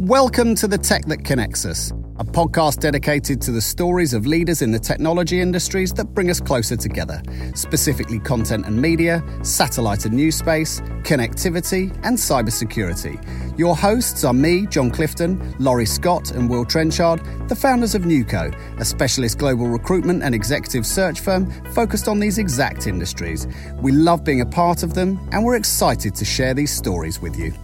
Welcome 0.00 0.54
to 0.56 0.68
The 0.68 0.76
Tech 0.76 1.06
That 1.06 1.24
Connects 1.24 1.64
Us, 1.64 1.90
a 2.18 2.24
podcast 2.24 2.80
dedicated 2.80 3.40
to 3.40 3.50
the 3.50 3.62
stories 3.62 4.12
of 4.12 4.26
leaders 4.26 4.60
in 4.60 4.70
the 4.70 4.78
technology 4.78 5.40
industries 5.40 5.90
that 5.94 6.12
bring 6.12 6.28
us 6.28 6.38
closer 6.38 6.76
together, 6.76 7.22
specifically 7.54 8.18
content 8.18 8.66
and 8.66 8.80
media, 8.80 9.24
satellite 9.42 10.04
and 10.04 10.14
NewSpace, 10.14 10.86
connectivity, 11.02 11.90
and 12.04 12.18
cybersecurity. 12.18 13.58
Your 13.58 13.74
hosts 13.74 14.22
are 14.22 14.34
me, 14.34 14.66
John 14.66 14.90
Clifton, 14.90 15.56
Laurie 15.58 15.86
Scott, 15.86 16.30
and 16.32 16.50
Will 16.50 16.66
Trenchard, 16.66 17.48
the 17.48 17.56
founders 17.56 17.94
of 17.94 18.02
Nuco, 18.02 18.54
a 18.78 18.84
specialist 18.84 19.38
global 19.38 19.66
recruitment 19.66 20.22
and 20.22 20.34
executive 20.34 20.84
search 20.84 21.20
firm 21.20 21.50
focused 21.72 22.06
on 22.06 22.20
these 22.20 22.36
exact 22.36 22.86
industries. 22.86 23.46
We 23.80 23.92
love 23.92 24.24
being 24.24 24.42
a 24.42 24.46
part 24.46 24.82
of 24.82 24.92
them, 24.92 25.18
and 25.32 25.42
we're 25.42 25.56
excited 25.56 26.14
to 26.16 26.26
share 26.26 26.52
these 26.52 26.70
stories 26.70 27.18
with 27.18 27.38
you. 27.38 27.54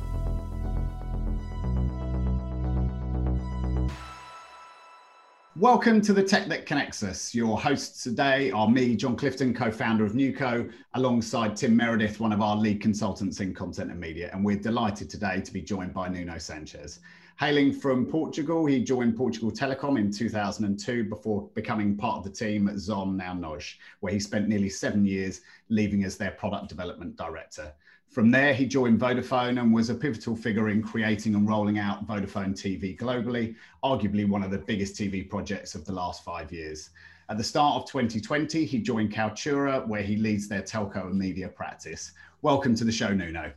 Welcome 5.62 6.00
to 6.00 6.12
the 6.12 6.25
Tech 6.25 6.48
That 6.48 6.66
Connects 6.66 7.04
Us. 7.04 7.32
Your 7.36 7.57
hosts 7.57 8.02
today 8.02 8.50
are 8.50 8.68
me, 8.68 8.96
John 8.96 9.14
Clifton, 9.14 9.54
co 9.54 9.71
founder 9.71 10.04
of 10.04 10.14
Nuco, 10.14 10.68
alongside 10.94 11.54
Tim 11.54 11.76
Meredith, 11.76 12.18
one 12.18 12.32
of 12.32 12.40
our 12.40 12.57
lead 12.57 12.80
consultants 12.80 13.38
in 13.38 13.54
content 13.54 13.93
and 13.93 14.00
media. 14.00 14.29
And 14.32 14.44
we're 14.44 14.57
delighted 14.57 15.08
today 15.08 15.40
to 15.40 15.52
be 15.52 15.62
joined 15.62 15.94
by 15.94 16.08
Nuno 16.08 16.35
Sanches. 16.35 16.98
Hailing 17.38 17.72
from 17.72 18.07
Portugal, 18.07 18.66
he 18.66 18.82
joined 18.82 19.16
Portugal 19.16 19.52
Telecom 19.52 20.00
in 20.00 20.11
2002 20.11 21.04
before 21.04 21.48
becoming 21.54 21.96
part 21.96 22.18
of 22.18 22.24
the 22.24 22.30
team 22.30 22.66
at 22.66 22.79
Zon, 22.79 23.16
now 23.16 23.32
NOS, 23.32 23.76
where 24.00 24.13
he 24.13 24.18
spent 24.18 24.49
nearly 24.49 24.68
seven 24.68 25.04
years, 25.04 25.43
leaving 25.68 26.02
as 26.02 26.16
their 26.16 26.32
product 26.32 26.71
development 26.71 27.14
director. 27.14 27.72
From 28.12 28.30
there, 28.30 28.52
he 28.52 28.66
joined 28.66 29.00
Vodafone 29.00 29.58
and 29.58 29.72
was 29.72 29.89
a 29.89 29.94
pivotal 29.94 30.36
figure 30.36 30.68
in 30.68 30.82
creating 30.82 31.34
and 31.34 31.48
rolling 31.48 31.79
out 31.79 32.06
Vodafone 32.06 32.52
TV 32.52 32.94
globally, 32.94 33.55
arguably 33.83 34.28
one 34.28 34.42
of 34.42 34.50
the 34.50 34.58
biggest 34.58 34.97
TV 34.97 35.27
projects 35.27 35.75
of 35.75 35.86
the 35.86 35.94
last 35.94 36.22
five 36.22 36.52
years. 36.52 36.91
At 37.30 37.38
the 37.38 37.44
start 37.44 37.77
of 37.77 37.88
2020, 37.88 38.66
he 38.66 38.80
joined 38.80 39.14
Kaltura, 39.14 39.88
where 39.88 40.02
he 40.02 40.16
leads 40.16 40.46
their 40.46 40.60
telco 40.60 41.06
and 41.06 41.19
media 41.19 41.48
practice. 41.48 42.12
Welcome 42.42 42.74
to 42.74 42.84
the 42.84 42.92
show, 42.92 43.14
Nuno. 43.14 43.50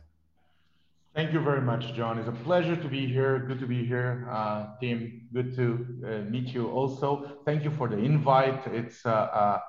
Thank 1.14 1.34
you 1.34 1.40
very 1.40 1.60
much, 1.60 1.92
John. 1.92 2.18
It's 2.18 2.28
a 2.28 2.44
pleasure 2.44 2.76
to 2.76 2.88
be 2.88 3.06
here. 3.06 3.40
Good 3.40 3.60
to 3.60 3.66
be 3.66 3.84
here, 3.84 4.26
uh, 4.30 4.68
team. 4.80 5.28
Good 5.34 5.54
to 5.56 5.86
uh, 6.02 6.30
meet 6.30 6.54
you 6.54 6.70
also. 6.70 7.40
Thank 7.44 7.62
you 7.62 7.70
for 7.72 7.88
the 7.88 7.98
invite. 7.98 8.66
It's 8.68 9.04
uh, 9.04 9.10
uh 9.10 9.60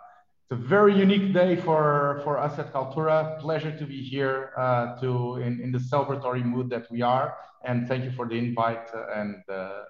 it's 0.50 0.62
a 0.62 0.68
very 0.68 0.98
unique 0.98 1.34
day 1.34 1.58
for, 1.58 2.22
for 2.24 2.38
us 2.38 2.58
at 2.58 2.72
Kaltura. 2.72 3.38
Pleasure 3.40 3.78
to 3.78 3.86
be 3.86 4.02
here 4.02 4.54
uh, 4.58 4.98
to 5.02 5.38
in, 5.38 5.60
in 5.60 5.74
the 5.74 5.78
celebratory 5.78 6.42
mood 6.42 6.70
that 6.70 6.90
we 6.90 7.02
are. 7.02 7.36
And 7.66 7.86
thank 7.86 8.06
you 8.06 8.12
for 8.12 8.26
the 8.26 8.36
invite. 8.36 8.90
And 9.14 9.44
uh... 9.50 9.84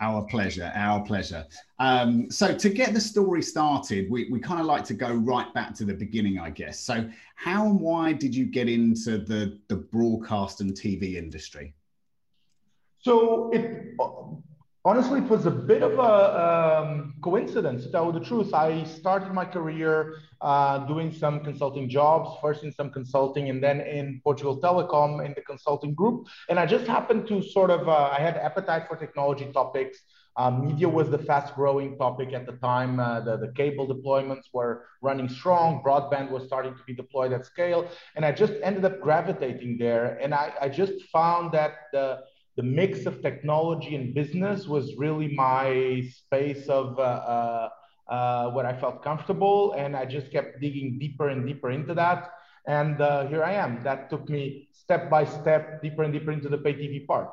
our 0.00 0.22
pleasure, 0.26 0.70
our 0.76 1.02
pleasure. 1.02 1.44
Um, 1.80 2.30
so 2.30 2.56
to 2.56 2.68
get 2.68 2.94
the 2.94 3.00
story 3.00 3.42
started, 3.42 4.08
we, 4.08 4.30
we 4.30 4.38
kind 4.38 4.60
of 4.60 4.66
like 4.66 4.84
to 4.84 4.94
go 4.94 5.12
right 5.12 5.52
back 5.54 5.74
to 5.74 5.84
the 5.84 5.94
beginning, 5.94 6.38
I 6.38 6.50
guess. 6.50 6.78
So 6.78 7.10
how 7.34 7.66
and 7.66 7.80
why 7.80 8.12
did 8.12 8.32
you 8.32 8.46
get 8.46 8.68
into 8.68 9.18
the, 9.18 9.58
the 9.66 9.76
broadcast 9.76 10.60
and 10.60 10.72
TV 10.72 11.16
industry? 11.16 11.74
So 13.00 13.50
it 13.52 13.96
honestly, 14.86 15.18
it 15.18 15.28
was 15.28 15.46
a 15.46 15.50
bit 15.50 15.82
of 15.82 15.94
a 15.98 16.14
um, 16.46 17.14
coincidence, 17.20 17.82
to 17.82 17.90
tell 17.90 18.12
the 18.12 18.20
truth. 18.20 18.54
I 18.54 18.84
started 18.84 19.32
my 19.32 19.44
career 19.44 20.14
uh, 20.40 20.86
doing 20.86 21.12
some 21.12 21.40
consulting 21.40 21.88
jobs, 21.88 22.38
first 22.40 22.62
in 22.62 22.70
some 22.72 22.90
consulting 22.90 23.50
and 23.50 23.60
then 23.60 23.80
in 23.80 24.20
Portugal 24.22 24.60
Telecom 24.60 25.26
in 25.26 25.32
the 25.34 25.40
consulting 25.40 25.92
group. 25.92 26.28
And 26.48 26.56
I 26.60 26.66
just 26.66 26.86
happened 26.86 27.26
to 27.26 27.42
sort 27.42 27.70
of, 27.70 27.88
uh, 27.88 28.10
I 28.16 28.20
had 28.20 28.36
appetite 28.36 28.84
for 28.88 28.96
technology 28.96 29.50
topics. 29.52 29.98
Uh, 30.36 30.50
media 30.50 30.88
was 30.88 31.10
the 31.10 31.18
fast 31.18 31.54
growing 31.56 31.98
topic 31.98 32.32
at 32.32 32.46
the 32.46 32.52
time. 32.70 33.00
Uh, 33.00 33.20
the, 33.20 33.38
the 33.38 33.52
cable 33.56 33.88
deployments 33.88 34.46
were 34.52 34.84
running 35.02 35.28
strong. 35.28 35.82
Broadband 35.84 36.30
was 36.30 36.44
starting 36.46 36.74
to 36.76 36.82
be 36.86 36.94
deployed 36.94 37.32
at 37.32 37.44
scale. 37.44 37.88
And 38.14 38.24
I 38.24 38.30
just 38.30 38.52
ended 38.62 38.84
up 38.84 39.00
gravitating 39.00 39.78
there. 39.78 40.16
And 40.22 40.32
I, 40.32 40.52
I 40.60 40.68
just 40.68 40.92
found 41.10 41.52
that 41.52 41.72
the, 41.92 42.20
the 42.56 42.62
mix 42.62 43.04
of 43.06 43.20
technology 43.20 43.94
and 43.96 44.14
business 44.14 44.66
was 44.66 44.96
really 44.96 45.28
my 45.28 46.08
space 46.10 46.68
of 46.68 46.98
uh, 46.98 47.02
uh, 47.02 47.68
uh, 48.08 48.50
where 48.50 48.66
I 48.66 48.74
felt 48.78 49.02
comfortable, 49.02 49.72
and 49.72 49.94
I 49.94 50.06
just 50.06 50.32
kept 50.32 50.60
digging 50.60 50.98
deeper 50.98 51.28
and 51.28 51.46
deeper 51.46 51.70
into 51.70 51.92
that. 51.94 52.32
And 52.66 53.00
uh, 53.00 53.26
here 53.26 53.44
I 53.44 53.52
am. 53.52 53.82
That 53.84 54.10
took 54.10 54.28
me 54.28 54.68
step 54.72 55.10
by 55.10 55.24
step, 55.24 55.82
deeper 55.82 56.02
and 56.02 56.12
deeper 56.12 56.32
into 56.32 56.48
the 56.48 56.58
pay 56.58 56.74
TV 56.74 57.06
part. 57.06 57.30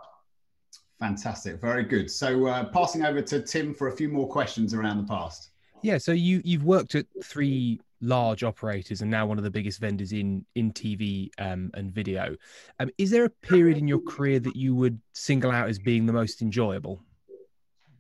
Fantastic, 1.00 1.60
very 1.60 1.84
good. 1.84 2.12
So, 2.12 2.48
uh, 2.48 2.66
passing 2.66 3.06
over 3.06 3.22
to 3.22 3.42
Tim 3.42 3.74
for 3.74 3.88
a 3.88 3.92
few 3.92 4.10
more 4.10 4.28
questions 4.28 4.74
around 4.74 4.98
the 4.98 5.08
past. 5.08 5.50
Yeah, 5.82 5.98
so 5.98 6.12
you 6.12 6.42
you've 6.44 6.64
worked 6.64 6.96
at 6.96 7.06
three 7.24 7.80
large 8.04 8.44
operators 8.44 9.02
and 9.02 9.10
now 9.10 9.26
one 9.26 9.38
of 9.38 9.44
the 9.44 9.52
biggest 9.52 9.80
vendors 9.80 10.12
in 10.12 10.46
in 10.56 10.72
TV 10.72 11.30
um, 11.40 11.72
and 11.74 11.92
video. 11.92 12.36
Um, 12.80 12.90
is 12.98 13.10
there 13.10 13.26
a 13.26 13.30
period 13.30 13.78
in 13.78 13.88
your 13.88 14.02
career 14.02 14.40
that 14.40 14.56
you 14.56 14.76
would 14.76 15.00
single 15.14 15.52
out 15.52 15.70
as 15.70 15.80
being 15.80 16.06
the 16.06 16.14
most 16.14 16.42
enjoyable? 16.42 17.02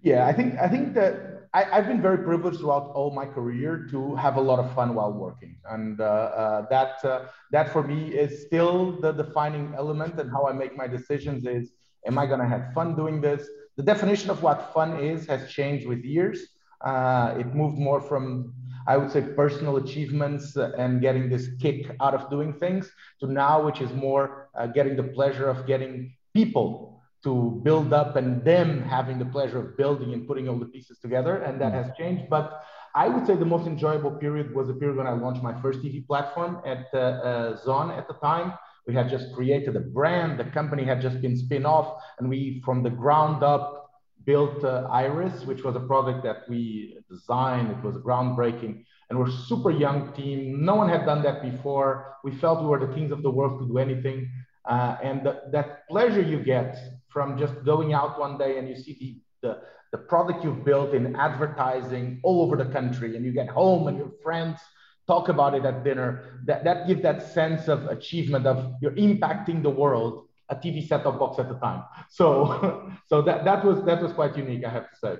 Yeah, 0.01 0.27
I 0.27 0.33
think 0.33 0.59
I 0.59 0.67
think 0.67 0.93
that 0.95 1.33
I, 1.53 1.63
have 1.63 1.87
been 1.87 2.01
very 2.01 2.17
privileged 2.17 2.59
throughout 2.59 2.91
all 2.95 3.11
my 3.11 3.25
career 3.25 3.87
to 3.91 4.15
have 4.15 4.37
a 4.37 4.41
lot 4.41 4.59
of 4.59 4.73
fun 4.73 4.95
while 4.95 5.13
working, 5.13 5.55
and 5.69 6.01
uh, 6.01 6.03
uh, 6.03 6.61
that 6.69 7.05
uh, 7.05 7.27
that 7.51 7.71
for 7.71 7.83
me 7.83 8.09
is 8.09 8.41
still 8.41 8.99
the 8.99 9.11
defining 9.11 9.73
element. 9.77 10.19
And 10.19 10.31
how 10.31 10.47
I 10.47 10.51
make 10.51 10.75
my 10.75 10.87
decisions 10.87 11.45
is: 11.45 11.71
Am 12.07 12.17
I 12.17 12.25
going 12.25 12.39
to 12.39 12.47
have 12.47 12.73
fun 12.73 12.95
doing 12.95 13.21
this? 13.21 13.47
The 13.77 13.83
definition 13.83 14.29
of 14.29 14.43
what 14.43 14.73
fun 14.73 14.99
is 14.99 15.25
has 15.27 15.49
changed 15.49 15.87
with 15.87 16.03
years. 16.03 16.39
Uh, 16.81 17.35
it 17.37 17.55
moved 17.55 17.77
more 17.77 18.01
from 18.01 18.53
I 18.87 18.97
would 18.97 19.11
say 19.11 19.21
personal 19.21 19.77
achievements 19.77 20.55
and 20.55 21.01
getting 21.01 21.29
this 21.29 21.49
kick 21.61 21.95
out 22.01 22.13
of 22.13 22.29
doing 22.29 22.53
things 22.53 22.91
to 23.19 23.31
now, 23.31 23.63
which 23.63 23.81
is 23.81 23.91
more 23.93 24.49
uh, 24.57 24.67
getting 24.67 24.95
the 24.95 25.03
pleasure 25.03 25.49
of 25.49 25.65
getting 25.65 26.13
people 26.33 27.01
to 27.23 27.61
build 27.63 27.93
up 27.93 28.15
and 28.17 28.43
them 28.43 28.81
having 28.81 29.17
the 29.17 29.25
pleasure 29.25 29.59
of 29.59 29.77
building 29.77 30.13
and 30.13 30.27
putting 30.27 30.49
all 30.49 30.59
the 30.59 30.65
pieces 30.65 30.99
together. 30.99 31.37
And 31.37 31.59
that 31.61 31.71
has 31.73 31.87
changed. 31.97 32.29
But 32.29 32.63
I 32.95 33.07
would 33.07 33.25
say 33.25 33.35
the 33.35 33.45
most 33.45 33.65
enjoyable 33.65 34.11
period 34.11 34.53
was 34.53 34.67
the 34.67 34.73
period 34.73 34.97
when 34.97 35.07
I 35.07 35.13
launched 35.13 35.41
my 35.41 35.59
first 35.61 35.79
TV 35.79 36.05
platform 36.05 36.61
at 36.65 36.87
uh, 36.93 36.97
uh, 36.97 37.57
Zon 37.63 37.91
at 37.91 38.07
the 38.07 38.13
time. 38.15 38.53
We 38.85 38.93
had 38.93 39.09
just 39.09 39.33
created 39.33 39.75
a 39.77 39.79
brand. 39.79 40.39
The 40.39 40.43
company 40.45 40.83
had 40.83 41.01
just 41.01 41.21
been 41.21 41.37
spin 41.37 41.65
off, 41.65 42.01
and 42.19 42.29
we, 42.29 42.61
from 42.65 42.83
the 42.83 42.89
ground 42.89 43.41
up, 43.41 43.82
built 44.25 44.63
uh, 44.63 44.87
Iris, 44.91 45.45
which 45.45 45.63
was 45.63 45.75
a 45.75 45.79
product 45.79 46.23
that 46.23 46.47
we 46.49 46.97
designed. 47.09 47.71
It 47.71 47.83
was 47.83 47.97
groundbreaking. 47.97 48.85
And 49.09 49.19
we're 49.19 49.29
super 49.29 49.69
young 49.69 50.13
team. 50.13 50.65
No 50.65 50.75
one 50.75 50.89
had 50.89 51.05
done 51.05 51.21
that 51.23 51.41
before. 51.41 52.15
We 52.23 52.31
felt 52.35 52.61
we 52.61 52.67
were 52.67 52.79
the 52.85 52.93
kings 52.93 53.11
of 53.11 53.21
the 53.21 53.29
world 53.29 53.59
to 53.59 53.67
do 53.67 53.77
anything. 53.77 54.31
Uh, 54.65 54.95
and 55.03 55.25
that 55.51 55.87
pleasure 55.89 56.21
you 56.21 56.39
get 56.39 56.77
from 57.09 57.37
just 57.37 57.53
going 57.65 57.93
out 57.93 58.19
one 58.19 58.37
day 58.37 58.57
and 58.57 58.67
you 58.69 58.75
see 58.75 59.21
the, 59.41 59.47
the, 59.47 59.61
the 59.91 59.97
product 59.97 60.43
you've 60.43 60.63
built 60.63 60.93
in 60.93 61.15
advertising 61.15 62.19
all 62.23 62.41
over 62.41 62.55
the 62.55 62.65
country, 62.71 63.15
and 63.15 63.25
you 63.25 63.31
get 63.31 63.49
home 63.49 63.87
and 63.87 63.97
your 63.97 64.11
friends 64.23 64.59
talk 65.05 65.27
about 65.27 65.53
it 65.53 65.65
at 65.65 65.83
dinner, 65.83 66.41
that, 66.45 66.63
that 66.63 66.87
gives 66.87 67.01
that 67.01 67.21
sense 67.33 67.67
of 67.67 67.85
achievement 67.87 68.47
of 68.47 68.73
you're 68.81 68.91
impacting 68.93 69.61
the 69.61 69.69
world 69.69 70.27
a 70.49 70.55
TV 70.55 70.87
set-top 70.87 71.19
box 71.19 71.39
at 71.39 71.49
the 71.49 71.55
time. 71.55 71.83
So, 72.09 72.91
so 73.07 73.21
that 73.21 73.45
that 73.45 73.65
was 73.65 73.83
that 73.85 74.01
was 74.01 74.13
quite 74.13 74.37
unique, 74.37 74.65
I 74.65 74.69
have 74.69 74.89
to 74.89 74.95
say. 74.95 75.15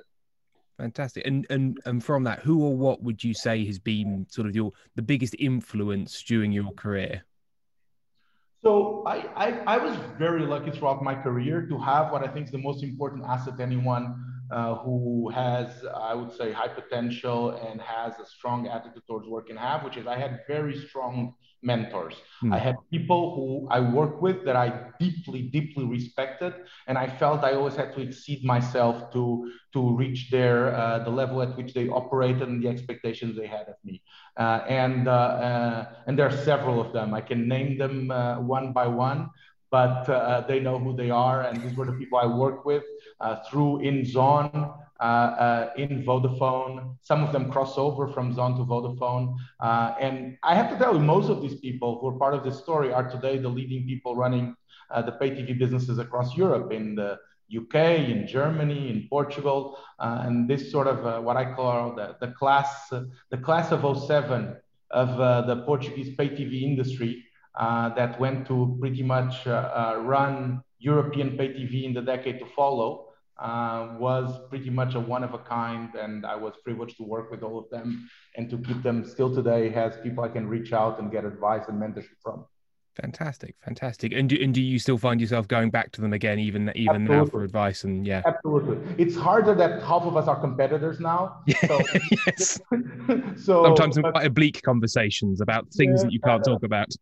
Fantastic. 0.78 1.26
And 1.26 1.46
and 1.50 1.78
and 1.86 2.02
from 2.02 2.24
that, 2.24 2.40
who 2.40 2.62
or 2.64 2.76
what 2.76 3.02
would 3.02 3.22
you 3.22 3.34
say 3.34 3.64
has 3.66 3.78
been 3.78 4.26
sort 4.28 4.48
of 4.48 4.54
your 4.54 4.72
the 4.96 5.02
biggest 5.02 5.34
influence 5.38 6.22
during 6.22 6.52
your 6.52 6.72
career? 6.72 7.24
So 8.64 9.02
I, 9.06 9.16
I, 9.36 9.74
I 9.74 9.76
was 9.76 9.94
very 10.18 10.46
lucky 10.46 10.70
throughout 10.70 11.02
my 11.02 11.14
career 11.14 11.66
to 11.66 11.78
have 11.78 12.10
what 12.10 12.26
I 12.26 12.28
think 12.28 12.46
is 12.46 12.52
the 12.52 12.56
most 12.56 12.82
important 12.82 13.22
asset 13.26 13.60
anyone 13.60 14.33
uh, 14.50 14.74
who 14.76 15.30
has, 15.30 15.84
I 15.96 16.14
would 16.14 16.32
say, 16.32 16.52
high 16.52 16.68
potential 16.68 17.50
and 17.66 17.80
has 17.80 18.12
a 18.18 18.26
strong 18.26 18.68
attitude 18.68 19.02
towards 19.06 19.26
work 19.26 19.50
and 19.50 19.58
have, 19.58 19.84
which 19.84 19.96
is 19.96 20.06
I 20.06 20.18
had 20.18 20.40
very 20.46 20.76
strong 20.86 21.34
mentors. 21.64 22.14
Mm. 22.42 22.54
I 22.54 22.58
had 22.58 22.76
people 22.90 23.34
who 23.34 23.68
I 23.70 23.80
worked 23.80 24.20
with 24.20 24.44
that 24.44 24.54
I 24.54 24.90
deeply, 25.00 25.42
deeply 25.42 25.84
respected, 25.86 26.52
and 26.86 26.98
I 26.98 27.06
felt 27.08 27.42
I 27.42 27.54
always 27.54 27.74
had 27.74 27.94
to 27.94 28.02
exceed 28.02 28.44
myself 28.44 29.12
to 29.14 29.50
to 29.72 29.96
reach 29.96 30.30
their 30.30 30.74
uh, 30.74 30.98
the 31.00 31.10
level 31.10 31.40
at 31.42 31.56
which 31.56 31.72
they 31.72 31.88
operated 31.88 32.42
and 32.42 32.62
the 32.62 32.68
expectations 32.68 33.36
they 33.36 33.46
had 33.46 33.66
of 33.68 33.76
me. 33.82 34.02
Uh, 34.36 34.60
and 34.68 35.08
uh, 35.08 35.12
uh 35.12 35.94
and 36.06 36.18
there 36.18 36.26
are 36.26 36.36
several 36.44 36.80
of 36.80 36.92
them. 36.92 37.14
I 37.14 37.22
can 37.22 37.48
name 37.48 37.78
them 37.78 38.10
uh, 38.10 38.40
one 38.40 38.72
by 38.72 38.86
one, 38.86 39.30
but 39.78 40.08
uh, 40.08 40.40
they 40.48 40.60
know 40.66 40.78
who 40.84 40.92
they 41.02 41.10
are, 41.10 41.38
and 41.46 41.54
these 41.62 41.74
were 41.76 41.86
the 41.92 41.98
people 42.00 42.18
I 42.18 42.28
worked 42.44 42.64
with 42.70 42.84
through 43.46 43.72
in 43.88 43.96
Zon. 44.14 44.72
Uh, 45.00 45.02
uh, 45.46 45.70
in 45.76 46.04
Vodafone. 46.04 46.96
Some 47.02 47.24
of 47.24 47.32
them 47.32 47.50
cross 47.50 47.76
over 47.76 48.06
from 48.06 48.32
Zon 48.32 48.56
to 48.58 48.64
Vodafone. 48.64 49.36
Uh, 49.58 49.92
and 50.00 50.38
I 50.44 50.54
have 50.54 50.70
to 50.70 50.78
tell 50.78 50.94
you, 50.94 51.00
most 51.00 51.28
of 51.28 51.42
these 51.42 51.56
people 51.56 51.98
who 51.98 52.06
are 52.06 52.18
part 52.24 52.32
of 52.32 52.44
this 52.44 52.58
story 52.58 52.92
are 52.92 53.06
today 53.10 53.36
the 53.36 53.48
leading 53.48 53.84
people 53.86 54.14
running 54.14 54.54
uh, 54.92 55.02
the 55.02 55.12
pay 55.12 55.30
TV 55.30 55.58
businesses 55.58 55.98
across 55.98 56.36
Europe, 56.36 56.72
in 56.72 56.94
the 56.94 57.18
UK, 57.60 57.74
in 58.08 58.26
Germany, 58.26 58.88
in 58.88 59.08
Portugal, 59.10 59.78
uh, 59.98 60.22
and 60.24 60.48
this 60.48 60.70
sort 60.70 60.86
of 60.86 61.04
uh, 61.04 61.20
what 61.20 61.36
I 61.36 61.52
call 61.52 61.96
the, 61.96 62.16
the 62.20 62.28
class, 62.28 62.88
the 63.34 63.38
class 63.46 63.72
of 63.72 63.80
07 64.06 64.56
of 64.92 65.08
uh, 65.20 65.42
the 65.42 65.56
Portuguese 65.64 66.14
pay 66.16 66.28
TV 66.28 66.62
industry 66.62 67.24
Uh, 67.56 67.94
that 67.94 68.18
went 68.18 68.46
to 68.48 68.76
pretty 68.80 69.02
much 69.02 69.46
uh, 69.46 69.50
uh, 69.50 70.00
run 70.00 70.62
European 70.78 71.36
pay 71.36 71.48
TV 71.48 71.84
in 71.84 71.92
the 71.92 72.02
decade 72.02 72.38
to 72.40 72.46
follow. 72.46 73.08
Uh, 73.36 73.96
was 73.98 74.38
pretty 74.48 74.70
much 74.70 74.94
a 74.94 75.00
one 75.00 75.24
of 75.24 75.34
a 75.34 75.38
kind, 75.38 75.94
and 75.96 76.24
I 76.24 76.36
was 76.36 76.54
privileged 76.62 76.96
to 76.98 77.02
work 77.02 77.32
with 77.32 77.42
all 77.42 77.58
of 77.58 77.68
them 77.68 78.08
and 78.36 78.48
to 78.48 78.58
keep 78.58 78.80
them 78.84 79.04
still 79.04 79.34
today 79.34 79.70
has 79.70 79.96
people 80.04 80.22
I 80.22 80.28
can 80.28 80.48
reach 80.48 80.72
out 80.72 81.00
and 81.00 81.10
get 81.10 81.24
advice 81.24 81.62
and 81.66 81.80
mentorship 81.82 82.18
from. 82.22 82.44
Fantastic, 82.96 83.56
fantastic. 83.64 84.12
And 84.12 84.28
do, 84.28 84.38
and 84.40 84.54
do 84.54 84.62
you 84.62 84.78
still 84.78 84.98
find 84.98 85.20
yourself 85.20 85.48
going 85.48 85.70
back 85.70 85.90
to 85.92 86.00
them 86.00 86.12
again, 86.12 86.38
even 86.38 86.70
even 86.76 87.02
Absolutely. 87.02 87.16
now 87.16 87.24
for 87.26 87.42
advice? 87.42 87.82
And 87.82 88.06
yeah, 88.06 88.22
absolutely. 88.24 88.78
It's 88.98 89.16
harder 89.16 89.52
that 89.56 89.82
half 89.82 90.02
of 90.02 90.16
us 90.16 90.28
are 90.28 90.40
competitors 90.40 91.00
now. 91.00 91.42
So, 91.66 91.80
yes. 92.26 92.60
so 93.36 93.64
sometimes 93.64 93.96
some 93.96 94.04
quite 94.04 94.26
oblique 94.26 94.62
conversations 94.62 95.40
about 95.40 95.66
things 95.72 96.00
yeah, 96.00 96.04
that 96.04 96.12
you 96.12 96.20
can't 96.20 96.44
talk 96.44 96.62
about. 96.62 96.94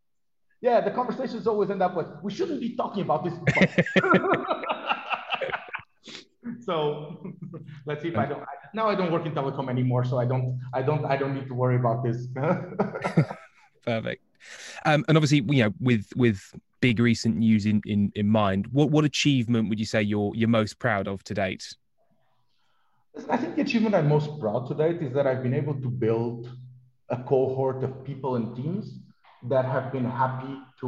Yeah, 0.63 0.79
the 0.79 0.91
conversations 0.91 1.45
always 1.45 1.69
end 1.69 1.83
up 1.83 1.97
with, 1.97 2.07
"We 2.23 2.31
shouldn't 2.31 2.61
be 2.61 2.77
talking 2.77 3.03
about 3.03 3.25
this." 3.25 3.33
so 6.65 7.35
let's 7.85 8.01
see 8.01 8.07
if 8.07 8.17
I 8.17 8.25
don't. 8.25 8.41
I, 8.41 8.45
now 8.73 8.87
I 8.87 8.95
don't 8.95 9.11
work 9.11 9.25
in 9.25 9.33
telecom 9.33 9.69
anymore, 9.69 10.05
so 10.05 10.19
I 10.19 10.25
don't. 10.25 10.57
I 10.73 10.81
don't. 10.81 11.03
I 11.03 11.17
don't 11.17 11.35
need 11.35 11.49
to 11.49 11.53
worry 11.53 11.75
about 11.75 12.05
this. 12.05 12.27
Perfect. 13.85 14.23
Um, 14.85 15.03
and 15.09 15.17
obviously, 15.17 15.43
you 15.49 15.65
know, 15.65 15.73
with 15.81 16.07
with 16.15 16.39
big 16.79 17.01
recent 17.01 17.35
news 17.35 17.65
in, 17.65 17.81
in 17.85 18.13
in 18.15 18.29
mind, 18.29 18.67
what 18.67 18.89
what 18.89 19.03
achievement 19.03 19.67
would 19.67 19.81
you 19.81 19.85
say 19.85 20.01
you're 20.01 20.33
you're 20.33 20.47
most 20.47 20.79
proud 20.79 21.09
of 21.09 21.25
to 21.25 21.33
date? 21.33 21.75
I 23.29 23.35
think 23.35 23.57
the 23.57 23.63
achievement 23.63 23.95
I'm 23.95 24.07
most 24.07 24.39
proud 24.39 24.69
to 24.69 24.75
date 24.75 25.01
is 25.01 25.13
that 25.13 25.27
I've 25.27 25.43
been 25.43 25.53
able 25.53 25.73
to 25.81 25.89
build 25.89 26.49
a 27.09 27.17
cohort 27.17 27.83
of 27.83 28.05
people 28.05 28.37
and 28.37 28.55
teams 28.55 29.02
that 29.49 29.65
have 29.65 29.91
been 29.91 30.05
happy 30.05 30.57
to 30.79 30.87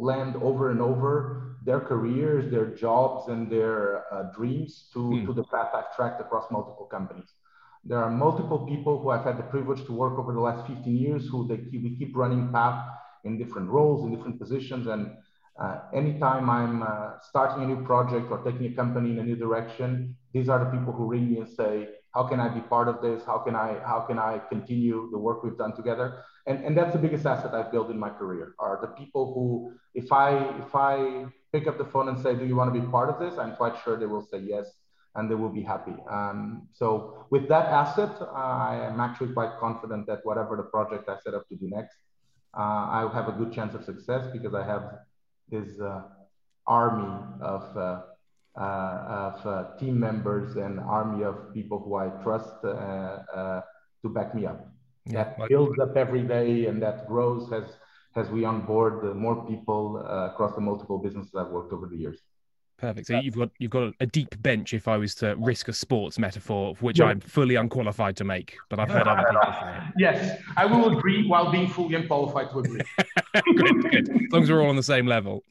land 0.00 0.36
over 0.42 0.70
and 0.70 0.80
over 0.80 1.56
their 1.64 1.80
careers, 1.80 2.50
their 2.50 2.66
jobs, 2.66 3.28
and 3.28 3.50
their 3.50 4.04
uh, 4.12 4.24
dreams 4.34 4.88
to, 4.92 4.98
mm. 4.98 5.26
to 5.26 5.32
the 5.32 5.44
path 5.44 5.70
I've 5.74 5.94
tracked 5.94 6.20
across 6.20 6.50
multiple 6.50 6.86
companies. 6.86 7.32
There 7.84 7.98
are 7.98 8.10
multiple 8.10 8.66
people 8.66 9.00
who 9.00 9.10
I've 9.10 9.24
had 9.24 9.38
the 9.38 9.44
privilege 9.44 9.84
to 9.86 9.92
work 9.92 10.18
over 10.18 10.32
the 10.32 10.40
last 10.40 10.66
15 10.66 10.96
years 10.96 11.28
who 11.28 11.46
they 11.46 11.58
keep, 11.58 11.82
we 11.82 11.96
keep 11.96 12.16
running 12.16 12.52
path 12.52 12.84
in 13.24 13.38
different 13.38 13.68
roles, 13.68 14.04
in 14.04 14.14
different 14.14 14.40
positions. 14.40 14.86
And 14.86 15.16
uh, 15.58 15.80
anytime 15.92 16.48
I'm 16.50 16.82
uh, 16.82 17.18
starting 17.28 17.64
a 17.64 17.66
new 17.66 17.84
project 17.84 18.30
or 18.30 18.42
taking 18.42 18.66
a 18.66 18.74
company 18.74 19.10
in 19.10 19.18
a 19.18 19.22
new 19.22 19.36
direction, 19.36 20.16
these 20.32 20.48
are 20.48 20.58
the 20.64 20.76
people 20.76 20.92
who 20.92 21.06
ring 21.06 21.30
me 21.30 21.38
and 21.38 21.48
say, 21.48 21.88
how 22.14 22.24
can 22.24 22.40
I 22.40 22.48
be 22.48 22.60
part 22.60 22.88
of 22.88 23.00
this? 23.00 23.24
How 23.24 23.38
can 23.38 23.56
I, 23.56 23.78
how 23.86 24.00
can 24.00 24.18
I 24.18 24.40
continue 24.50 25.08
the 25.10 25.18
work 25.18 25.42
we've 25.42 25.56
done 25.56 25.74
together? 25.74 26.24
And, 26.46 26.64
and 26.64 26.76
that's 26.76 26.92
the 26.92 26.98
biggest 26.98 27.24
asset 27.24 27.54
I've 27.54 27.72
built 27.72 27.90
in 27.90 27.98
my 27.98 28.10
career 28.10 28.54
are 28.58 28.78
the 28.80 28.88
people 28.88 29.32
who, 29.32 29.72
if 29.94 30.12
I, 30.12 30.36
if 30.58 30.74
I 30.74 31.26
pick 31.52 31.66
up 31.66 31.78
the 31.78 31.84
phone 31.84 32.08
and 32.08 32.18
say, 32.18 32.34
do 32.34 32.44
you 32.44 32.56
want 32.56 32.72
to 32.72 32.78
be 32.78 32.86
part 32.86 33.08
of 33.08 33.18
this? 33.18 33.38
I'm 33.38 33.56
quite 33.56 33.74
sure 33.82 33.98
they 33.98 34.06
will 34.06 34.26
say 34.26 34.38
yes 34.38 34.66
and 35.14 35.30
they 35.30 35.34
will 35.34 35.50
be 35.50 35.62
happy. 35.62 35.94
Um, 36.10 36.68
so 36.72 37.26
with 37.30 37.48
that 37.48 37.66
asset, 37.66 38.10
I 38.34 38.76
am 38.90 39.00
actually 39.00 39.32
quite 39.32 39.58
confident 39.58 40.06
that 40.06 40.20
whatever 40.24 40.56
the 40.56 40.64
project 40.64 41.08
I 41.08 41.18
set 41.18 41.34
up 41.34 41.48
to 41.48 41.56
do 41.56 41.68
next, 41.68 41.96
uh, 42.56 42.88
I'll 42.90 43.10
have 43.10 43.28
a 43.28 43.32
good 43.32 43.52
chance 43.52 43.74
of 43.74 43.84
success 43.84 44.26
because 44.32 44.54
I 44.54 44.64
have 44.64 44.98
this 45.48 45.80
uh, 45.80 46.02
army 46.66 47.24
of, 47.40 47.76
uh, 47.76 48.00
Uh, 48.54 49.32
of 49.32 49.46
uh, 49.46 49.76
team 49.78 49.98
members 49.98 50.56
and 50.56 50.78
army 50.78 51.24
of 51.24 51.54
people 51.54 51.78
who 51.78 51.94
I 51.96 52.08
trust 52.22 52.52
uh, 52.62 52.68
uh, 52.68 53.62
to 54.02 54.10
back 54.10 54.34
me 54.34 54.44
up. 54.44 54.68
Yeah. 55.06 55.24
That 55.24 55.48
builds 55.48 55.78
up 55.80 55.96
every 55.96 56.20
day 56.20 56.66
and 56.66 56.82
that 56.82 57.08
grows 57.08 57.50
as, 57.50 57.64
as 58.14 58.28
we 58.28 58.44
onboard 58.44 59.16
more 59.16 59.46
people 59.46 59.96
across 60.34 60.54
the 60.54 60.60
multiple 60.60 60.98
businesses 60.98 61.34
I've 61.34 61.48
worked 61.48 61.72
over 61.72 61.86
the 61.86 61.96
years. 61.96 62.20
Perfect. 62.82 63.06
So 63.06 63.20
you've 63.20 63.36
got 63.36 63.50
you've 63.58 63.70
got 63.70 63.94
a 64.00 64.06
deep 64.06 64.34
bench. 64.42 64.74
If 64.74 64.88
I 64.88 64.96
was 64.96 65.14
to 65.16 65.36
risk 65.36 65.68
a 65.68 65.72
sports 65.72 66.18
metaphor, 66.18 66.74
which 66.80 66.98
yeah. 66.98 67.06
I'm 67.06 67.20
fully 67.20 67.54
unqualified 67.54 68.16
to 68.16 68.24
make, 68.24 68.56
but 68.68 68.80
I've 68.80 68.90
heard 68.90 69.06
other 69.06 69.22
people 69.22 69.52
say. 69.52 69.78
Yes, 69.96 70.42
I 70.56 70.66
will 70.66 70.98
agree 70.98 71.24
while 71.28 71.52
being 71.52 71.68
fully 71.68 71.94
unqualified 71.94 72.50
to 72.50 72.58
agree. 72.58 72.80
good, 73.54 73.82
good. 73.88 74.08
As 74.10 74.32
long 74.32 74.42
as 74.42 74.50
we're 74.50 74.60
all 74.60 74.68
on 74.68 74.74
the 74.74 74.82
same 74.82 75.06
level. 75.06 75.44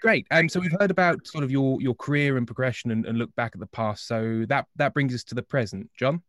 Great. 0.00 0.28
Um, 0.30 0.48
so 0.48 0.60
we've 0.60 0.74
heard 0.78 0.92
about 0.92 1.26
sort 1.26 1.42
of 1.42 1.50
your 1.50 1.82
your 1.82 1.96
career 1.96 2.36
and 2.36 2.46
progression, 2.46 2.92
and, 2.92 3.04
and 3.06 3.18
look 3.18 3.34
back 3.34 3.50
at 3.54 3.60
the 3.60 3.66
past. 3.66 4.06
So 4.06 4.44
that 4.48 4.66
that 4.76 4.94
brings 4.94 5.12
us 5.16 5.24
to 5.24 5.34
the 5.34 5.42
present, 5.42 5.90
John. 5.98 6.22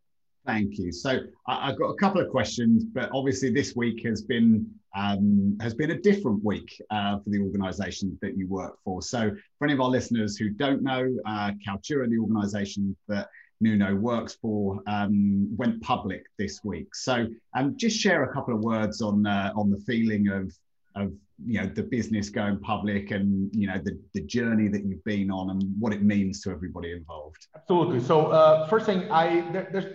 Thank 0.48 0.78
you. 0.78 0.94
So 0.94 1.20
I, 1.46 1.68
have 1.68 1.78
got 1.78 1.90
a 1.90 1.96
couple 1.96 2.22
of 2.22 2.30
questions, 2.30 2.86
but 2.86 3.10
obviously 3.14 3.52
this 3.52 3.76
week 3.76 4.06
has 4.06 4.22
been 4.22 4.66
um, 4.96 5.58
has 5.60 5.74
been 5.74 5.92
a 5.92 6.00
different 6.00 6.44
week 6.44 6.82
uh, 6.90 7.20
for 7.20 7.30
the 7.30 7.40
organisation 7.40 8.18
that 8.22 8.38
you 8.38 8.48
work 8.48 8.78
for. 8.84 9.02
So 9.02 9.30
for 9.60 9.66
any 9.66 9.74
of 9.74 9.82
our 9.82 9.90
listeners 9.90 10.38
who 10.38 10.50
don't 10.50 10.82
know, 10.82 11.06
uh, 11.26 11.52
Kaltura, 11.68 12.10
the 12.10 12.18
organisation 12.18 12.96
that 13.10 13.28
Nuno 13.60 13.94
works 13.94 14.38
for, 14.42 14.82
um, 14.88 15.54
went 15.58 15.82
public 15.82 16.24
this 16.40 16.62
week. 16.64 16.96
So 16.96 17.28
um, 17.54 17.76
just 17.76 17.98
share 18.00 18.24
a 18.24 18.34
couple 18.34 18.56
of 18.56 18.62
words 18.62 19.02
on 19.02 19.28
uh, 19.28 19.52
on 19.54 19.70
the 19.70 19.80
feeling 19.80 20.30
of 20.30 20.54
of 20.96 21.12
you 21.46 21.62
know 21.62 21.68
the 21.68 21.84
business 21.84 22.30
going 22.30 22.58
public 22.62 23.12
and 23.12 23.54
you 23.54 23.68
know 23.68 23.80
the, 23.84 24.00
the 24.14 24.22
journey 24.22 24.70
that 24.70 24.86
you've 24.86 25.04
been 25.04 25.30
on 25.30 25.50
and 25.52 25.64
what 25.78 25.94
it 25.94 26.02
means 26.02 26.42
to 26.42 26.50
everybody 26.50 26.92
involved 26.92 27.46
absolutely 27.56 28.00
so 28.00 28.28
uh, 28.28 28.68
first 28.68 28.88
thing 28.88 29.04
i 29.12 29.42
there, 29.52 29.70
there's 29.72 29.86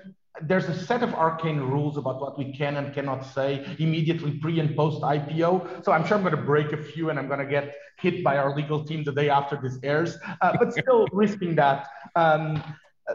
there's 0.41 0.69
a 0.69 0.75
set 0.87 1.03
of 1.03 1.15
arcane 1.15 1.61
rules 1.61 1.99
about 1.99 2.21
what 2.21 2.39
we 2.39 2.53
can 2.53 2.77
and 2.77 2.95
cannot 2.95 3.21
say 3.23 3.67
immediately 3.79 4.33
pre 4.33 4.61
and 4.61 4.75
post 4.75 5.03
IPO. 5.03 5.85
So 5.85 5.93
I'm 5.93 6.07
sure 6.07 6.17
I'm 6.17 6.23
going 6.23 6.35
to 6.37 6.43
break 6.43 6.73
a 6.73 6.83
few 6.83 7.11
and 7.11 7.19
I'm 7.19 7.29
going 7.29 7.41
to 7.41 7.47
get 7.47 7.75
hit 7.99 8.25
by 8.25 8.39
our 8.39 8.57
legal 8.57 8.83
team 8.83 9.05
the 9.05 9.13
day 9.13 9.29
after 9.29 9.59
this 9.63 9.79
airs, 9.83 10.17
uh, 10.41 10.57
but 10.59 10.73
still 10.73 11.07
risking 11.13 11.55
that. 11.57 11.87
Um, 12.17 12.63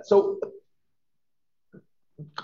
so 0.03 0.39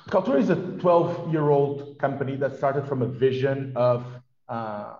Kaltura 0.09 0.39
is 0.39 0.49
a 0.49 0.55
12 0.55 1.31
year 1.31 1.49
old 1.49 1.99
company 1.99 2.35
that 2.37 2.57
started 2.57 2.87
from 2.87 3.01
a 3.01 3.07
vision 3.07 3.73
of 3.75 4.05
uh, 4.49 4.93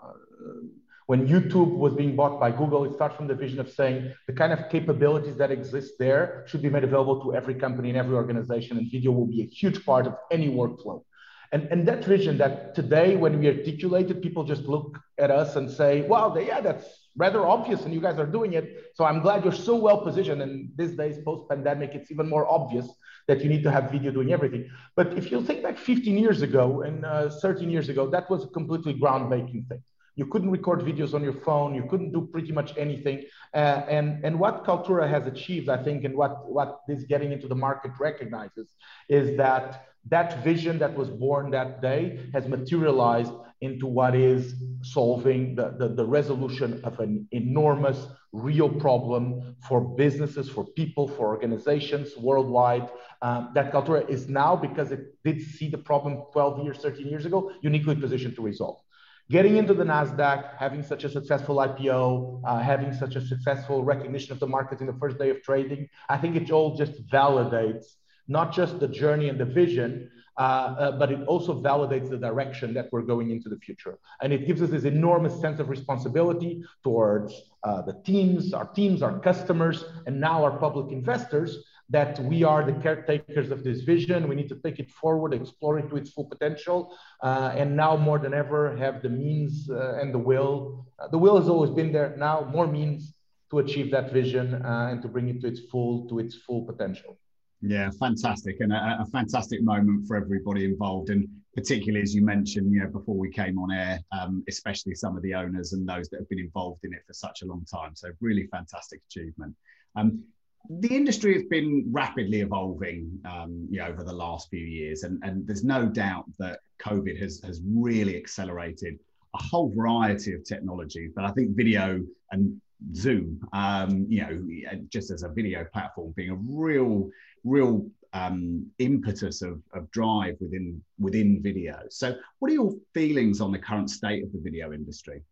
when 1.08 1.28
YouTube 1.28 1.72
was 1.76 1.94
being 1.94 2.16
bought 2.16 2.40
by 2.40 2.52
Google, 2.52 2.86
it 2.86 2.94
starts 2.94 3.16
from 3.16 3.28
the 3.28 3.36
vision 3.36 3.60
of 3.60 3.72
saying 3.72 4.14
the 4.28 4.34
kind 4.34 4.54
of 4.54 4.70
capabilities 4.70 5.38
that 5.38 5.52
exist 5.52 5.94
there 6.00 6.46
should 6.48 6.62
be 6.62 6.70
made 6.70 6.84
available 6.84 7.22
to 7.24 7.34
every 7.34 7.56
company 7.56 7.90
and 7.90 7.98
every 7.98 8.16
organization, 8.16 8.78
and 8.78 8.90
video 8.92 9.12
will 9.12 9.28
be 9.28 9.42
a 9.42 9.46
huge 9.46 9.86
part 9.86 10.08
of 10.08 10.16
any 10.32 10.50
workflow. 10.50 11.04
And, 11.52 11.68
and 11.72 11.88
that 11.88 12.04
vision 12.04 12.40
that 12.40 12.74
today, 12.74 13.16
when 13.16 13.40
we 13.40 13.48
articulate 13.48 14.10
it, 14.10 14.24
people 14.24 14.44
just 14.44 14.64
look 14.64 14.98
at 15.20 15.30
us 15.30 15.56
and 15.56 15.70
say, 15.70 16.02
wow, 16.02 16.36
yeah, 16.36 16.62
that's 16.62 16.86
rather 17.16 17.46
obvious, 17.46 17.84
and 17.84 17.94
you 17.94 18.02
guys 18.02 18.18
are 18.18 18.26
doing 18.26 18.54
it. 18.54 18.92
So 18.96 19.06
I'm 19.06 19.22
glad 19.22 19.44
you're 19.44 19.54
so 19.54 19.76
well 19.76 20.02
positioned. 20.02 20.42
And 20.42 20.72
these 20.76 20.96
days, 20.96 21.20
post 21.24 21.50
pandemic, 21.50 21.92
it's 21.94 22.10
even 22.10 22.28
more 22.28 22.48
obvious 22.52 22.90
that 23.28 23.42
you 23.44 23.50
need 23.50 23.64
to 23.64 23.72
have 23.72 23.92
video 23.92 24.12
doing 24.12 24.34
everything. 24.34 24.70
But 24.96 25.18
if 25.18 25.32
you 25.32 25.44
think 25.44 25.62
back 25.64 25.78
15 25.78 26.18
years 26.18 26.42
ago 26.42 26.82
and 26.82 27.06
uh, 27.06 27.30
13 27.30 27.70
years 27.70 27.88
ago, 27.88 28.10
that 28.10 28.30
was 28.30 28.46
a 28.46 28.48
completely 28.48 28.96
groundbreaking 28.96 29.68
thing. 29.68 29.84
You 30.16 30.26
couldn't 30.28 30.52
record 30.52 30.82
videos 30.82 31.14
on 31.14 31.24
your 31.24 31.34
phone. 31.34 31.74
You 31.74 31.84
couldn't 31.90 32.12
do 32.12 32.28
pretty 32.32 32.52
much 32.52 32.74
anything. 32.78 33.24
Uh, 33.54 33.82
and, 33.90 34.24
and 34.24 34.40
what 34.40 34.64
Kaltura 34.64 35.10
has 35.10 35.26
achieved, 35.26 35.70
I 35.70 35.84
think, 35.84 36.04
and 36.04 36.16
what, 36.16 36.52
what 36.52 36.82
this 36.88 37.04
getting 37.04 37.32
into 37.32 37.48
the 37.48 37.56
market 37.56 37.92
recognizes 38.00 38.76
is 39.10 39.36
that 39.38 39.88
that 40.10 40.44
vision 40.44 40.78
that 40.80 40.94
was 40.96 41.10
born 41.10 41.50
that 41.52 41.82
day 41.82 42.20
has 42.34 42.48
materialized 42.48 43.32
into 43.62 43.88
what 43.88 44.14
is 44.14 44.56
solving 44.82 45.56
the, 45.56 45.74
the, 45.80 45.88
the, 45.88 46.06
resolution 46.06 46.82
of 46.84 47.00
an 47.00 47.26
enormous 47.32 48.08
real 48.34 48.68
problem 48.68 49.56
for 49.66 49.80
businesses, 49.80 50.50
for 50.50 50.66
people, 50.66 51.08
for 51.08 51.28
organizations 51.28 52.18
worldwide. 52.18 52.90
Um, 53.22 53.52
that 53.56 53.72
Kaltura 53.72 54.08
is 54.10 54.28
now, 54.28 54.54
because 54.58 54.92
it 54.92 55.16
did 55.24 55.42
see 55.42 55.70
the 55.70 55.78
problem 55.78 56.24
12 56.34 56.64
years, 56.66 56.78
13 56.80 57.08
years 57.08 57.26
ago, 57.26 57.54
uniquely 57.62 57.96
positioned 57.96 58.36
to 58.36 58.42
resolve 58.42 58.83
getting 59.30 59.58
into 59.58 59.74
the 59.74 59.84
NASDAQ, 59.84 60.58
having 60.58 60.84
such 60.84 61.04
a 61.04 61.10
successful 61.10 61.58
IPO, 61.58 62.42
uh, 62.46 62.60
having 62.60 62.94
such 62.94 63.16
a 63.16 63.26
successful 63.26 63.84
recognition 63.84 64.32
of 64.32 64.40
the 64.40 64.48
market 64.48 64.82
in 64.82 64.88
the 64.88 64.94
first 64.94 65.18
day 65.18 65.30
of 65.30 65.42
trading, 65.42 65.88
I 66.10 66.18
think 66.18 66.36
it 66.36 66.52
all 66.52 66.76
just 66.76 67.08
validates 67.08 67.86
not 68.28 68.54
just 68.54 68.80
the 68.80 68.88
journey 68.88 69.30
and 69.30 69.40
the 69.40 69.46
vision, 69.46 70.10
uh, 70.38 70.42
uh, 70.42 70.92
but 70.98 71.12
it 71.12 71.22
also 71.28 71.62
validates 71.62 72.10
the 72.10 72.18
direction 72.18 72.74
that 72.74 72.88
we're 72.92 73.02
going 73.02 73.30
into 73.30 73.50
the 73.50 73.58
future. 73.58 74.00
And 74.22 74.34
it 74.34 74.48
gives 74.48 74.62
us 74.62 74.70
this 74.70 74.84
enormous 74.84 75.40
sense 75.40 75.60
of 75.60 75.70
responsibility 75.70 76.64
towards 76.84 77.34
uh, 77.64 77.82
the 77.84 78.02
teams, 78.04 78.54
our 78.54 78.66
teams, 78.66 79.02
our 79.04 79.20
customers, 79.20 79.84
and 80.08 80.20
now 80.20 80.44
our 80.44 80.58
public 80.58 80.92
investors 80.92 81.64
that 81.94 82.20
we 82.20 82.44
are 82.44 82.66
the 82.66 82.74
caretakers 82.82 83.52
of 83.52 83.64
this 83.64 83.82
vision. 83.82 84.28
We 84.28 84.36
need 84.36 84.50
to 84.50 84.60
take 84.66 84.80
it 84.80 84.90
forward, 84.90 85.32
explore 85.32 85.78
it 85.78 85.90
to 85.90 85.96
its 85.96 86.10
full 86.10 86.26
potential, 86.26 86.98
uh, 87.22 87.54
and 87.56 87.78
now 87.78 87.96
more 87.96 88.18
than 88.18 88.34
ever 88.34 88.76
have 88.78 89.04
the 89.04 89.10
means 89.10 89.70
uh, 89.70 90.00
and 90.02 90.12
the 90.12 90.24
will. 90.32 90.88
Uh, 90.98 91.08
the 91.10 91.20
will 91.20 91.38
has 91.40 91.48
always 91.48 91.70
been 91.70 91.92
there. 91.94 92.16
Now 92.18 92.50
more 92.52 92.68
means 92.68 93.14
to 93.52 93.60
achieve 93.60 93.92
that 93.92 94.12
vision 94.12 94.56
uh, 94.56 94.88
and 94.92 95.04
to 95.04 95.08
bring 95.08 95.30
it 95.30 95.40
to 95.42 95.48
its 95.48 95.62
full 95.72 96.08
to 96.10 96.18
its 96.18 96.36
full 96.36 96.64
potential. 96.66 97.16
Yeah, 97.62 97.92
fantastic, 97.98 98.58
and 98.60 98.74
a, 98.74 98.98
a, 99.04 99.06
fantastic 99.06 99.62
moment 99.64 100.06
for 100.06 100.18
everybody 100.18 100.66
involved, 100.66 101.10
and 101.10 101.30
particularly 101.56 102.02
as 102.02 102.14
you 102.14 102.22
mentioned, 102.26 102.74
you 102.74 102.82
know, 102.82 102.90
before 102.90 103.16
we 103.16 103.30
came 103.30 103.58
on 103.58 103.72
air, 103.72 104.00
um, 104.12 104.44
especially 104.50 104.96
some 104.96 105.16
of 105.16 105.24
the 105.24 105.34
owners 105.34 105.72
and 105.72 105.88
those 105.88 106.10
that 106.10 106.18
have 106.20 106.28
been 106.28 106.40
involved 106.40 106.84
in 106.84 106.92
it 106.92 107.04
for 107.08 107.14
such 107.14 107.42
a 107.42 107.46
long 107.46 107.64
time. 107.72 107.96
So, 107.96 108.10
really 108.20 108.48
fantastic 108.48 109.00
achievement. 109.10 109.56
Um, 109.96 110.24
the 110.70 110.96
industry 110.96 111.34
has 111.34 111.44
been 111.44 111.86
rapidly 111.92 112.42
evolving, 112.42 113.20
um, 113.26 113.68
you 113.70 113.80
know, 113.80 113.88
over 113.88 114.04
the 114.04 114.14
last 114.14 114.50
few 114.50 114.66
years, 114.66 115.04
and, 115.04 115.22
and 115.24 115.46
there's 115.46 115.64
no 115.64 115.86
doubt 115.86 116.26
that 116.40 116.60
COVID 116.82 117.20
has 117.20 117.42
has 117.44 117.62
really 117.66 118.16
accelerated 118.18 118.98
a 119.36 119.44
whole 119.44 119.70
variety 119.70 120.34
of 120.34 120.44
technologies. 120.46 121.12
But 121.16 121.26
I 121.26 121.32
think 121.32 121.56
video 121.56 122.02
and 122.32 122.62
Zoom, 122.96 123.40
um, 123.54 124.06
you 124.10 124.22
know, 124.22 124.84
just 124.90 125.12
as 125.12 125.24
a 125.24 125.30
video 125.30 125.66
platform, 125.74 126.14
being 126.16 126.30
a 126.30 126.36
real, 126.36 127.10
real 127.44 127.86
um, 128.14 128.66
impetus 128.80 129.42
of, 129.42 129.62
of 129.74 129.90
drive 129.92 130.38
within 130.40 130.82
within 131.00 131.42
video. 131.42 131.80
So, 131.90 132.16
what 132.40 132.52
are 132.52 132.54
your 132.54 132.74
feelings 132.94 133.42
on 133.42 133.52
the 133.52 133.60
current 133.60 133.90
state 133.90 134.24
of 134.24 134.32
the 134.32 134.40
video 134.40 134.72
industry? 134.72 135.24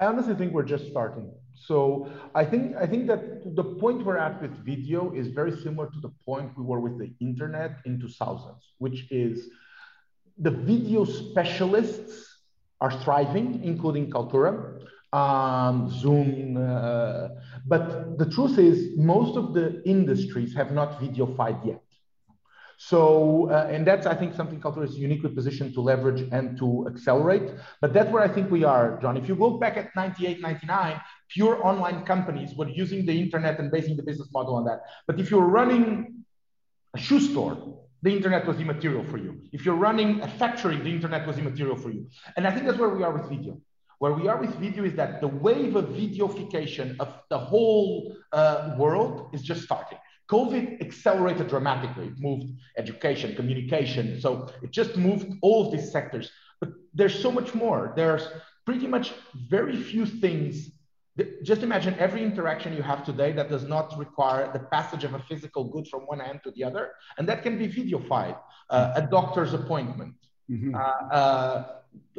I 0.00 0.06
honestly 0.06 0.34
think 0.34 0.54
we're 0.54 0.62
just 0.62 0.88
starting. 0.88 1.30
So 1.54 2.10
I 2.34 2.44
think 2.44 2.74
I 2.76 2.86
think 2.86 3.06
that 3.08 3.54
the 3.54 3.62
point 3.62 4.04
we're 4.04 4.16
at 4.16 4.40
with 4.40 4.52
video 4.64 5.12
is 5.12 5.28
very 5.28 5.52
similar 5.52 5.90
to 5.90 6.00
the 6.00 6.10
point 6.24 6.56
we 6.56 6.64
were 6.64 6.80
with 6.80 6.98
the 6.98 7.12
internet 7.20 7.72
in 7.84 8.00
2000s, 8.00 8.62
which 8.78 9.06
is 9.10 9.50
the 10.38 10.50
video 10.50 11.04
specialists 11.04 12.38
are 12.80 12.92
thriving, 13.02 13.62
including 13.62 14.10
Kaltura, 14.10 14.80
um, 15.12 15.90
Zoom. 15.90 16.56
Uh, 16.56 17.28
but 17.66 18.16
the 18.16 18.24
truth 18.24 18.58
is, 18.58 18.96
most 18.96 19.36
of 19.36 19.52
the 19.52 19.82
industries 19.84 20.54
have 20.54 20.72
not 20.72 20.98
videofied 20.98 21.64
yet. 21.66 21.82
So, 22.82 23.50
uh, 23.50 23.68
and 23.70 23.86
that's, 23.86 24.06
I 24.06 24.14
think, 24.14 24.34
something 24.34 24.58
Kaltura 24.58 24.84
is 24.84 24.96
uniquely 24.96 25.28
positioned 25.28 25.74
to 25.74 25.82
leverage 25.82 26.26
and 26.32 26.56
to 26.56 26.88
accelerate. 26.88 27.52
But 27.82 27.92
that's 27.92 28.10
where 28.10 28.22
I 28.22 28.28
think 28.28 28.50
we 28.50 28.64
are, 28.64 28.98
John. 29.02 29.18
If 29.18 29.28
you 29.28 29.34
look 29.34 29.60
back 29.60 29.76
at 29.76 29.94
98, 29.94 30.40
99, 30.40 30.98
pure 31.28 31.62
online 31.62 32.06
companies 32.06 32.54
were 32.54 32.70
using 32.70 33.04
the 33.04 33.12
internet 33.20 33.58
and 33.60 33.70
basing 33.70 33.98
the 33.98 34.02
business 34.02 34.28
model 34.32 34.54
on 34.54 34.64
that. 34.64 34.80
But 35.06 35.20
if 35.20 35.30
you're 35.30 35.42
running 35.42 36.24
a 36.94 36.98
shoe 36.98 37.20
store, 37.20 37.82
the 38.00 38.16
internet 38.16 38.46
was 38.46 38.58
immaterial 38.58 39.04
for 39.04 39.18
you. 39.18 39.42
If 39.52 39.66
you're 39.66 39.74
running 39.74 40.22
a 40.22 40.28
factory, 40.28 40.78
the 40.78 40.88
internet 40.88 41.26
was 41.26 41.36
immaterial 41.36 41.76
for 41.76 41.90
you. 41.90 42.08
And 42.38 42.46
I 42.46 42.50
think 42.50 42.64
that's 42.64 42.78
where 42.78 42.88
we 42.88 43.02
are 43.02 43.12
with 43.12 43.28
video. 43.28 43.60
Where 43.98 44.14
we 44.14 44.26
are 44.26 44.38
with 44.40 44.54
video 44.54 44.84
is 44.84 44.94
that 44.94 45.20
the 45.20 45.28
wave 45.28 45.76
of 45.76 45.84
videoification 45.90 46.96
of 46.98 47.12
the 47.28 47.36
whole 47.38 48.16
uh, 48.32 48.74
world 48.78 49.28
is 49.34 49.42
just 49.42 49.64
starting. 49.64 49.98
COVID 50.30 50.80
accelerated 50.80 51.48
dramatically. 51.48 52.06
It 52.06 52.20
moved 52.20 52.52
education, 52.78 53.34
communication. 53.34 54.20
So 54.20 54.48
it 54.62 54.70
just 54.70 54.96
moved 54.96 55.34
all 55.42 55.66
of 55.66 55.72
these 55.72 55.90
sectors. 55.90 56.30
But 56.60 56.70
there's 56.94 57.18
so 57.20 57.32
much 57.32 57.52
more. 57.52 57.92
There's 57.96 58.28
pretty 58.64 58.86
much 58.86 59.12
very 59.48 59.76
few 59.76 60.06
things. 60.06 60.70
Just 61.42 61.64
imagine 61.64 61.96
every 61.98 62.22
interaction 62.22 62.74
you 62.74 62.82
have 62.82 63.04
today 63.04 63.32
that 63.32 63.48
does 63.48 63.64
not 63.64 63.98
require 63.98 64.50
the 64.52 64.60
passage 64.60 65.02
of 65.02 65.14
a 65.14 65.18
physical 65.18 65.64
good 65.64 65.88
from 65.88 66.02
one 66.02 66.20
end 66.20 66.40
to 66.44 66.52
the 66.52 66.62
other. 66.62 66.92
And 67.18 67.28
that 67.28 67.42
can 67.42 67.58
be 67.58 67.66
videofied. 67.66 68.38
Uh, 68.70 68.92
a 68.94 69.02
doctor's 69.02 69.52
appointment, 69.52 70.14
mm-hmm. 70.48 70.76
uh, 70.76 71.64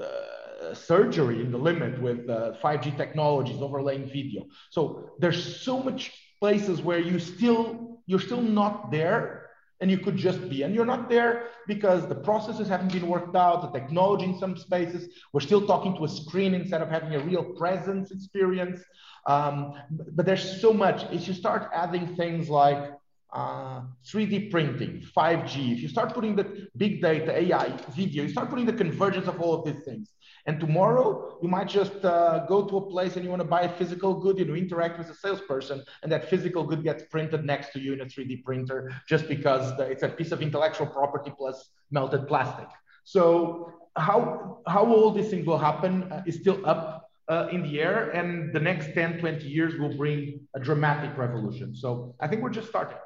uh, 0.01 0.73
surgery 0.73 1.39
in 1.41 1.49
the 1.49 1.57
limit 1.57 2.01
with 2.01 2.27
5G 2.27 2.93
uh, 2.93 2.97
technologies 2.97 3.61
overlaying 3.61 4.07
video. 4.07 4.43
So 4.69 5.11
there's 5.19 5.61
so 5.61 5.81
much 5.81 6.11
places 6.41 6.81
where 6.81 6.99
you 6.99 7.19
still 7.19 7.90
you're 8.05 8.19
still 8.19 8.41
not 8.41 8.91
there 8.91 9.49
and 9.81 9.89
you 9.89 9.97
could 9.97 10.15
just 10.15 10.47
be. 10.47 10.61
And 10.61 10.73
you're 10.75 10.85
not 10.85 11.09
there 11.09 11.47
because 11.67 12.07
the 12.07 12.15
processes 12.15 12.67
haven't 12.67 12.93
been 12.93 13.07
worked 13.07 13.35
out, 13.35 13.61
the 13.61 13.79
technology 13.79 14.25
in 14.25 14.37
some 14.37 14.55
spaces. 14.55 15.09
We're 15.33 15.41
still 15.41 15.65
talking 15.65 15.95
to 15.97 16.05
a 16.05 16.07
screen 16.07 16.53
instead 16.53 16.81
of 16.81 16.89
having 16.89 17.15
a 17.15 17.19
real 17.19 17.43
presence 17.43 18.11
experience. 18.11 18.79
Um, 19.25 19.73
but 19.89 20.25
there's 20.25 20.61
so 20.61 20.71
much. 20.71 21.03
If 21.11 21.27
you 21.27 21.33
start 21.33 21.71
adding 21.73 22.15
things 22.15 22.47
like 22.47 22.91
uh, 23.33 23.81
3D 24.05 24.51
printing, 24.51 25.01
5G, 25.15 25.73
if 25.73 25.79
you 25.81 25.87
start 25.87 26.13
putting 26.13 26.35
the 26.35 26.67
big 26.75 27.01
data, 27.01 27.39
AI, 27.39 27.69
video, 27.91 28.23
you 28.23 28.29
start 28.29 28.49
putting 28.49 28.65
the 28.65 28.73
convergence 28.73 29.27
of 29.27 29.39
all 29.39 29.53
of 29.53 29.65
these 29.65 29.83
things. 29.85 30.11
And 30.47 30.59
tomorrow, 30.59 31.37
you 31.41 31.47
might 31.47 31.69
just 31.69 32.03
uh, 32.03 32.45
go 32.47 32.65
to 32.67 32.77
a 32.77 32.89
place 32.89 33.15
and 33.15 33.23
you 33.23 33.29
want 33.29 33.41
to 33.41 33.47
buy 33.47 33.61
a 33.61 33.77
physical 33.77 34.15
good, 34.15 34.37
and 34.37 34.47
you 34.47 34.55
interact 34.55 34.97
with 34.97 35.09
a 35.09 35.15
salesperson, 35.15 35.83
and 36.03 36.11
that 36.11 36.29
physical 36.29 36.63
good 36.63 36.83
gets 36.83 37.03
printed 37.09 37.45
next 37.45 37.71
to 37.73 37.79
you 37.79 37.93
in 37.93 38.01
a 38.01 38.05
3D 38.05 38.43
printer 38.43 38.91
just 39.07 39.27
because 39.27 39.79
it's 39.79 40.03
a 40.03 40.09
piece 40.09 40.31
of 40.31 40.41
intellectual 40.41 40.87
property 40.87 41.31
plus 41.37 41.69
melted 41.91 42.27
plastic. 42.27 42.67
So, 43.03 43.73
how, 43.97 44.61
how 44.67 44.85
all 44.85 45.11
these 45.11 45.29
things 45.29 45.45
will 45.45 45.57
happen 45.57 46.03
uh, 46.11 46.23
is 46.25 46.35
still 46.35 46.65
up 46.65 47.09
uh, 47.27 47.47
in 47.51 47.61
the 47.61 47.79
air, 47.79 48.09
and 48.11 48.53
the 48.53 48.59
next 48.59 48.93
10, 48.93 49.19
20 49.19 49.47
years 49.47 49.79
will 49.79 49.95
bring 49.95 50.41
a 50.55 50.59
dramatic 50.59 51.17
revolution. 51.17 51.75
So, 51.75 52.15
I 52.19 52.27
think 52.27 52.41
we're 52.41 52.49
just 52.49 52.67
starting. 52.67 52.97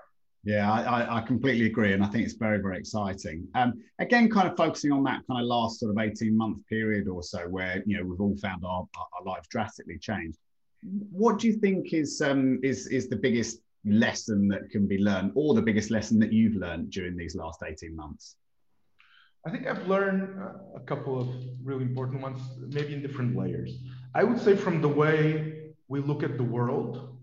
Yeah, 0.45 0.71
I, 0.71 1.17
I, 1.17 1.21
completely 1.21 1.65
agree. 1.65 1.93
And 1.93 2.03
I 2.03 2.07
think 2.07 2.23
it's 2.23 2.35
very, 2.35 2.59
very 2.59 2.77
exciting. 2.77 3.47
Um, 3.55 3.81
again, 3.97 4.29
kind 4.29 4.47
of 4.47 4.55
focusing 4.55 4.91
on 4.91 5.03
that 5.05 5.23
kind 5.27 5.41
of 5.41 5.47
last 5.47 5.79
sort 5.79 5.89
of 5.89 5.97
18 5.97 6.37
month 6.37 6.59
period 6.67 7.07
or 7.07 7.23
so 7.23 7.47
where, 7.49 7.81
you 7.87 7.97
know, 7.97 8.03
we've 8.05 8.21
all 8.21 8.37
found 8.37 8.63
our, 8.63 8.87
our 8.95 9.25
lives 9.25 9.47
drastically 9.47 9.97
changed. 9.97 10.37
What 10.83 11.39
do 11.39 11.47
you 11.47 11.53
think 11.53 11.93
is, 11.93 12.21
um, 12.21 12.59
is, 12.61 12.85
is 12.87 13.09
the 13.09 13.15
biggest 13.15 13.61
lesson 13.85 14.47
that 14.49 14.69
can 14.69 14.85
be 14.85 14.99
learned 14.99 15.31
or 15.33 15.55
the 15.55 15.63
biggest 15.63 15.89
lesson 15.89 16.19
that 16.19 16.31
you've 16.31 16.55
learned 16.55 16.91
during 16.91 17.17
these 17.17 17.35
last 17.35 17.63
18 17.65 17.95
months? 17.95 18.35
I 19.47 19.49
think 19.49 19.65
I've 19.65 19.87
learned 19.87 20.39
a 20.75 20.79
couple 20.81 21.19
of 21.19 21.29
really 21.63 21.85
important 21.85 22.21
ones, 22.21 22.39
maybe 22.59 22.93
in 22.93 23.01
different 23.01 23.35
layers. 23.35 23.79
I 24.13 24.23
would 24.23 24.39
say 24.39 24.55
from 24.55 24.79
the 24.79 24.89
way 24.89 25.71
we 25.87 26.01
look 26.01 26.21
at 26.21 26.37
the 26.37 26.43
world, 26.43 27.14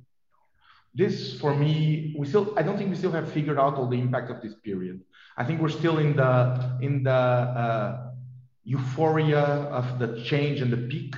this 0.95 1.41
for 1.41 1.55
me 1.55 2.15
we 2.19 2.27
still 2.27 2.53
i 2.59 2.63
don't 2.63 2.77
think 2.77 2.91
we 2.91 2.97
still 2.97 3.13
have 3.13 3.31
figured 3.33 3.59
out 3.59 3.75
all 3.75 3.87
the 3.89 3.99
impact 3.99 4.31
of 4.31 4.41
this 4.43 4.55
period. 4.55 5.01
I 5.37 5.45
think 5.45 5.61
we're 5.61 5.71
still 5.71 5.99
in 5.99 6.17
the 6.17 6.79
in 6.83 7.03
the 7.03 7.11
uh, 7.11 8.11
euphoria 8.65 9.41
of 9.41 9.99
the 9.99 10.23
change 10.23 10.61
and 10.61 10.71
the 10.71 10.77
peak. 10.77 11.15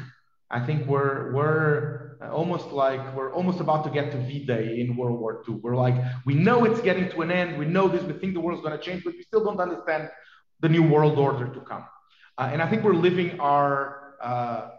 I 0.51 0.61
think 0.61 0.87
we're 0.87 1.33
we're 1.35 2.19
almost 2.31 2.69
like 2.69 3.03
we're 3.17 3.33
almost 3.33 3.61
about 3.61 3.85
to 3.85 3.91
get 3.91 4.13
to 4.13 4.19
v-day 4.19 4.81
in 4.81 4.97
world 4.97 5.19
war 5.21 5.43
ii 5.49 5.57
we're 5.57 5.77
like 5.77 5.97
we 6.25 6.35
know 6.35 6.65
it's 6.65 6.81
getting 6.81 7.11
to 7.11 7.23
an 7.23 7.31
end. 7.31 7.59
We 7.59 7.67
know 7.67 7.89
this. 7.89 8.03
We 8.05 8.13
think 8.13 8.35
the 8.35 8.41
world's 8.41 8.63
going 8.63 8.79
to 8.79 8.85
change 8.85 9.03
but 9.05 9.15
we 9.15 9.23
still 9.23 9.45
don't 9.45 9.61
understand 9.61 10.11
the 10.61 10.69
new 10.69 10.83
world 10.83 11.19
order 11.19 11.47
to 11.53 11.61
come. 11.61 11.85
Uh, 12.39 12.51
and 12.53 12.63
i 12.63 12.67
think 12.71 12.83
we're 12.85 13.01
living 13.09 13.41
our 13.41 14.15
uh, 14.23 14.71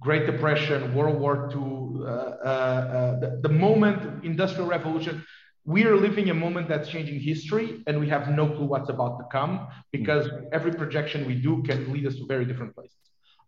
Great 0.00 0.26
Depression, 0.26 0.94
World 0.94 1.18
War 1.18 1.48
II, 1.52 2.04
uh, 2.04 2.08
uh, 2.08 3.20
the, 3.20 3.40
the, 3.42 3.48
moment, 3.48 4.24
Industrial 4.24 4.66
Revolution, 4.66 5.24
we 5.64 5.84
are 5.84 5.96
living 5.96 6.30
a 6.30 6.34
moment 6.34 6.68
that's 6.68 6.88
changing 6.88 7.20
history 7.20 7.82
and 7.86 7.98
we 8.00 8.08
have 8.08 8.30
no 8.30 8.46
clue 8.48 8.66
what's 8.66 8.88
about 8.88 9.18
to 9.18 9.24
come 9.30 9.68
because 9.92 10.28
every 10.52 10.72
projection 10.72 11.26
we 11.26 11.34
do 11.34 11.62
can 11.62 11.92
lead 11.92 12.06
us 12.06 12.16
to 12.16 12.26
very 12.26 12.44
different 12.44 12.74
places. 12.74 12.96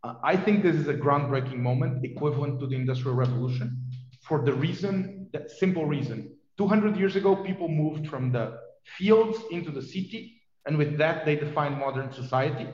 Uh, 0.03 0.15
I 0.23 0.37
think 0.37 0.63
this 0.63 0.77
is 0.77 0.89
a 0.89 0.95
groundbreaking 0.95 1.59
moment 1.59 2.05
equivalent 2.05 2.61
to 2.61 2.67
the 2.67 2.77
Industrial 2.77 3.15
Revolution 3.15 3.85
for 4.23 4.43
the 4.45 4.53
reason, 4.53 5.29
that 5.33 5.51
simple 5.51 5.87
reason. 5.87 6.31
200 6.59 6.97
years 6.97 7.17
ago, 7.17 7.37
people 7.37 7.69
moved 7.69 8.09
from 8.09 8.33
the 8.33 8.59
fields 8.85 9.39
into 9.51 9.71
the 9.71 9.83
city 9.83 10.41
and 10.67 10.77
with 10.77 10.99
that, 10.99 11.25
they 11.25 11.37
defined 11.37 11.79
modern 11.79 12.13
society. 12.13 12.69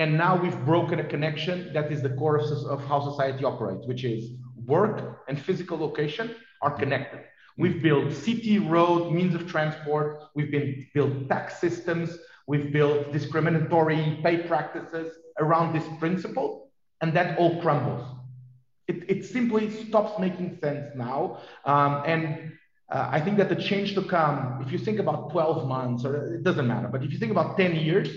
And 0.00 0.16
now 0.16 0.34
we've 0.34 0.58
broken 0.64 0.98
a 0.98 1.04
connection 1.04 1.74
that 1.74 1.92
is 1.92 2.00
the 2.00 2.08
core 2.08 2.38
of, 2.38 2.82
how 2.86 3.00
society 3.10 3.44
operates, 3.44 3.86
which 3.86 4.02
is 4.02 4.30
work 4.64 5.20
and 5.28 5.38
physical 5.38 5.76
location 5.76 6.34
are 6.62 6.70
connected. 6.70 7.20
We've 7.58 7.82
built 7.82 8.10
city, 8.14 8.58
road, 8.58 9.12
means 9.12 9.34
of 9.34 9.46
transport. 9.46 10.22
We've 10.34 10.50
been 10.50 10.86
built 10.94 11.28
tax 11.28 11.60
systems. 11.60 12.16
We've 12.46 12.72
built 12.72 13.12
discriminatory 13.12 14.20
pay 14.22 14.38
practices 14.38 15.18
around 15.38 15.74
this 15.74 15.84
principle, 15.98 16.70
and 17.02 17.12
that 17.12 17.38
all 17.38 17.60
crumbles. 17.60 18.08
It, 18.88 19.04
it 19.06 19.26
simply 19.26 19.68
stops 19.68 20.18
making 20.18 20.60
sense 20.62 20.86
now. 20.96 21.40
Um, 21.66 22.04
and 22.06 22.52
uh, 22.90 23.06
I 23.12 23.20
think 23.20 23.36
that 23.36 23.50
the 23.50 23.56
change 23.56 23.94
to 23.96 24.02
come, 24.02 24.62
if 24.64 24.72
you 24.72 24.78
think 24.78 24.98
about 24.98 25.30
12 25.30 25.68
months, 25.68 26.06
or 26.06 26.36
it 26.36 26.42
doesn't 26.42 26.66
matter, 26.66 26.88
but 26.88 27.04
if 27.04 27.12
you 27.12 27.18
think 27.18 27.32
about 27.32 27.58
10 27.58 27.76
years, 27.76 28.08